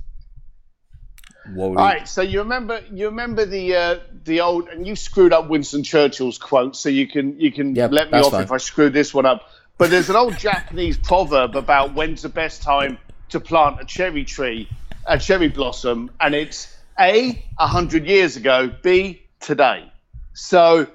All 1.57 1.73
right, 1.73 2.07
so 2.07 2.21
you 2.21 2.39
remember 2.39 2.81
you 2.91 3.07
remember 3.07 3.45
the 3.45 3.75
uh, 3.75 3.99
the 4.25 4.41
old 4.41 4.67
and 4.69 4.85
you 4.85 4.95
screwed 4.95 5.33
up 5.33 5.49
Winston 5.49 5.83
Churchill's 5.83 6.37
quote, 6.37 6.75
so 6.75 6.89
you 6.89 7.07
can 7.07 7.39
you 7.39 7.51
can 7.51 7.73
yep, 7.73 7.91
let 7.91 8.11
me 8.11 8.19
off 8.19 8.31
fine. 8.31 8.43
if 8.43 8.51
I 8.51 8.57
screw 8.57 8.89
this 8.89 9.13
one 9.13 9.25
up. 9.25 9.49
But 9.77 9.89
there's 9.89 10.09
an 10.09 10.15
old 10.15 10.37
Japanese 10.37 10.97
proverb 11.03 11.55
about 11.55 11.95
when's 11.95 12.21
the 12.21 12.29
best 12.29 12.61
time 12.61 12.99
to 13.29 13.39
plant 13.39 13.81
a 13.81 13.85
cherry 13.85 14.23
tree, 14.23 14.69
a 15.07 15.17
cherry 15.17 15.47
blossom, 15.47 16.11
and 16.19 16.35
it's 16.35 16.75
A, 16.99 17.43
100 17.57 18.05
years 18.05 18.37
ago, 18.37 18.71
B, 18.83 19.23
today. 19.39 19.91
So 20.33 20.85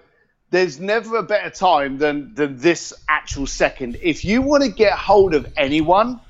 there's 0.50 0.78
never 0.78 1.16
a 1.16 1.22
better 1.24 1.50
time 1.50 1.98
than, 1.98 2.34
than 2.34 2.58
this 2.58 2.94
actual 3.08 3.46
second. 3.46 3.98
If 4.00 4.24
you 4.24 4.42
want 4.42 4.62
to 4.62 4.70
get 4.70 4.92
hold 4.92 5.34
of 5.34 5.52
anyone, 5.56 6.20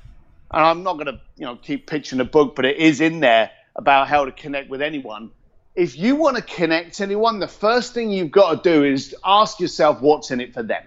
and 0.49 0.63
I'm 0.63 0.81
not 0.81 0.93
going 0.93 1.07
to 1.07 1.19
you 1.35 1.45
know 1.45 1.57
keep 1.57 1.85
pitching 1.85 2.19
a 2.19 2.25
book, 2.25 2.55
but 2.55 2.65
it 2.65 2.77
is 2.77 3.01
in 3.01 3.19
there 3.19 3.51
about 3.77 4.07
how 4.07 4.25
to 4.25 4.31
connect 4.31 4.69
with 4.69 4.81
anyone. 4.81 5.31
If 5.75 5.97
you 5.97 6.15
want 6.15 6.37
to 6.37 6.41
connect 6.41 6.99
anyone, 7.01 7.39
the 7.39 7.47
first 7.47 7.93
thing 7.93 8.11
you've 8.11 8.31
got 8.31 8.63
to 8.63 8.69
do 8.69 8.83
is 8.83 9.15
ask 9.23 9.59
yourself 9.59 10.01
what's 10.01 10.31
in 10.31 10.41
it 10.41 10.53
for 10.53 10.63
them. 10.63 10.83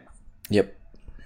Yep. 0.48 0.76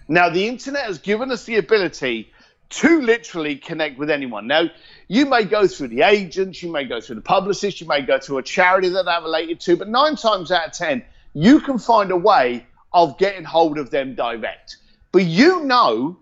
Now, 0.06 0.28
the 0.28 0.46
internet 0.46 0.84
has 0.84 0.98
given 0.98 1.30
us 1.30 1.44
the 1.44 1.56
ability 1.56 2.30
to 2.68 3.00
literally 3.00 3.56
connect 3.56 3.98
with 3.98 4.10
anyone. 4.10 4.46
Now, 4.46 4.64
you 5.08 5.26
may 5.26 5.44
go 5.44 5.66
through 5.66 5.88
the 5.88 6.02
agents, 6.02 6.62
you 6.62 6.70
may 6.70 6.84
go 6.84 7.00
through 7.00 7.16
the 7.16 7.22
publicist, 7.22 7.80
you 7.80 7.86
may 7.86 8.02
go 8.02 8.18
to 8.18 8.38
a 8.38 8.42
charity 8.42 8.90
that 8.90 9.04
they're 9.04 9.22
related 9.22 9.60
to, 9.60 9.76
but 9.76 9.88
nine 9.88 10.16
times 10.16 10.50
out 10.50 10.66
of 10.66 10.72
10, 10.72 11.04
you 11.32 11.60
can 11.60 11.78
find 11.78 12.10
a 12.10 12.16
way 12.16 12.66
of 12.92 13.18
getting 13.18 13.44
hold 13.44 13.78
of 13.78 13.90
them 13.90 14.14
direct. 14.14 14.76
But 15.12 15.24
you 15.24 15.64
know 15.64 16.18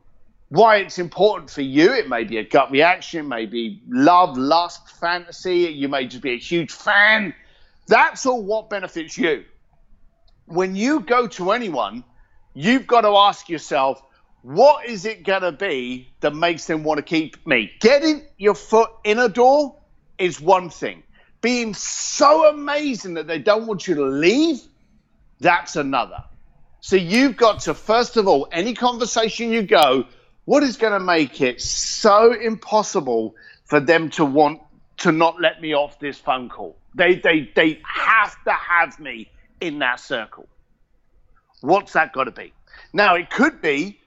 why 0.52 0.76
it's 0.76 0.98
important 0.98 1.48
for 1.48 1.62
you. 1.62 1.94
It 1.94 2.10
may 2.10 2.24
be 2.24 2.36
a 2.36 2.44
gut 2.44 2.70
reaction, 2.70 3.20
it 3.20 3.28
may 3.28 3.46
be 3.46 3.80
love, 3.88 4.36
lust, 4.36 4.86
fantasy, 5.00 5.60
you 5.60 5.88
may 5.88 6.06
just 6.06 6.22
be 6.22 6.32
a 6.32 6.38
huge 6.38 6.70
fan. 6.70 7.32
That's 7.86 8.26
all 8.26 8.42
what 8.42 8.68
benefits 8.68 9.16
you. 9.16 9.44
When 10.44 10.76
you 10.76 11.00
go 11.00 11.26
to 11.26 11.52
anyone, 11.52 12.04
you've 12.52 12.86
got 12.86 13.00
to 13.00 13.16
ask 13.16 13.48
yourself, 13.48 14.02
what 14.42 14.84
is 14.84 15.06
it 15.06 15.24
going 15.24 15.40
to 15.40 15.52
be 15.52 16.12
that 16.20 16.34
makes 16.34 16.66
them 16.66 16.84
want 16.84 16.98
to 16.98 17.02
keep 17.02 17.46
me? 17.46 17.72
Getting 17.80 18.22
your 18.36 18.54
foot 18.54 18.90
in 19.04 19.18
a 19.18 19.30
door 19.30 19.80
is 20.18 20.38
one 20.38 20.68
thing. 20.68 21.02
Being 21.40 21.72
so 21.72 22.50
amazing 22.50 23.14
that 23.14 23.26
they 23.26 23.38
don't 23.38 23.66
want 23.66 23.88
you 23.88 23.94
to 23.94 24.04
leave, 24.04 24.60
that's 25.40 25.76
another. 25.76 26.22
So 26.82 26.96
you've 26.96 27.38
got 27.38 27.60
to, 27.60 27.72
first 27.72 28.18
of 28.18 28.28
all, 28.28 28.48
any 28.52 28.74
conversation 28.74 29.50
you 29.50 29.62
go, 29.62 30.04
what 30.44 30.62
is 30.62 30.76
going 30.76 30.92
to 30.92 31.00
make 31.00 31.40
it 31.40 31.60
so 31.60 32.32
impossible 32.32 33.34
for 33.64 33.80
them 33.80 34.10
to 34.10 34.24
want 34.24 34.60
to 34.98 35.12
not 35.12 35.40
let 35.40 35.60
me 35.60 35.74
off 35.74 35.98
this 35.98 36.18
phone 36.18 36.48
call? 36.48 36.76
They, 36.94 37.14
they, 37.16 37.50
they 37.54 37.80
have 37.84 38.36
to 38.44 38.52
have 38.52 38.98
me 38.98 39.30
in 39.60 39.78
that 39.78 40.00
circle. 40.00 40.48
What's 41.60 41.92
that 41.92 42.12
got 42.12 42.24
to 42.24 42.32
be? 42.32 42.52
Now, 42.92 43.14
it 43.14 43.30
could 43.30 43.62
be 43.62 43.98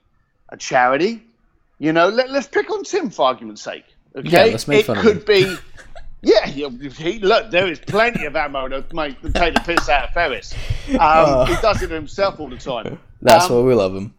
a 0.50 0.58
charity. 0.58 1.24
You 1.80 1.94
know, 1.94 2.10
let, 2.10 2.30
us 2.30 2.48
pick 2.48 2.70
on 2.70 2.84
Tim 2.84 3.10
for 3.10 3.26
argument's 3.26 3.62
sake. 3.62 3.86
Okay, 4.16 4.30
yeah, 4.30 4.44
let's 4.46 4.68
make 4.68 4.82
it 4.82 4.86
fun 4.86 4.98
could 4.98 5.26
be. 5.26 5.56
Yeah, 6.22 6.48
he, 6.48 7.20
look, 7.20 7.52
there 7.52 7.68
is 7.68 7.78
plenty 7.78 8.26
of 8.26 8.36
ammo 8.36 8.68
to 8.68 8.84
make 8.96 9.22
to 9.22 9.32
take 9.32 9.54
the 9.54 9.60
piss 9.60 9.88
out 9.88 10.06
of 10.06 10.10
Ferriss. 10.10 10.56
Um, 10.90 10.98
uh, 11.00 11.46
he 11.56 11.56
does 11.62 11.84
it 11.84 11.92
himself 11.92 12.40
all 12.40 12.50
the 12.50 12.58
time. 12.58 12.98
That's 13.22 13.46
um, 13.46 13.58
why 13.58 13.62
we 13.62 13.76
love 13.76 13.96
him. 13.96 14.16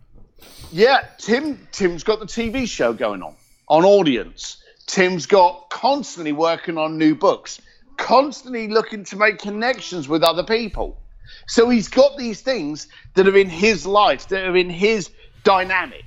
Yeah, 0.77 1.07
Tim. 1.17 1.67
Tim's 1.73 2.05
got 2.05 2.21
the 2.21 2.27
TV 2.27 2.69
show 2.69 2.93
going 2.93 3.23
on 3.23 3.35
on 3.67 3.87
Audience. 3.87 4.63
Tim's 4.85 5.25
got 5.25 5.71
constantly 5.71 6.33
working 6.33 6.77
on 6.77 6.99
new 6.99 7.15
books, 7.15 7.63
constantly 7.97 8.69
looking 8.69 9.03
to 9.05 9.17
make 9.17 9.39
connections 9.39 10.07
with 10.07 10.23
other 10.23 10.45
people. 10.45 10.99
So 11.47 11.71
he's 11.71 11.89
got 11.89 12.19
these 12.19 12.43
things 12.43 12.89
that 13.15 13.27
are 13.27 13.39
in 13.39 13.49
his 13.49 13.87
life, 13.87 14.29
that 14.29 14.45
are 14.45 14.55
in 14.55 14.69
his 14.69 15.09
dynamic. 15.45 16.05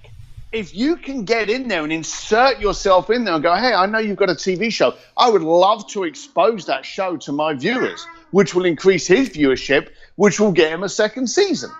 If 0.52 0.76
you 0.76 0.98
can 0.98 1.26
get 1.26 1.50
in 1.50 1.68
there 1.68 1.82
and 1.82 1.92
insert 1.92 2.60
yourself 2.60 3.10
in 3.10 3.24
there 3.24 3.34
and 3.34 3.42
go, 3.42 3.56
hey, 3.56 3.74
I 3.74 3.88
know 3.88 3.98
you've 3.98 4.18
got 4.18 4.30
a 4.30 4.36
TV 4.36 4.72
show. 4.72 4.94
I 5.18 5.32
would 5.32 5.42
love 5.42 5.88
to 5.94 6.04
expose 6.04 6.68
that 6.68 6.86
show 6.86 7.18
to 7.18 7.32
my 7.32 7.56
viewers, 7.56 8.06
which 8.30 8.54
will 8.54 8.66
increase 8.66 9.08
his 9.08 9.32
viewership, 9.32 9.90
which 10.16 10.40
will 10.40 10.52
get 10.52 10.72
him 10.72 10.84
a 10.84 10.90
second 10.90 11.26
season. 11.26 11.72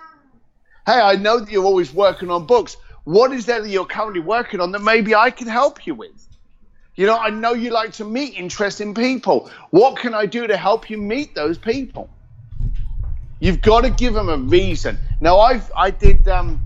Hey, 0.90 0.98
I 0.98 1.14
know 1.14 1.38
that 1.38 1.48
you're 1.48 1.64
always 1.64 1.94
working 1.94 2.32
on 2.32 2.46
books. 2.46 2.76
What 3.04 3.30
is 3.30 3.46
there 3.46 3.62
that 3.62 3.68
you're 3.68 3.86
currently 3.86 4.18
working 4.18 4.58
on 4.58 4.72
that 4.72 4.80
maybe 4.80 5.14
I 5.14 5.30
can 5.30 5.46
help 5.46 5.86
you 5.86 5.94
with? 5.94 6.26
You 6.96 7.06
know, 7.06 7.16
I 7.16 7.30
know 7.30 7.52
you 7.52 7.70
like 7.70 7.92
to 7.92 8.04
meet 8.04 8.34
interesting 8.34 8.92
people. 8.92 9.52
What 9.70 9.98
can 9.98 10.14
I 10.14 10.26
do 10.26 10.48
to 10.48 10.56
help 10.56 10.90
you 10.90 10.98
meet 10.98 11.32
those 11.32 11.58
people? 11.58 12.10
You've 13.38 13.60
got 13.62 13.82
to 13.82 13.90
give 13.90 14.14
them 14.14 14.28
a 14.28 14.36
reason. 14.36 14.98
Now, 15.20 15.38
I've 15.38 15.70
I 15.76 15.92
did. 15.92 16.26
Um, 16.26 16.60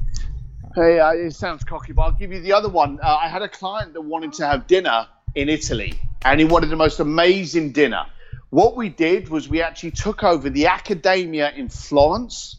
hey, 0.75 1.01
uh, 1.01 1.11
it 1.11 1.33
sounds 1.33 1.63
cocky, 1.63 1.93
but 1.93 2.01
I'll 2.05 2.13
give 2.13 2.33
you 2.33 2.41
the 2.41 2.55
other 2.55 2.71
one. 2.71 3.01
Uh, 3.03 3.19
I 3.21 3.29
had 3.29 3.43
a 3.43 3.49
client 3.49 3.93
that 3.93 4.01
wanted 4.01 4.33
to 4.35 4.47
have 4.47 4.67
dinner 4.67 5.07
in 5.35 5.51
Italy, 5.51 6.01
and 6.25 6.41
he 6.41 6.47
wanted 6.47 6.71
the 6.71 6.77
most 6.77 6.99
amazing 6.99 7.73
dinner. 7.73 8.07
What 8.49 8.75
we 8.75 8.89
did 8.89 9.29
was 9.29 9.51
we 9.51 9.61
actually 9.61 9.91
took 9.91 10.25
over 10.25 10.49
the 10.49 10.69
Accademia 10.69 11.51
in 11.51 11.69
Florence, 11.69 12.57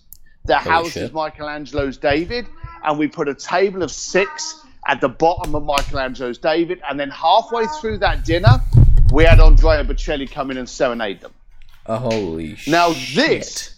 that 0.48 0.62
Holy 0.64 0.76
houses 0.76 0.94
shit. 0.94 1.14
Michelangelo's 1.14 1.98
David, 1.98 2.48
and 2.84 2.98
we 2.98 3.08
put 3.08 3.28
a 3.28 3.36
table 3.36 3.84
of 3.84 3.92
six 3.92 4.62
at 4.88 5.02
the 5.02 5.10
bottom 5.10 5.56
of 5.56 5.64
Michelangelo's 5.64 6.38
David, 6.38 6.82
and 6.88 7.00
then 7.00 7.10
halfway 7.10 7.66
through 7.80 8.00
that 8.00 8.24
dinner, 8.26 8.62
we 9.12 9.24
had 9.24 9.40
Andrea 9.40 9.84
Bocelli 9.84 10.30
come 10.30 10.52
in 10.52 10.58
and 10.58 10.70
serenade 10.70 11.22
them. 11.22 11.34
Oh, 11.88 11.98
holy 11.98 12.58
now, 12.68 12.94
shit. 12.94 13.16
this 13.16 13.76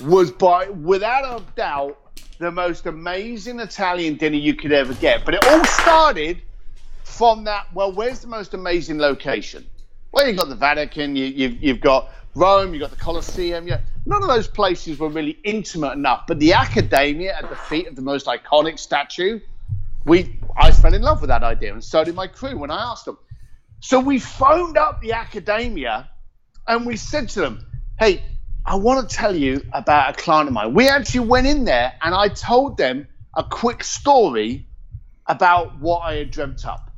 was 0.00 0.30
by 0.30 0.68
without 0.68 1.40
a 1.40 1.44
doubt 1.54 1.98
the 2.38 2.50
most 2.50 2.86
amazing 2.86 3.60
Italian 3.60 4.16
dinner 4.16 4.36
you 4.36 4.54
could 4.54 4.72
ever 4.72 4.94
get. 4.94 5.24
But 5.24 5.34
it 5.34 5.44
all 5.44 5.64
started 5.64 6.40
from 7.04 7.44
that. 7.44 7.66
Well, 7.74 7.92
where's 7.92 8.20
the 8.20 8.28
most 8.28 8.54
amazing 8.54 8.98
location? 8.98 9.66
Well, 10.12 10.26
you've 10.26 10.36
got 10.36 10.48
the 10.48 10.54
Vatican, 10.54 11.16
you, 11.16 11.26
you've, 11.26 11.62
you've 11.62 11.80
got 11.80 12.10
Rome, 12.34 12.72
you've 12.72 12.80
got 12.80 12.90
the 12.90 12.96
Colosseum. 12.96 13.66
Yeah, 13.66 13.80
none 14.06 14.22
of 14.22 14.28
those 14.28 14.46
places 14.48 14.98
were 14.98 15.08
really 15.08 15.38
intimate 15.44 15.92
enough. 15.92 16.26
But 16.26 16.38
the 16.38 16.52
Accademia 16.52 17.36
at 17.36 17.48
the 17.48 17.56
feet 17.56 17.86
of 17.88 17.96
the 17.96 18.02
most 18.02 18.26
iconic 18.26 18.78
statue, 18.78 19.40
we 20.04 20.38
I 20.56 20.70
fell 20.70 20.94
in 20.94 21.02
love 21.02 21.20
with 21.20 21.28
that 21.28 21.42
idea, 21.42 21.72
and 21.72 21.82
so 21.82 22.04
did 22.04 22.14
my 22.14 22.26
crew 22.26 22.56
when 22.56 22.70
I 22.70 22.90
asked 22.92 23.04
them. 23.04 23.18
So 23.80 24.00
we 24.00 24.18
phoned 24.18 24.76
up 24.76 25.00
the 25.00 25.12
Accademia, 25.12 26.10
and 26.66 26.86
we 26.86 26.96
said 26.96 27.30
to 27.30 27.40
them, 27.40 27.66
hey, 27.98 28.22
I 28.64 28.76
want 28.76 29.08
to 29.08 29.16
tell 29.16 29.34
you 29.34 29.64
about 29.72 30.10
a 30.10 30.22
client 30.22 30.48
of 30.48 30.54
mine. 30.54 30.74
We 30.74 30.88
actually 30.88 31.26
went 31.26 31.46
in 31.46 31.64
there 31.64 31.94
and 32.02 32.14
I 32.14 32.28
told 32.28 32.76
them 32.76 33.08
a 33.34 33.42
quick 33.42 33.82
story 33.82 34.66
about 35.26 35.80
what 35.80 36.00
I 36.00 36.16
had 36.16 36.30
dreamt 36.30 36.66
up. 36.66 36.90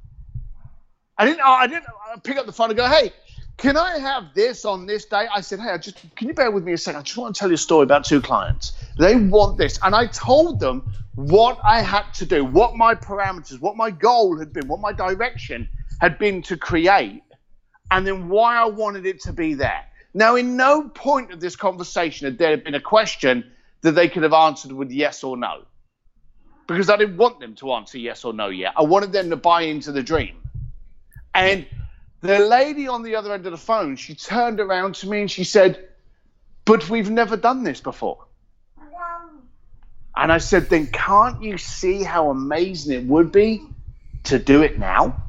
I 1.16 1.26
didn't. 1.26 1.40
I 1.42 1.66
didn't 1.66 1.84
pick 2.24 2.38
up 2.38 2.46
the 2.46 2.52
phone 2.52 2.70
and 2.70 2.76
go, 2.76 2.88
"Hey, 2.88 3.12
can 3.60 3.76
I 3.76 3.98
have 3.98 4.34
this 4.34 4.64
on 4.64 4.86
this 4.86 5.04
day?" 5.04 5.26
I 5.32 5.40
said, 5.40 5.60
"Hey, 5.60 5.70
I 5.70 5.78
just 5.78 5.98
can 6.16 6.28
you 6.28 6.34
bear 6.34 6.50
with 6.50 6.64
me 6.64 6.72
a 6.72 6.78
second? 6.78 7.00
I 7.00 7.02
just 7.02 7.16
want 7.16 7.34
to 7.34 7.38
tell 7.38 7.50
you 7.50 7.54
a 7.54 7.58
story 7.58 7.84
about 7.84 8.04
two 8.04 8.20
clients. 8.20 8.72
They 8.98 9.14
want 9.14 9.58
this," 9.58 9.78
and 9.82 9.94
I 9.94 10.06
told 10.06 10.60
them 10.60 10.88
what 11.14 11.58
I 11.64 11.82
had 11.82 12.12
to 12.14 12.26
do, 12.26 12.44
what 12.44 12.76
my 12.76 12.94
parameters, 12.94 13.60
what 13.60 13.76
my 13.76 13.90
goal 13.90 14.38
had 14.38 14.52
been, 14.52 14.66
what 14.68 14.80
my 14.80 14.92
direction 14.92 15.68
had 16.00 16.18
been 16.18 16.40
to 16.42 16.56
create, 16.56 17.22
and 17.90 18.06
then 18.06 18.28
why 18.28 18.56
I 18.56 18.64
wanted 18.64 19.04
it 19.04 19.20
to 19.22 19.32
be 19.32 19.54
there. 19.54 19.84
Now, 20.14 20.36
in 20.36 20.56
no 20.56 20.88
point 20.88 21.30
of 21.30 21.40
this 21.40 21.56
conversation 21.56 22.24
had 22.24 22.38
there 22.38 22.56
been 22.56 22.74
a 22.74 22.80
question 22.80 23.52
that 23.82 23.92
they 23.92 24.08
could 24.08 24.22
have 24.22 24.32
answered 24.32 24.72
with 24.72 24.90
yes 24.90 25.22
or 25.22 25.36
no, 25.36 25.62
because 26.66 26.88
I 26.88 26.96
didn't 26.96 27.18
want 27.18 27.40
them 27.40 27.54
to 27.56 27.72
answer 27.72 27.98
yes 27.98 28.24
or 28.24 28.32
no 28.32 28.48
yet. 28.48 28.72
I 28.76 28.82
wanted 28.82 29.12
them 29.12 29.30
to 29.30 29.36
buy 29.36 29.62
into 29.62 29.92
the 29.92 30.02
dream. 30.02 30.36
And 31.34 31.66
the 32.20 32.38
lady 32.38 32.86
on 32.86 33.02
the 33.02 33.16
other 33.16 33.32
end 33.32 33.46
of 33.46 33.52
the 33.52 33.58
phone, 33.58 33.96
she 33.96 34.14
turned 34.14 34.60
around 34.60 34.96
to 34.96 35.08
me 35.08 35.22
and 35.22 35.30
she 35.30 35.44
said, 35.44 35.88
But 36.64 36.88
we've 36.90 37.10
never 37.10 37.36
done 37.36 37.64
this 37.64 37.80
before. 37.80 38.26
And 40.14 40.30
I 40.30 40.38
said, 40.38 40.68
Then 40.68 40.86
can't 40.86 41.42
you 41.42 41.56
see 41.56 42.02
how 42.02 42.30
amazing 42.30 42.94
it 42.94 43.04
would 43.06 43.32
be 43.32 43.62
to 44.24 44.38
do 44.38 44.62
it 44.62 44.78
now? 44.78 45.22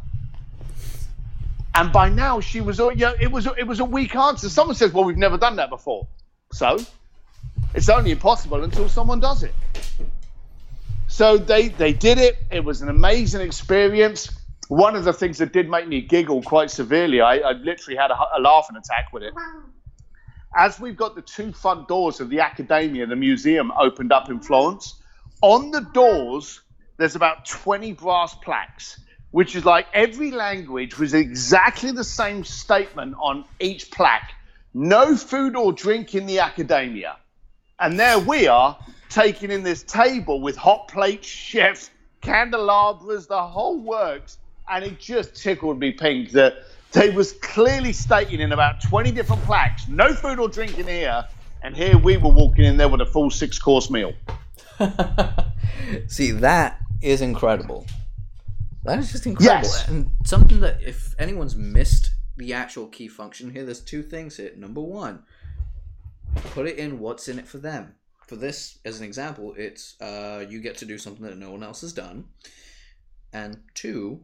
And 1.74 1.94
by 1.94 2.10
now 2.10 2.42
she 2.42 2.60
was, 2.60 2.80
uh, 2.80 2.90
you 2.90 2.98
know, 2.98 3.16
it 3.20 3.32
was 3.32 3.48
it 3.58 3.66
was 3.66 3.80
a 3.80 3.86
weak 3.86 4.14
answer. 4.14 4.50
Someone 4.50 4.76
says, 4.76 4.92
"Well, 4.92 5.06
we've 5.06 5.18
never 5.18 5.38
done 5.38 5.56
that 5.56 5.70
before," 5.70 6.06
so 6.52 6.78
it's 7.74 7.88
only 7.88 8.12
impossible 8.12 8.66
until 8.66 8.90
someone 8.90 9.22
does 9.22 9.44
it. 9.44 9.56
So 11.08 11.38
they 11.38 11.70
they 11.70 11.94
did 11.94 12.18
it. 12.18 12.38
It 12.52 12.66
was 12.66 12.82
an 12.82 12.90
amazing 12.90 13.40
experience 13.40 14.30
one 14.72 14.96
of 14.96 15.04
the 15.04 15.12
things 15.12 15.38
that 15.40 15.52
did 15.52 15.70
make 15.70 15.86
me 15.86 16.00
giggle 16.00 16.42
quite 16.42 16.72
severely, 16.72 17.20
I, 17.20 17.40
I 17.40 17.52
literally 17.52 17.98
had 17.98 18.10
a, 18.10 18.18
a, 18.38 18.40
laughing 18.40 18.78
attack 18.78 19.12
with 19.12 19.22
it. 19.22 19.34
As 20.56 20.80
we've 20.80 20.96
got 20.96 21.14
the 21.14 21.22
two 21.22 21.52
front 21.52 21.90
doors 21.90 22.22
of 22.22 22.30
the 22.30 22.40
Accademia, 22.40 23.06
the 23.06 23.18
museum, 23.18 23.74
opened 23.78 24.14
up 24.14 24.30
in 24.30 24.40
Florence, 24.40 25.02
on 25.42 25.72
the 25.72 25.82
doors, 25.82 26.62
there's 26.96 27.18
about 27.18 27.46
20 27.46 27.92
brass 27.92 28.34
plaques, 28.36 28.98
which 29.32 29.58
is 29.58 29.66
like 29.66 29.88
every 29.94 30.32
language 30.32 30.98
was 30.98 31.14
exactly 31.14 31.92
the 31.92 32.06
same 32.06 32.46
statement 32.46 33.16
on 33.20 33.44
each 33.60 33.92
plaque 33.92 34.32
no 34.74 35.18
food 35.18 35.58
or 35.58 35.74
drink 35.74 36.16
in 36.16 36.26
the 36.26 36.40
Accademia. 36.40 37.18
And 37.78 38.00
there 38.00 38.20
we 38.20 38.48
are, 38.48 38.80
taking 39.10 39.52
in 39.52 39.64
this 39.64 39.84
table 39.84 40.40
with 40.40 40.56
hot 40.56 40.88
plates, 40.88 41.28
chefs, 41.50 41.90
candelabras, 42.22 43.28
the 43.28 43.46
whole 43.46 43.78
works 43.78 44.38
and 44.70 44.84
it 44.84 45.00
just 45.00 45.36
tickled 45.36 45.80
me 45.80 45.92
pink 45.92 46.32
that 46.32 46.64
they 46.92 47.10
was 47.10 47.34
clearly 47.34 47.94
stating 47.94 48.40
in 48.40 48.52
about 48.52 48.82
20 48.82 49.12
different 49.12 49.42
plaques, 49.44 49.88
no 49.88 50.14
food 50.14 50.40
or 50.40 50.50
drink 50.50 50.78
in 50.78 50.88
here, 50.88 51.26
and 51.64 51.76
here 51.76 51.98
we 51.98 52.18
were 52.18 52.32
walking 52.32 52.66
in 52.66 52.78
there 52.78 52.90
with 52.90 53.02
a 53.02 53.06
full 53.06 53.30
six 53.30 53.60
course 53.60 53.90
meal. 53.90 54.14
See, 56.08 56.32
that 56.32 56.80
is 57.02 57.22
incredible. 57.22 57.86
That 58.84 59.00
is 59.00 59.12
just 59.12 59.26
incredible. 59.26 59.68
Yes. 59.68 59.88
And 59.88 60.12
something 60.26 60.60
that 60.62 60.82
if 60.82 61.16
anyone's 61.20 61.56
missed 61.56 62.12
the 62.38 62.54
actual 62.54 62.88
key 62.88 63.08
function 63.08 63.52
here, 63.52 63.64
there's 63.64 63.82
two 63.82 64.02
things 64.02 64.38
here. 64.38 64.52
Number 64.58 64.82
one, 64.82 65.24
put 66.36 66.68
it 66.68 66.78
in 66.78 67.00
what's 67.00 67.28
in 67.28 67.38
it 67.40 67.48
for 67.48 67.60
them. 67.60 67.96
For 68.28 68.36
this, 68.36 68.80
as 68.86 69.00
an 69.00 69.06
example, 69.06 69.54
it's 69.58 70.00
uh, 70.02 70.46
you 70.50 70.62
get 70.62 70.78
to 70.78 70.86
do 70.86 70.98
something 70.98 71.26
that 71.26 71.38
no 71.38 71.52
one 71.52 71.64
else 71.64 71.82
has 71.82 71.94
done. 71.94 72.26
And 73.34 73.60
two, 73.76 74.22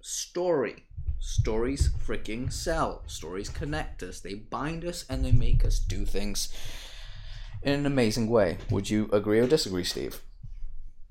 story. 0.00 0.84
Stories 1.20 1.90
freaking 2.06 2.52
sell. 2.52 3.02
Stories 3.06 3.48
connect 3.48 4.02
us. 4.02 4.20
They 4.20 4.34
bind 4.34 4.84
us 4.84 5.04
and 5.08 5.24
they 5.24 5.32
make 5.32 5.64
us 5.64 5.78
do 5.78 6.04
things 6.04 6.52
in 7.62 7.72
an 7.72 7.86
amazing 7.86 8.30
way. 8.30 8.58
Would 8.70 8.88
you 8.88 9.08
agree 9.12 9.40
or 9.40 9.46
disagree, 9.46 9.84
Steve? 9.84 10.20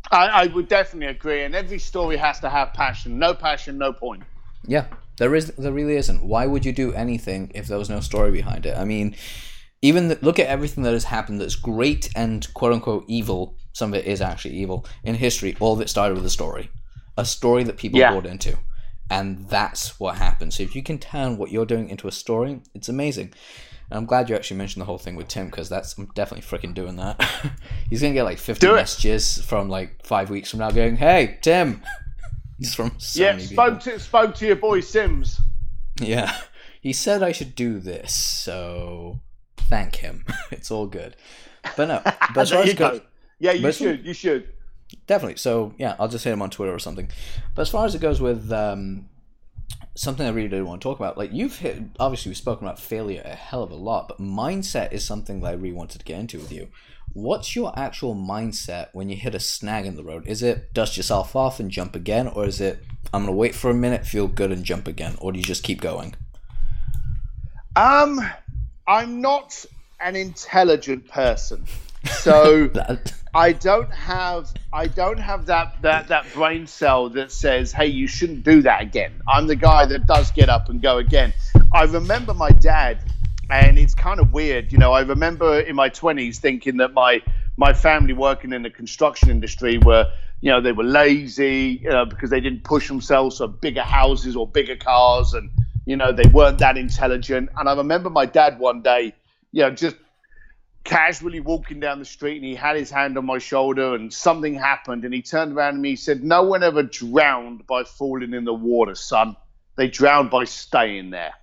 I, 0.09 0.27
I 0.27 0.47
would 0.47 0.67
definitely 0.67 1.07
agree. 1.07 1.43
And 1.43 1.53
every 1.53 1.79
story 1.79 2.17
has 2.17 2.39
to 2.39 2.49
have 2.49 2.73
passion. 2.73 3.19
No 3.19 3.33
passion, 3.33 3.77
no 3.77 3.91
point. 3.91 4.23
Yeah, 4.65 4.88
there 5.17 5.35
is. 5.35 5.47
There 5.57 5.71
really 5.71 5.97
isn't. 5.97 6.23
Why 6.23 6.45
would 6.45 6.65
you 6.65 6.71
do 6.71 6.93
anything 6.93 7.51
if 7.53 7.67
there 7.67 7.77
was 7.77 7.89
no 7.89 7.99
story 7.99 8.31
behind 8.31 8.65
it? 8.65 8.77
I 8.77 8.85
mean, 8.85 9.15
even 9.81 10.07
the, 10.07 10.17
look 10.21 10.39
at 10.39 10.47
everything 10.47 10.83
that 10.83 10.93
has 10.93 11.05
happened 11.05 11.39
that's 11.39 11.55
great 11.55 12.09
and 12.15 12.51
quote 12.53 12.73
unquote 12.73 13.05
evil. 13.07 13.55
Some 13.73 13.93
of 13.93 13.99
it 13.99 14.05
is 14.05 14.21
actually 14.21 14.55
evil 14.55 14.85
in 15.03 15.15
history. 15.15 15.55
All 15.59 15.73
of 15.73 15.81
it 15.81 15.89
started 15.89 16.15
with 16.15 16.25
a 16.25 16.29
story, 16.31 16.71
a 17.17 17.25
story 17.25 17.63
that 17.63 17.77
people 17.77 17.99
yeah. 17.99 18.11
bought 18.11 18.25
into 18.25 18.57
and 19.10 19.47
that's 19.49 19.99
what 19.99 20.18
happens. 20.18 20.55
So 20.55 20.64
if 20.64 20.76
you 20.76 20.84
can 20.84 20.99
turn 20.99 21.38
what 21.38 21.51
you're 21.51 21.66
doing 21.66 21.89
into 21.89 22.08
a 22.08 22.12
story, 22.12 22.62
it's 22.74 22.89
amazing. 22.89 23.34
And 23.89 23.97
I'm 23.97 24.05
glad 24.05 24.30
you 24.30 24.36
actually 24.36 24.58
mentioned 24.58 24.82
the 24.82 24.86
whole 24.86 24.97
thing 24.97 25.16
with 25.16 25.30
Tim 25.30 25.45
because 25.45 25.70
that's 25.70 25.97
I'm 25.97 26.08
definitely 26.08 26.45
freaking 26.45 26.74
doing 26.74 26.97
that. 26.97 27.22
He's 27.89 28.01
gonna 28.01 28.14
get 28.14 28.24
like 28.24 28.38
50 28.38 28.68
messages 28.68 29.38
from 29.45 29.70
like 29.70 30.05
five 30.05 30.30
weeks 30.30 30.51
from 30.51 30.60
now, 30.60 30.72
going, 30.72 30.97
"Hey, 30.97 31.38
Tim." 31.41 31.82
He's 32.58 32.74
from 32.74 32.93
so 32.97 33.22
yeah. 33.22 33.38
Spoke 33.38 33.80
to 33.82 33.99
spoke 33.99 34.36
to 34.36 34.47
your 34.47 34.55
boy 34.55 34.80
Sims. 34.80 35.39
Yeah, 36.01 36.36
he 36.82 36.91
said 36.91 37.22
I 37.22 37.32
should 37.32 37.53
do 37.53 37.80
this, 37.80 38.14
so 38.16 39.20
thank 39.58 39.97
him. 39.97 40.26
it's 40.51 40.72
all 40.72 40.88
good. 40.88 41.16
But 41.76 41.88
no, 41.88 42.01
but 42.34 42.66
you 42.66 42.74
go. 42.74 43.01
Yeah, 43.39 43.51
you 43.51 43.72
should. 43.72 44.05
You 44.05 44.14
should. 44.14 44.49
Definitely. 45.08 45.38
So 45.38 45.74
yeah, 45.78 45.95
I'll 45.99 46.10
just 46.10 46.24
hit 46.24 46.34
him 46.34 46.41
on 46.41 46.49
Twitter 46.49 46.74
or 46.74 46.80
something. 46.80 47.10
But 47.55 47.64
as 47.64 47.70
far 47.70 47.86
as 47.86 47.95
it 47.95 48.01
goes 48.01 48.22
with 48.22 48.51
um, 48.51 49.08
something 49.95 50.26
I 50.26 50.30
really 50.30 50.49
did 50.49 50.64
want 50.64 50.82
to 50.82 50.86
talk 50.86 50.99
about, 50.99 51.18
like 51.18 51.32
you've 51.34 51.58
hit, 51.58 51.82
obviously 51.99 52.30
we've 52.30 52.38
spoken 52.38 52.68
about 52.68 52.80
failure 52.80 53.22
a 53.26 53.36
hell 53.36 53.64
of 53.64 53.72
a 53.72 53.76
lot, 53.76 54.10
but 54.10 54.20
mindset 54.20 54.91
is 54.91 55.05
something 55.05 55.39
that 55.41 55.47
I 55.47 55.53
really 55.53 55.74
wanted 55.74 55.99
to 55.99 56.05
get 56.05 56.20
into 56.20 56.38
with 56.38 56.51
you. 56.51 56.68
What's 57.14 57.55
your 57.55 57.74
actual 57.80 58.16
mindset 58.16 58.89
when 58.91 59.10
you 59.10 59.16
hit 59.16 59.34
a 59.34 59.39
snag 59.39 59.86
in 59.86 59.95
the 59.95 60.03
road? 60.03 60.28
Is 60.28 60.43
it 60.43 60.74
dust 60.74 60.97
yourself 60.97 61.36
off 61.36 61.60
and 61.60 61.72
jump 61.72 61.95
again, 61.95 62.28
or 62.28 62.45
is 62.45 62.62
it 62.62 62.84
I'm 63.14 63.24
gonna 63.24 63.32
wait 63.32 63.55
for 63.55 63.72
a 63.72 63.74
minute, 63.74 64.05
feel 64.05 64.28
good, 64.28 64.51
and 64.51 64.64
jump 64.64 64.88
again, 64.88 65.16
or 65.20 65.32
do 65.32 65.39
you 65.39 65.45
just 65.45 65.64
keep 65.64 65.82
going? 65.82 66.16
Um, 67.76 68.20
I'm 68.88 69.22
not 69.22 69.66
an 69.99 70.16
intelligent 70.16 71.08
person, 71.08 71.66
so 72.06 72.70
I 73.38 73.52
don't 73.52 73.91
have 73.93 74.52
I 74.74 74.88
don't 74.88 75.20
have 75.20 75.45
that, 75.45 75.82
that 75.84 76.08
that 76.08 76.26
brain 76.34 76.66
cell 76.66 77.10
that 77.10 77.32
says, 77.32 77.72
"Hey, 77.72 77.88
you 77.88 78.08
shouldn't 78.08 78.43
do 78.43 78.64
that 78.64 78.82
again." 78.82 79.22
I'm 79.28 79.48
the 79.48 79.56
guy 79.56 79.86
that 79.86 80.08
does 80.08 80.32
get 80.32 80.50
up 80.50 80.70
and 80.70 80.82
go 80.82 80.98
again. 80.98 81.34
I 81.74 81.84
remember 81.84 82.34
my 82.34 82.50
dad, 82.50 83.00
and 83.50 83.78
it's 83.78 83.93
kind 83.93 84.20
of 84.20 84.34
weird, 84.34 84.72
you 84.72 84.78
know. 84.80 84.91
I 84.91 85.02
remember 85.02 85.60
in 85.60 85.76
my 85.76 85.89
20s 85.89 86.38
thinking 86.38 86.78
that 86.78 86.93
my 86.93 87.22
my 87.58 87.74
family 87.74 88.14
working 88.14 88.54
in 88.54 88.64
the 88.64 88.70
construction 88.70 89.30
industry 89.30 89.78
were, 89.78 90.12
you 90.41 90.52
know, 90.52 90.62
they 90.62 90.72
were 90.72 90.84
lazy 90.84 91.80
you 91.84 91.89
know, 91.89 92.06
because 92.06 92.30
they 92.30 92.39
didn't 92.39 92.64
push 92.64 92.88
themselves 92.88 93.38
for 93.38 93.48
bigger 93.48 93.84
houses 93.84 94.36
or 94.36 94.48
bigger 94.48 94.76
cars, 94.76 95.34
and 95.34 95.52
you 95.86 95.95
know 95.95 96.12
they 96.12 96.28
weren't 96.30 96.58
that 96.58 96.76
intelligent. 96.76 97.50
And 97.56 97.70
I 97.70 97.76
remember 97.76 98.10
my 98.10 98.26
dad 98.26 98.58
one 98.58 98.82
day, 98.82 99.14
you 99.52 99.62
know, 99.62 99.70
just 99.70 99.95
casually 100.88 101.41
walking 101.41 101.81
down 101.81 101.99
the 101.99 102.05
street 102.05 102.38
and 102.38 102.45
he 102.45 102.55
had 102.55 102.77
his 102.77 102.89
hand 102.89 103.17
on 103.17 103.25
my 103.25 103.38
shoulder 103.38 103.93
and 103.93 104.11
something 104.11 104.55
happened 104.55 105.03
and 105.03 105.13
he 105.13 105.21
turned 105.21 105.51
around 105.51 105.73
to 105.73 105.79
me 105.79 105.89
and 105.89 105.99
said 105.99 106.23
no 106.23 106.43
one 106.43 106.63
ever 106.63 106.81
drowned 106.81 107.67
by 107.67 107.83
falling 107.83 108.33
in 108.33 108.45
the 108.45 108.53
water 108.53 108.95
son. 108.95 109.35
They 109.75 109.89
drowned 109.89 110.29
by 110.29 110.45
staying 110.45 111.09
there. 111.09 111.33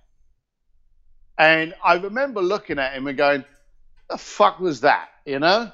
And 1.37 1.75
i 1.83 1.93
remember 1.93 2.41
looking 2.41 2.79
at 2.79 2.93
him 2.93 3.05
and 3.05 3.17
going 3.17 3.45
the 4.09 4.17
fuck 4.17 4.59
was 4.59 4.81
that? 4.81 5.09
You 5.25 5.37
know? 5.37 5.71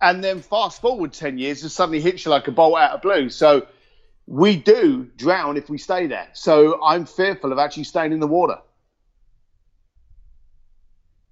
And 0.00 0.22
then 0.22 0.42
fast 0.42 0.80
forward 0.80 1.12
10 1.12 1.38
years 1.38 1.62
and 1.62 1.70
suddenly 1.70 2.00
hits 2.00 2.24
you 2.24 2.32
like 2.32 2.48
a 2.48 2.52
bolt 2.52 2.76
out 2.76 2.96
of 2.96 3.02
blue. 3.02 3.28
So 3.28 3.68
we 4.26 4.56
do 4.56 5.08
drown 5.16 5.56
if 5.56 5.70
we 5.70 5.78
stay 5.78 6.08
there. 6.08 6.30
So 6.32 6.82
i'm 6.82 7.06
fearful 7.06 7.52
of 7.52 7.60
actually 7.60 7.84
staying 7.84 8.12
in 8.12 8.18
the 8.18 8.26
water. 8.26 8.58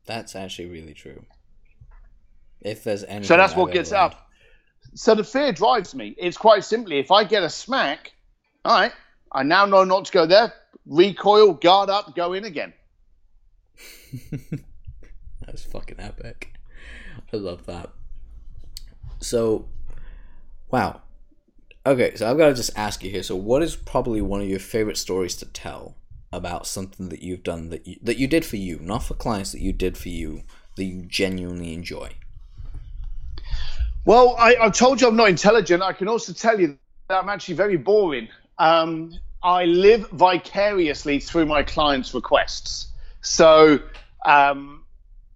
That's 0.06 0.36
actually 0.36 0.66
really 0.66 0.94
true 0.94 1.24
if 2.64 2.84
there's 2.84 3.04
any. 3.04 3.24
So 3.24 3.36
that's 3.36 3.54
what 3.54 3.72
gets 3.72 3.92
up. 3.92 4.30
So 4.94 5.14
the 5.14 5.24
fear 5.24 5.52
drives 5.52 5.94
me. 5.94 6.14
It's 6.18 6.36
quite 6.36 6.64
simply 6.64 6.98
if 6.98 7.10
I 7.10 7.24
get 7.24 7.42
a 7.42 7.50
smack, 7.50 8.12
all 8.64 8.78
right, 8.78 8.92
I 9.32 9.42
now 9.42 9.64
know 9.64 9.84
not 9.84 10.06
to 10.06 10.12
go 10.12 10.26
there. 10.26 10.52
recoil, 10.86 11.54
guard 11.54 11.88
up, 11.88 12.14
go 12.14 12.32
in 12.32 12.44
again. 12.44 12.72
That's 15.46 15.64
fucking 15.64 16.00
epic. 16.00 16.52
I 17.32 17.36
love 17.36 17.66
that. 17.66 17.90
So, 19.20 19.68
wow. 20.70 21.02
Okay, 21.84 22.14
so 22.14 22.30
I've 22.30 22.38
got 22.38 22.48
to 22.48 22.54
just 22.54 22.76
ask 22.76 23.02
you 23.02 23.10
here. 23.10 23.22
So, 23.22 23.34
what 23.36 23.62
is 23.62 23.74
probably 23.74 24.20
one 24.20 24.40
of 24.40 24.48
your 24.48 24.58
favorite 24.58 24.98
stories 24.98 25.36
to 25.36 25.46
tell 25.46 25.96
about 26.32 26.66
something 26.66 27.08
that 27.08 27.22
you've 27.22 27.42
done 27.42 27.70
that 27.70 27.86
you, 27.86 27.96
that 28.02 28.18
you 28.18 28.26
did 28.26 28.44
for 28.44 28.56
you, 28.56 28.78
not 28.80 29.02
for 29.02 29.14
clients 29.14 29.52
that 29.52 29.60
you 29.60 29.72
did 29.72 29.98
for 29.98 30.08
you 30.08 30.42
that 30.76 30.84
you 30.84 31.02
genuinely 31.02 31.74
enjoy? 31.74 32.10
Well, 34.04 34.34
I, 34.38 34.56
I 34.60 34.70
told 34.70 35.00
you 35.00 35.08
I'm 35.08 35.16
not 35.16 35.28
intelligent. 35.28 35.82
I 35.82 35.92
can 35.92 36.08
also 36.08 36.32
tell 36.32 36.58
you 36.58 36.78
that 37.08 37.22
I'm 37.22 37.28
actually 37.28 37.54
very 37.54 37.76
boring. 37.76 38.28
Um, 38.58 39.14
I 39.42 39.64
live 39.64 40.08
vicariously 40.10 41.20
through 41.20 41.46
my 41.46 41.62
clients' 41.62 42.12
requests. 42.14 42.88
So 43.20 43.80
um, 44.24 44.84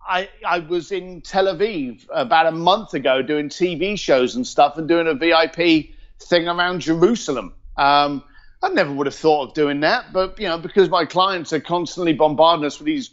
I, 0.06 0.28
I 0.46 0.60
was 0.60 0.90
in 0.90 1.20
Tel 1.22 1.46
Aviv 1.46 2.06
about 2.12 2.46
a 2.46 2.52
month 2.52 2.94
ago 2.94 3.22
doing 3.22 3.48
TV 3.48 3.98
shows 3.98 4.34
and 4.34 4.46
stuff 4.46 4.76
and 4.78 4.88
doing 4.88 5.06
a 5.06 5.14
VIP 5.14 5.90
thing 6.20 6.48
around 6.48 6.80
Jerusalem. 6.80 7.54
Um, 7.76 8.24
I 8.62 8.70
never 8.70 8.92
would 8.92 9.06
have 9.06 9.14
thought 9.14 9.48
of 9.48 9.54
doing 9.54 9.80
that, 9.80 10.12
but 10.12 10.40
you 10.40 10.48
know, 10.48 10.58
because 10.58 10.88
my 10.88 11.04
clients 11.04 11.52
are 11.52 11.60
constantly 11.60 12.14
bombarding 12.14 12.64
us 12.64 12.78
with 12.78 12.86
these 12.86 13.10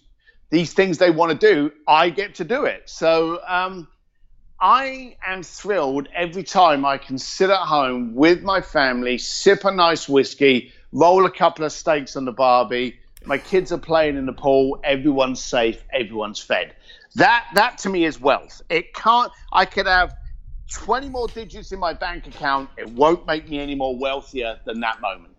these 0.49 0.73
things 0.73 0.99
they 0.99 1.09
want 1.09 1.31
to 1.31 1.53
do, 1.53 1.71
I 1.87 2.11
get 2.11 2.35
to 2.35 2.43
do 2.43 2.65
it. 2.65 2.83
So 2.85 3.39
um, 3.47 3.87
I 4.63 5.17
am 5.25 5.43
thrilled 5.43 6.07
every 6.15 6.43
time 6.43 6.85
I 6.85 6.97
can 6.97 7.17
sit 7.17 7.49
at 7.49 7.65
home 7.67 8.15
with 8.15 8.43
my 8.43 8.61
family, 8.61 9.17
sip 9.17 9.65
a 9.65 9.71
nice 9.71 10.07
whiskey, 10.07 10.71
roll 10.93 11.25
a 11.25 11.29
couple 11.29 11.65
of 11.65 11.73
steaks 11.73 12.15
on 12.15 12.23
the 12.23 12.31
barbie. 12.31 12.97
My 13.25 13.37
kids 13.37 13.73
are 13.73 13.77
playing 13.77 14.15
in 14.15 14.25
the 14.25 14.31
pool. 14.31 14.79
Everyone's 14.85 15.43
safe. 15.43 15.83
Everyone's 15.91 16.39
fed. 16.39 16.73
That 17.15 17.45
that 17.55 17.77
to 17.79 17.89
me 17.89 18.05
is 18.05 18.21
wealth. 18.21 18.61
It 18.69 18.93
can't. 18.93 19.33
I 19.51 19.65
could 19.65 19.85
have 19.85 20.15
20 20.71 21.09
more 21.09 21.27
digits 21.27 21.73
in 21.73 21.79
my 21.79 21.91
bank 21.91 22.27
account. 22.27 22.69
It 22.77 22.89
won't 22.91 23.27
make 23.27 23.49
me 23.49 23.59
any 23.59 23.75
more 23.75 23.97
wealthier 23.97 24.61
than 24.63 24.79
that 24.79 25.01
moment. 25.01 25.35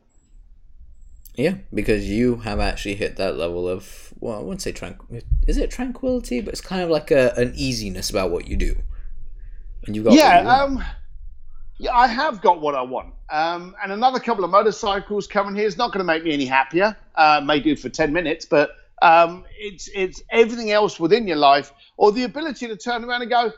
Yeah, 1.35 1.55
because 1.72 2.11
you 2.11 2.37
have 2.37 2.61
actually 2.61 2.97
hit 2.97 3.16
that 3.16 3.39
level 3.39 3.66
of 3.66 4.12
well, 4.20 4.39
I 4.39 4.43
wouldn't 4.43 4.61
say 4.61 4.72
tranquil. 4.72 5.20
Is 5.47 5.57
it 5.57 5.70
tranquility? 5.70 6.43
But 6.43 6.53
it's 6.53 6.61
kind 6.61 6.83
of 6.83 6.91
like 6.91 7.11
a, 7.11 7.33
an 7.39 7.55
easiness 7.57 8.11
about 8.11 8.31
what 8.31 8.49
you 8.49 8.59
do. 8.59 8.77
And 9.87 9.97
you 9.97 10.03
got 10.03 10.14
yeah, 10.14 10.39
um, 10.41 10.82
yeah, 11.78 11.95
I 11.95 12.07
have 12.07 12.41
got 12.41 12.61
what 12.61 12.74
I 12.74 12.82
want. 12.82 13.12
Um, 13.30 13.74
and 13.82 13.93
another 13.93 14.20
couple 14.20 14.45
of 14.45 14.51
motorcycles 14.51 15.26
coming 15.26 15.55
here 15.55 15.66
is 15.66 15.76
not 15.76 15.93
going 15.93 15.99
to 15.99 16.05
make 16.05 16.24
me 16.24 16.32
any 16.32 16.47
happier. 16.47 16.97
Uh, 17.14 17.43
may 17.45 17.61
do 17.61 17.76
for 17.76 17.89
ten 17.89 18.12
minutes, 18.12 18.45
but 18.45 18.70
um, 19.03 19.45
it's 19.59 19.89
it's 19.95 20.22
everything 20.30 20.70
else 20.70 20.99
within 20.99 21.26
your 21.26 21.37
life, 21.37 21.72
or 21.97 22.12
the 22.12 22.24
ability 22.24 22.68
to 22.68 22.76
turn 22.76 23.05
around 23.05 23.22
and 23.22 23.30
go, 23.30 23.53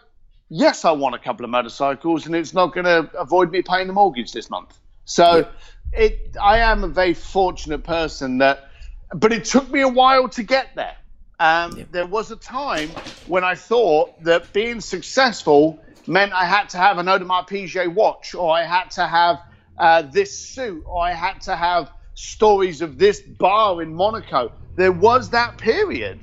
yes, 0.48 0.84
I 0.84 0.92
want 0.92 1.14
a 1.14 1.18
couple 1.18 1.44
of 1.44 1.50
motorcycles, 1.50 2.26
and 2.26 2.34
it's 2.34 2.54
not 2.54 2.74
going 2.74 2.84
to 2.84 3.10
avoid 3.18 3.50
me 3.50 3.62
paying 3.62 3.86
the 3.86 3.92
mortgage 3.92 4.32
this 4.32 4.50
month. 4.50 4.76
So, 5.04 5.48
yeah. 5.94 6.00
it 6.00 6.36
I 6.42 6.58
am 6.58 6.84
a 6.84 6.88
very 6.88 7.14
fortunate 7.14 7.84
person 7.84 8.38
that, 8.38 8.70
but 9.14 9.32
it 9.32 9.44
took 9.44 9.70
me 9.70 9.82
a 9.82 9.88
while 9.88 10.28
to 10.30 10.42
get 10.42 10.74
there. 10.74 10.96
Um, 11.38 11.76
yeah. 11.76 11.84
There 11.90 12.06
was 12.06 12.30
a 12.30 12.36
time 12.36 12.88
when 13.26 13.44
I 13.44 13.54
thought 13.54 14.22
that 14.24 14.52
being 14.52 14.80
successful 14.80 15.78
meant 16.08 16.32
I 16.32 16.44
had 16.44 16.68
to 16.70 16.78
have 16.78 16.98
an 16.98 17.06
Audemars 17.06 17.48
Piguet 17.48 17.92
watch, 17.94 18.34
or 18.34 18.50
I 18.52 18.64
had 18.64 18.90
to 18.92 19.06
have 19.06 19.40
uh, 19.78 20.02
this 20.02 20.38
suit, 20.38 20.82
or 20.86 21.02
I 21.02 21.12
had 21.12 21.40
to 21.42 21.56
have 21.56 21.90
stories 22.14 22.80
of 22.80 22.98
this 22.98 23.20
bar 23.20 23.82
in 23.82 23.94
Monaco. 23.94 24.52
There 24.76 24.92
was 24.92 25.30
that 25.30 25.58
period 25.58 26.18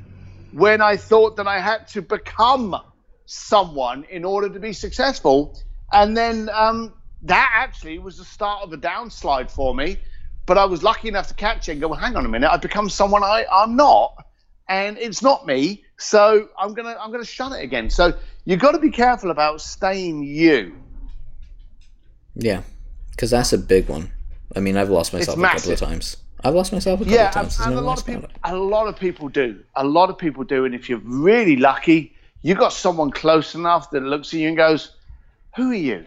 when 0.52 0.82
I 0.82 0.98
thought 0.98 1.38
that 1.38 1.48
I 1.48 1.60
had 1.60 1.88
to 1.90 2.02
become 2.02 2.76
someone 3.26 4.06
in 4.10 4.26
order 4.26 4.50
to 4.50 4.60
be 4.60 4.74
successful. 4.74 5.60
And 5.92 6.16
then 6.16 6.50
um, 6.54 6.94
that 7.24 7.52
actually 7.54 8.00
was 8.00 8.18
the 8.18 8.26
start 8.26 8.64
of 8.64 8.74
a 8.74 8.78
downslide 8.78 9.50
for 9.50 9.74
me. 9.74 9.98
But 10.46 10.58
I 10.58 10.66
was 10.66 10.84
lucky 10.84 11.08
enough 11.08 11.28
to 11.30 11.34
catch 11.34 11.70
it 11.70 11.74
and 11.74 11.82
go, 11.82 11.88
well, 11.88 12.00
hang 12.00 12.16
on 12.16 12.26
a 12.26 12.30
minute, 12.30 12.52
I've 12.52 12.62
become 12.62 12.90
someone 12.90 13.24
I, 13.24 13.46
I'm 13.52 13.76
not. 13.76 14.14
And 14.70 14.97
it's 14.97 15.22
not 15.22 15.45
me. 15.45 15.84
So 15.97 16.49
I'm 16.57 16.74
gonna 16.74 16.97
I'm 16.99 17.11
gonna 17.11 17.26
shun 17.26 17.53
it 17.53 17.64
again. 17.64 17.89
So 17.89 18.14
you've 18.45 18.59
got 18.59 18.72
to 18.72 18.80
be 18.80 18.91
careful 18.91 19.32
about 19.32 19.61
staying 19.61 20.24
you. 20.24 20.76
Yeah, 22.36 22.61
because 23.11 23.32
that's 23.32 23.53
a 23.53 23.57
big 23.57 23.88
one. 23.89 24.11
I 24.55 24.59
mean, 24.59 24.78
I've 24.78 24.89
lost 24.89 25.14
myself 25.14 25.38
a 25.38 25.41
couple 25.41 25.72
of 25.72 25.80
times. 25.80 26.18
I've 26.43 26.53
lost 26.53 26.74
myself 26.74 26.99
a 26.99 27.03
couple 27.03 27.14
yeah, 27.14 27.28
of 27.30 27.34
times. 27.34 27.57
Yeah, 27.59 27.68
and, 27.68 27.76
a 27.76 27.82
lot 27.82 27.99
of 27.99 28.05
people, 28.05 28.30
a 28.43 28.55
lot 28.55 28.88
of 28.88 28.99
people 28.99 29.30
do. 29.30 29.64
A 29.76 29.86
lot 29.86 30.09
of 30.09 30.18
people 30.18 30.43
do. 30.43 30.66
And 30.66 30.76
if 30.76 30.89
you're 30.89 31.01
really 31.03 31.55
lucky, 31.55 32.14
you 32.41 32.55
got 32.55 32.74
someone 32.74 33.11
close 33.11 33.55
enough 33.55 33.91
that 33.91 34.03
looks 34.03 34.34
at 34.34 34.39
you 34.39 34.49
and 34.49 34.57
goes, 34.57 34.95
"Who 35.55 35.72
are 35.72 35.76
you?" 35.76 36.05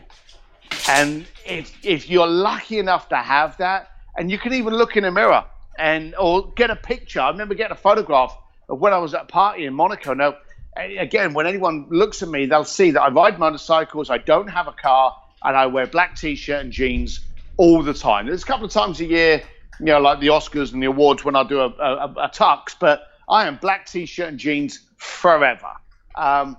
And 0.88 1.26
if 1.46 1.72
if 1.84 2.10
you're 2.10 2.26
lucky 2.26 2.78
enough 2.78 3.08
to 3.10 3.16
have 3.16 3.56
that, 3.58 3.90
and 4.16 4.30
you 4.30 4.38
can 4.38 4.52
even 4.52 4.74
look 4.74 4.96
in 4.96 5.04
a 5.04 5.10
mirror 5.10 5.44
and 5.78 6.14
or 6.16 6.52
get 6.52 6.70
a 6.70 6.76
picture. 6.76 7.20
I 7.20 7.30
remember 7.30 7.54
getting 7.54 7.72
a 7.72 7.80
photograph 7.80 8.36
when 8.68 8.92
I 8.92 8.98
was 8.98 9.14
at 9.14 9.22
a 9.22 9.26
party 9.26 9.66
in 9.66 9.74
Monaco. 9.74 10.14
Now 10.14 10.36
again, 10.76 11.34
when 11.34 11.46
anyone 11.46 11.86
looks 11.90 12.22
at 12.22 12.28
me, 12.28 12.46
they'll 12.46 12.64
see 12.64 12.90
that 12.92 13.02
I 13.02 13.08
ride 13.08 13.38
motorcycles, 13.38 14.10
I 14.10 14.18
don't 14.18 14.48
have 14.48 14.68
a 14.68 14.72
car, 14.72 15.16
and 15.42 15.56
I 15.56 15.66
wear 15.66 15.86
black 15.86 16.16
t-shirt 16.16 16.60
and 16.62 16.72
jeans 16.72 17.20
all 17.56 17.82
the 17.82 17.94
time. 17.94 18.26
There's 18.26 18.42
a 18.42 18.46
couple 18.46 18.66
of 18.66 18.72
times 18.72 19.00
a 19.00 19.06
year, 19.06 19.42
you 19.80 19.86
know, 19.86 20.00
like 20.00 20.20
the 20.20 20.28
Oscars 20.28 20.72
and 20.72 20.82
the 20.82 20.86
awards 20.86 21.24
when 21.24 21.36
I 21.36 21.44
do 21.44 21.60
a, 21.60 21.68
a, 21.68 22.14
a 22.24 22.28
tux, 22.28 22.74
but 22.78 23.08
I 23.28 23.46
am 23.46 23.56
black 23.56 23.86
t-shirt 23.86 24.28
and 24.28 24.38
jeans 24.38 24.80
forever. 24.96 25.70
Um, 26.14 26.56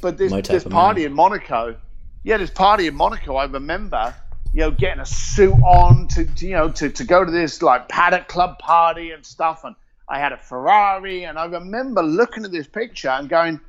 but 0.00 0.18
this, 0.18 0.32
this 0.46 0.64
party 0.64 1.04
in 1.04 1.12
Monaco, 1.12 1.76
yeah, 2.22 2.36
this 2.36 2.50
party 2.50 2.86
in 2.86 2.94
Monaco, 2.94 3.36
I 3.36 3.44
remember, 3.44 4.14
you 4.52 4.60
know, 4.60 4.70
getting 4.70 5.00
a 5.00 5.06
suit 5.06 5.54
on 5.64 6.08
to, 6.08 6.24
to 6.24 6.46
you 6.46 6.52
know, 6.52 6.70
to, 6.70 6.90
to 6.90 7.04
go 7.04 7.24
to 7.24 7.30
this 7.30 7.62
like 7.62 7.88
paddock 7.88 8.28
club 8.28 8.58
party 8.58 9.12
and 9.12 9.24
stuff, 9.24 9.64
and 9.64 9.74
I 10.10 10.18
had 10.18 10.32
a 10.32 10.36
Ferrari, 10.36 11.24
and 11.24 11.38
I 11.38 11.46
remember 11.46 12.02
looking 12.02 12.44
at 12.44 12.50
this 12.50 12.66
picture 12.66 13.08
and 13.08 13.28
going, 13.28 13.60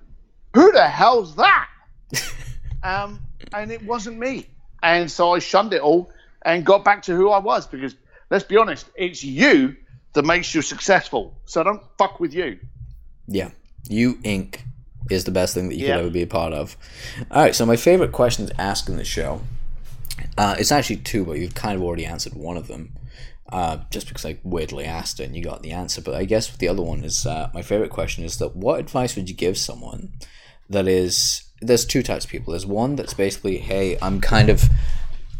"Who 0.56 0.72
the 0.72 0.88
hell's 0.88 1.36
that?" 1.36 1.70
um, 2.84 3.22
and 3.54 3.72
it 3.72 3.86
wasn't 3.86 4.18
me. 4.18 4.48
And 4.82 5.10
so 5.10 5.36
I 5.36 5.39
shunned 5.39 5.74
it 5.74 5.82
all 5.82 6.12
and 6.42 6.66
got 6.66 6.84
back 6.84 7.04
to 7.04 7.16
who 7.16 7.30
I 7.30 7.38
was 7.38 7.68
because 7.68 7.96
let's 8.32 8.44
be 8.44 8.58
honest, 8.58 8.89
it's 8.96 9.24
you 9.24 9.76
that 10.14 10.26
makes 10.26 10.56
you 10.56 10.64
successful. 10.64 11.36
So 11.46 11.64
don't 11.64 11.84
fuck 12.00 12.20
with 12.20 12.34
you. 12.34 12.58
Yeah, 13.28 13.52
you 13.88 14.16
Inc. 14.16 14.62
is 15.12 15.26
the 15.26 15.32
best 15.32 15.54
thing 15.54 15.70
that 15.70 15.76
you 15.76 15.86
yeah. 15.86 15.98
could 15.98 16.02
ever 16.02 16.10
be 16.10 16.24
a 16.24 16.28
part 16.28 16.54
of. 16.54 16.76
All 17.30 17.44
right, 17.44 17.54
so 17.54 17.68
my 17.68 17.76
favorite 17.76 18.12
question 18.12 18.48
to 18.48 18.60
ask 18.60 18.89
in 18.89 18.98
the 18.98 19.06
show. 19.06 19.42
Uh, 20.38 20.56
it's 20.58 20.72
actually 20.72 20.98
two, 20.98 21.24
but 21.24 21.38
you've 21.38 21.56
kind 21.56 21.76
of 21.76 21.84
already 21.84 22.06
answered 22.06 22.34
one 22.34 22.58
of 22.58 22.68
them 22.68 22.94
uh, 23.52 23.80
just 23.89 24.08
because 24.08 24.26
I 24.26 24.39
weirdly 24.43 24.86
asked 24.86 25.20
it 25.20 25.26
and 25.26 25.36
you 25.36 25.43
got 25.43 25.64
the 25.64 25.72
answer. 25.72 26.02
But 26.02 26.16
I 26.16 26.26
guess 26.26 26.56
the 26.56 26.68
other 26.68 26.82
one 26.82 27.04
is 27.04 27.26
uh, 27.26 27.49
my 27.54 27.62
favorite 27.62 27.91
question 27.91 28.24
is 28.24 28.38
that 28.38 28.56
what 28.56 28.80
advice 28.80 29.16
would 29.16 29.30
you 29.30 29.36
give 29.36 29.58
someone 29.58 30.14
that 30.70 30.88
is 30.88 31.43
there's 31.62 31.86
two 31.86 32.02
types 32.02 32.26
of 32.26 32.32
people. 32.32 32.52
There's 32.52 32.66
one 32.66 32.95
that's 32.95 33.14
basically, 33.14 33.58
hey, 33.60 33.97
I'm 34.02 34.20
kind 34.20 34.49
of 34.49 34.64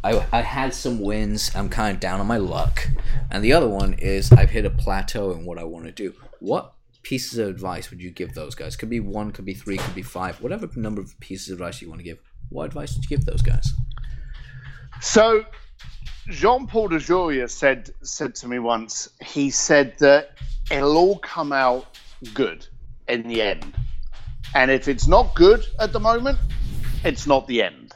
I, 0.03 0.26
I 0.32 0.41
had 0.41 0.74
some 0.74 0.99
wins, 0.99 1.51
I'm 1.55 1.70
kind 1.70 1.93
of 1.95 1.99
down 1.99 2.20
on 2.20 2.28
my 2.28 2.38
luck. 2.38 2.88
And 3.30 3.43
the 3.43 3.53
other 3.53 3.68
one 3.68 3.93
is 3.93 4.32
I've 4.32 4.49
hit 4.49 4.66
a 4.66 4.70
plateau 4.70 5.32
in 5.32 5.45
what 5.45 5.59
I 5.59 5.64
want 5.64 5.86
to 5.86 5.91
do. 5.91 6.14
What 6.39 6.74
pieces 7.03 7.38
of 7.38 7.49
advice 7.49 7.91
would 7.91 8.01
you 8.01 8.12
give 8.12 8.34
those 8.34 8.55
guys? 8.55 8.76
Could 8.76 8.89
be 8.89 8.99
one, 8.99 9.32
could 9.32 9.45
be 9.45 9.53
three, 9.53 9.78
could 9.78 9.95
be 9.95 10.01
five, 10.01 10.41
whatever 10.41 10.68
number 10.76 11.01
of 11.01 11.20
pieces 11.20 11.49
of 11.49 11.59
advice 11.59 11.82
you 11.82 11.89
want 11.89 11.99
to 11.99 12.03
give. 12.03 12.20
What 12.49 12.66
advice 12.66 12.95
would 12.95 13.03
you 13.03 13.16
give 13.16 13.26
those 13.26 13.41
guys? 13.41 13.70
So 15.01 15.45
John 16.32 16.65
Paul 16.65 16.89
DeJoria 16.89 17.49
said 17.49 17.93
said 18.01 18.36
to 18.36 18.47
me 18.47 18.57
once. 18.57 19.09
He 19.21 19.49
said 19.49 19.97
that 19.99 20.32
it'll 20.71 20.97
all 20.97 21.19
come 21.19 21.51
out 21.51 21.99
good 22.34 22.65
in 23.07 23.27
the 23.27 23.41
end, 23.41 23.75
and 24.55 24.71
if 24.71 24.88
it's 24.88 25.07
not 25.07 25.36
good 25.36 25.65
at 25.79 25.91
the 25.91 25.99
moment, 25.99 26.39
it's 27.03 27.27
not 27.27 27.47
the 27.47 27.61
end. 27.61 27.93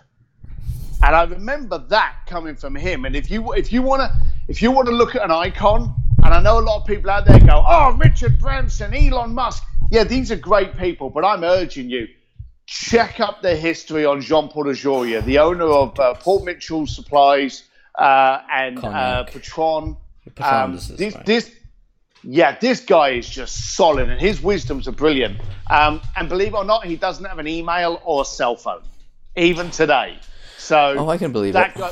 And 1.01 1.15
I 1.15 1.23
remember 1.23 1.77
that 1.77 2.15
coming 2.27 2.55
from 2.55 2.75
him. 2.75 3.05
And 3.05 3.15
if 3.15 3.31
you 3.31 3.53
if 3.53 3.71
you 3.71 3.81
want 3.81 4.01
to 4.01 4.11
if 4.49 4.61
you 4.61 4.69
want 4.69 4.88
to 4.89 4.93
look 4.93 5.15
at 5.15 5.23
an 5.23 5.31
icon, 5.31 5.95
and 6.23 6.33
I 6.33 6.41
know 6.41 6.59
a 6.59 6.61
lot 6.61 6.81
of 6.81 6.88
people 6.88 7.09
out 7.09 7.25
there 7.25 7.39
go, 7.39 7.63
"Oh, 7.65 7.93
Richard 7.93 8.38
Branson, 8.38 8.93
Elon 8.93 9.33
Musk." 9.33 9.63
Yeah, 9.91 10.03
these 10.03 10.31
are 10.31 10.36
great 10.36 10.77
people, 10.77 11.09
but 11.09 11.23
I'm 11.23 11.43
urging 11.43 11.89
you 11.89 12.07
check 12.67 13.19
up 13.19 13.41
the 13.41 13.55
history 13.55 14.05
on 14.05 14.21
John 14.21 14.49
Paul 14.49 14.65
DeJoria, 14.65 15.23
the 15.23 15.38
owner 15.38 15.65
of 15.67 15.99
uh, 15.99 16.15
Paul 16.15 16.43
Mitchell 16.43 16.88
Supplies 16.88 17.63
and 17.99 18.83
uh, 18.83 19.23
Patron. 19.23 19.97
Um, 20.37 20.73
this, 20.73 21.15
this, 21.25 21.51
yeah, 22.23 22.57
this 22.59 22.79
guy 22.81 23.11
is 23.11 23.29
just 23.29 23.75
solid, 23.75 24.09
and 24.09 24.19
his 24.19 24.41
wisdoms 24.41 24.87
are 24.87 24.91
brilliant. 24.91 25.39
Um, 25.69 26.01
and 26.15 26.27
believe 26.27 26.49
it 26.49 26.57
or 26.57 26.65
not, 26.65 26.85
he 26.85 26.95
doesn't 26.95 27.25
have 27.25 27.39
an 27.39 27.47
email 27.47 28.01
or 28.03 28.23
a 28.23 28.25
cell 28.25 28.55
phone, 28.55 28.81
even 29.35 29.69
today. 29.71 30.17
So, 30.57 30.95
oh, 30.97 31.09
I 31.09 31.17
can 31.17 31.31
believe 31.31 31.53
that 31.53 31.75
it. 31.75 31.79
Guy, 31.79 31.91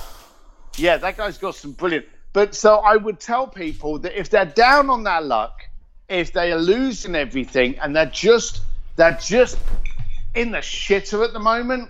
yeah, 0.78 0.98
that 0.98 1.18
guy's 1.18 1.38
got 1.38 1.56
some 1.56 1.74
brilliant. 1.74 2.06
But 2.34 2.56
so 2.56 2.78
I 2.78 2.96
would 2.96 3.20
tell 3.20 3.46
people 3.46 4.00
that 4.00 4.20
if 4.20 4.32
they're 4.32 4.46
down 4.46 4.90
on 4.90 5.04
their 5.04 5.22
luck, 5.22 5.62
if 6.10 6.34
they 6.34 6.52
are 6.52 6.60
losing 6.60 7.16
everything, 7.16 7.78
and 7.80 7.96
they're 7.96 8.08
just 8.08 8.62
they're 8.96 9.18
just 9.22 9.58
in 10.34 10.52
the 10.52 10.58
shitter 10.58 11.24
at 11.24 11.34
the 11.34 11.40
moment, 11.40 11.90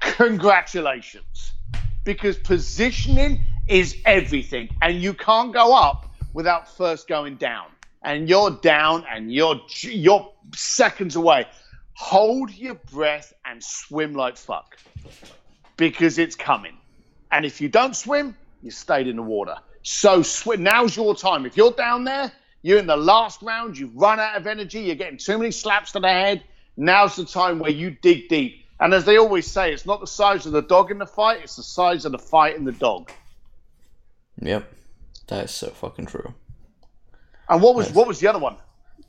congratulations, 0.00 1.52
because 2.04 2.36
positioning 2.38 3.40
is 3.66 3.96
everything, 4.04 4.68
and 4.82 5.00
you 5.00 5.14
can't 5.14 5.52
go 5.52 5.74
up 5.74 6.14
without 6.32 6.76
first 6.76 7.08
going 7.08 7.36
down. 7.36 7.66
And 8.02 8.28
you're 8.28 8.50
down, 8.50 9.04
and 9.10 9.32
you're 9.32 9.60
you're 9.80 10.30
seconds 10.54 11.16
away. 11.16 11.46
Hold 11.94 12.50
your 12.52 12.74
breath 12.74 13.32
and 13.46 13.62
swim 13.62 14.14
like 14.14 14.36
fuck, 14.36 14.76
because 15.76 16.18
it's 16.18 16.36
coming. 16.36 16.76
And 17.30 17.44
if 17.44 17.60
you 17.60 17.68
don't 17.68 17.96
swim, 17.96 18.36
you 18.62 18.70
stayed 18.70 19.06
in 19.06 19.16
the 19.16 19.22
water. 19.22 19.56
So 19.82 20.22
sw- 20.22 20.58
now's 20.58 20.96
your 20.96 21.14
time. 21.14 21.46
If 21.46 21.56
you're 21.56 21.72
down 21.72 22.04
there, 22.04 22.30
you're 22.62 22.78
in 22.78 22.86
the 22.86 22.96
last 22.96 23.42
round, 23.42 23.76
you've 23.78 23.94
run 23.94 24.18
out 24.20 24.36
of 24.36 24.46
energy, 24.46 24.80
you're 24.80 24.94
getting 24.94 25.18
too 25.18 25.38
many 25.38 25.50
slaps 25.50 25.92
to 25.92 26.00
the 26.00 26.08
head. 26.08 26.42
Now's 26.76 27.16
the 27.16 27.24
time 27.24 27.58
where 27.58 27.70
you 27.70 27.90
dig 27.90 28.28
deep. 28.28 28.63
And 28.80 28.92
as 28.92 29.04
they 29.04 29.16
always 29.18 29.46
say, 29.50 29.72
it's 29.72 29.86
not 29.86 30.00
the 30.00 30.06
size 30.06 30.46
of 30.46 30.52
the 30.52 30.62
dog 30.62 30.90
in 30.90 30.98
the 30.98 31.06
fight, 31.06 31.40
it's 31.42 31.56
the 31.56 31.62
size 31.62 32.04
of 32.04 32.12
the 32.12 32.18
fight 32.18 32.56
in 32.56 32.64
the 32.64 32.72
dog. 32.72 33.10
Yep. 34.40 34.70
That 35.28 35.44
is 35.44 35.50
so 35.52 35.68
fucking 35.70 36.06
true. 36.06 36.34
And 37.48 37.62
what 37.62 37.74
was 37.74 37.92
what 37.92 38.06
was 38.08 38.20
the 38.20 38.26
other 38.28 38.38
one? 38.38 38.56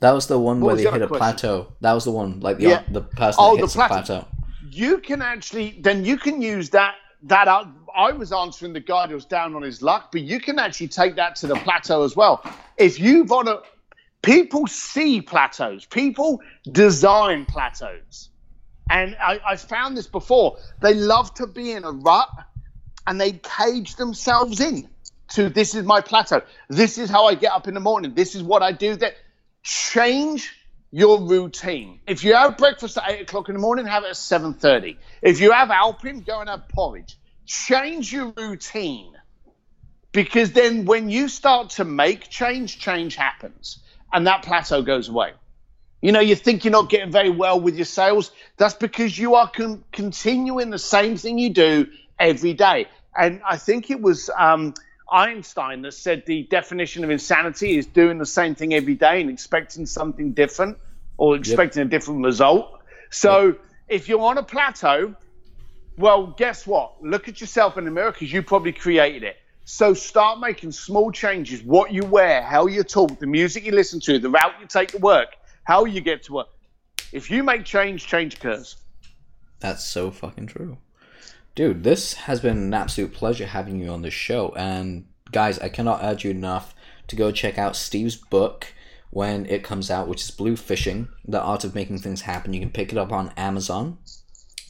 That 0.00 0.12
was 0.12 0.26
the 0.26 0.38
one 0.38 0.60
What 0.60 0.66
where 0.68 0.76
they 0.76 0.84
the 0.84 0.92
hit 0.92 1.02
a 1.02 1.08
question? 1.08 1.18
plateau. 1.18 1.72
That 1.80 1.92
was 1.92 2.04
the 2.04 2.12
one, 2.12 2.40
like 2.40 2.58
the 2.58 2.68
Yeah. 2.68 2.82
the 2.88 3.00
person 3.02 3.36
Oh, 3.42 3.52
that 3.56 3.60
the 3.60 3.62
hits 3.66 3.74
plateau. 3.74 3.94
the 3.94 4.02
plateau. 4.02 4.28
You 4.70 4.98
can 4.98 5.22
actually 5.22 5.78
then 5.80 6.04
you 6.04 6.16
can 6.16 6.40
use 6.42 6.70
that 6.70 6.94
that 7.24 7.48
out. 7.48 7.66
I 7.94 8.12
was 8.12 8.30
answering 8.32 8.72
the 8.74 8.80
guy 8.80 9.06
that 9.06 9.14
was 9.14 9.24
down 9.24 9.54
on 9.56 9.62
his 9.62 9.82
luck, 9.82 10.12
but 10.12 10.20
you 10.20 10.38
can 10.38 10.58
actually 10.58 10.88
take 10.88 11.16
that 11.16 11.34
to 11.36 11.46
the 11.46 11.56
plateau 11.56 12.02
as 12.04 12.14
well. 12.14 12.42
If 12.76 13.00
you 13.00 13.24
want 13.24 13.48
to, 13.48 13.62
people 14.22 14.66
see 14.66 15.22
plateaus. 15.22 15.86
People 15.86 16.40
design 16.72 17.46
plateaus, 17.46 18.28
and 18.88 19.16
I, 19.20 19.40
I 19.46 19.56
found 19.56 19.96
this 19.96 20.06
before. 20.06 20.58
They 20.80 20.94
love 20.94 21.32
to 21.34 21.46
be 21.46 21.72
in 21.72 21.84
a 21.84 21.90
rut, 21.90 22.28
and 23.06 23.20
they 23.20 23.32
cage 23.32 23.96
themselves 23.96 24.60
in 24.60 24.88
to 25.28 25.48
this 25.48 25.74
is 25.74 25.84
my 25.84 26.00
plateau. 26.00 26.42
This 26.68 26.98
is 26.98 27.10
how 27.10 27.26
I 27.26 27.34
get 27.34 27.52
up 27.52 27.68
in 27.68 27.74
the 27.74 27.80
morning. 27.80 28.14
This 28.14 28.34
is 28.34 28.42
what 28.42 28.62
I 28.62 28.72
do. 28.72 28.96
That 28.96 29.14
change 29.62 30.52
your 30.90 31.20
routine. 31.20 32.00
If 32.06 32.22
you 32.24 32.34
have 32.34 32.56
breakfast 32.56 32.96
at 32.96 33.10
eight 33.10 33.22
o'clock 33.22 33.48
in 33.48 33.54
the 33.54 33.60
morning, 33.60 33.86
have 33.86 34.04
it 34.04 34.10
at 34.10 34.16
seven 34.16 34.54
thirty. 34.54 34.98
If 35.20 35.40
you 35.40 35.52
have 35.52 35.70
Alpen, 35.70 36.20
go 36.20 36.40
and 36.40 36.48
have 36.48 36.68
porridge. 36.68 37.18
Change 37.44 38.12
your 38.12 38.32
routine 38.36 39.12
because 40.12 40.52
then 40.52 40.84
when 40.84 41.10
you 41.10 41.28
start 41.28 41.70
to 41.70 41.84
make 41.84 42.30
change, 42.30 42.78
change 42.78 43.16
happens, 43.16 43.78
and 44.12 44.26
that 44.26 44.42
plateau 44.42 44.82
goes 44.82 45.08
away. 45.08 45.32
You 46.06 46.12
know, 46.12 46.20
you 46.20 46.36
think 46.36 46.64
you're 46.64 46.70
not 46.70 46.88
getting 46.88 47.10
very 47.10 47.30
well 47.30 47.58
with 47.58 47.74
your 47.74 47.84
sales. 47.84 48.30
That's 48.58 48.74
because 48.74 49.18
you 49.18 49.34
are 49.34 49.50
con- 49.50 49.82
continuing 49.90 50.70
the 50.70 50.78
same 50.78 51.16
thing 51.16 51.36
you 51.36 51.50
do 51.50 51.88
every 52.16 52.54
day. 52.54 52.86
And 53.18 53.42
I 53.44 53.56
think 53.56 53.90
it 53.90 54.00
was 54.00 54.30
um, 54.38 54.74
Einstein 55.10 55.82
that 55.82 55.94
said 55.94 56.22
the 56.24 56.44
definition 56.44 57.02
of 57.02 57.10
insanity 57.10 57.76
is 57.76 57.86
doing 57.86 58.18
the 58.18 58.24
same 58.24 58.54
thing 58.54 58.72
every 58.72 58.94
day 58.94 59.20
and 59.20 59.28
expecting 59.28 59.84
something 59.84 60.30
different 60.32 60.78
or 61.16 61.34
expecting 61.34 61.82
a 61.82 61.86
different 61.86 62.24
result. 62.24 62.78
So 63.10 63.56
if 63.88 64.08
you're 64.08 64.20
on 64.20 64.38
a 64.38 64.44
plateau, 64.44 65.16
well, 65.98 66.28
guess 66.38 66.68
what? 66.68 67.02
Look 67.02 67.26
at 67.26 67.40
yourself 67.40 67.78
in 67.78 67.84
the 67.84 67.90
mirror 67.90 68.12
because 68.12 68.32
you 68.32 68.44
probably 68.44 68.70
created 68.70 69.24
it. 69.24 69.38
So 69.64 69.92
start 69.92 70.38
making 70.38 70.70
small 70.70 71.10
changes. 71.10 71.64
What 71.64 71.90
you 71.90 72.04
wear, 72.04 72.42
how 72.42 72.68
you 72.68 72.84
talk, 72.84 73.18
the 73.18 73.26
music 73.26 73.64
you 73.64 73.72
listen 73.72 73.98
to, 74.02 74.20
the 74.20 74.30
route 74.30 74.60
you 74.60 74.68
take 74.68 74.92
to 74.92 74.98
work, 74.98 75.30
how 75.66 75.84
you 75.84 76.00
get 76.00 76.22
to 76.24 76.32
work. 76.32 76.48
If 77.12 77.30
you 77.30 77.42
make 77.42 77.64
change, 77.64 78.06
change 78.06 78.34
occurs. 78.34 78.76
That's 79.60 79.84
so 79.84 80.10
fucking 80.10 80.46
true. 80.46 80.78
Dude, 81.54 81.82
this 81.82 82.14
has 82.14 82.40
been 82.40 82.58
an 82.58 82.74
absolute 82.74 83.12
pleasure 83.12 83.46
having 83.46 83.80
you 83.80 83.88
on 83.88 84.02
the 84.02 84.10
show. 84.10 84.52
And 84.56 85.06
guys, 85.32 85.58
I 85.58 85.68
cannot 85.68 86.00
urge 86.02 86.24
you 86.24 86.30
enough 86.30 86.74
to 87.08 87.16
go 87.16 87.32
check 87.32 87.58
out 87.58 87.74
Steve's 87.74 88.16
book 88.16 88.74
when 89.10 89.46
it 89.46 89.64
comes 89.64 89.90
out, 89.90 90.08
which 90.08 90.22
is 90.22 90.30
Bluefishing 90.30 91.08
The 91.24 91.40
Art 91.40 91.64
of 91.64 91.74
Making 91.74 91.98
Things 91.98 92.22
Happen. 92.22 92.52
You 92.52 92.60
can 92.60 92.70
pick 92.70 92.92
it 92.92 92.98
up 92.98 93.12
on 93.12 93.32
Amazon. 93.36 93.98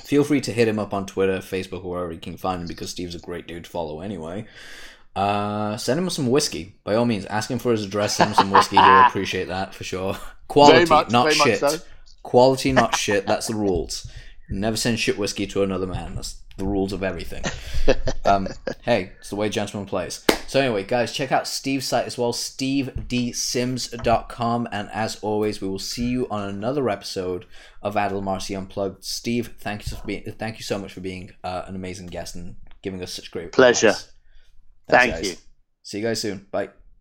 Feel 0.03 0.25
free 0.25 0.41
to 0.43 0.53
hit 0.53 0.69
him 0.69 0.79
up 0.79 0.95
on 0.95 1.05
Twitter, 1.05 1.39
Facebook, 1.39 1.85
or 1.85 1.91
wherever 1.91 2.13
you 2.13 2.21
can 2.21 2.37
find 2.37 2.63
him 2.63 2.69
because 2.69 2.91
Steve's 2.91 3.17
a 3.17 3.19
great 3.19 3.47
dude 3.47 3.65
to 3.65 3.71
follow 3.71 4.01
anyway. 4.01 4.47
Uh, 5.17 5.77
send 5.77 5.99
him 5.99 6.09
some 6.11 6.29
whiskey. 6.29 6.77
By 6.85 6.95
all 6.95 7.07
means, 7.07 7.27
ask 7.27 7.51
him 7.51 7.59
for 7.59 7.73
his 7.73 7.85
address, 7.85 8.17
send 8.17 8.31
him 8.31 8.37
some 8.37 8.51
whiskey. 8.51 8.77
He'll 8.77 9.01
appreciate 9.09 9.49
that 9.49 9.75
for 9.75 9.83
sure. 9.83 10.17
Quality, 10.49 10.87
much, 10.87 11.11
not 11.11 11.33
shit. 11.33 11.59
so. 11.59 11.79
Quality, 12.23 12.73
not 12.73 12.97
shit. 12.97 13.27
That's 13.27 13.49
the 13.49 13.55
rules. 13.55 14.11
Never 14.49 14.77
send 14.77 14.99
shit 14.99 15.19
whiskey 15.19 15.47
to 15.49 15.63
another 15.63 15.87
man. 15.87 16.15
That's 16.15 16.41
the 16.57 16.65
rules 16.65 16.93
of 16.93 17.03
everything. 17.03 17.45
Um, 18.27 18.49
hey, 18.83 19.13
it's 19.21 19.31
the 19.31 19.37
way 19.37 19.49
gentleman 19.49 19.87
plays. 19.89 20.25
So 20.49 20.59
anyway, 20.61 20.83
guys, 20.83 21.13
check 21.13 21.31
out 21.31 21.47
Steve's 21.47 21.87
site 21.87 22.07
as 22.07 22.19
well, 22.19 22.33
stevedsims.com. 22.33 24.69
And 24.73 24.91
as 24.91 25.15
always, 25.23 25.61
we 25.61 25.69
will 25.69 25.79
see 25.79 26.09
you 26.09 26.27
on 26.29 26.49
another 26.49 26.91
episode 26.91 27.47
of 27.83 27.97
Adel 27.97 28.23
Marcy 28.23 28.57
Unplugged. 28.57 29.05
Steve, 29.05 29.55
thank 29.61 29.89
you 29.89 29.97
for 29.97 30.05
being, 30.05 30.25
thank 30.41 30.59
you 30.59 30.65
so 30.65 30.77
much 30.77 30.93
for 30.93 31.01
being 31.01 31.31
uh, 31.45 31.63
an 31.69 31.77
amazing 31.77 32.09
guest 32.09 32.35
and 32.35 32.57
giving 32.83 33.01
us 33.01 33.13
such 33.13 33.31
great 33.31 33.53
Pleasure. 33.53 33.93
Thanks, 33.93 34.11
Thank 34.89 35.13
guys. 35.13 35.31
you. 35.31 35.37
See 35.85 35.99
you 35.99 36.05
guys 36.05 36.21
soon. 36.21 36.49
Bye. 36.51 36.71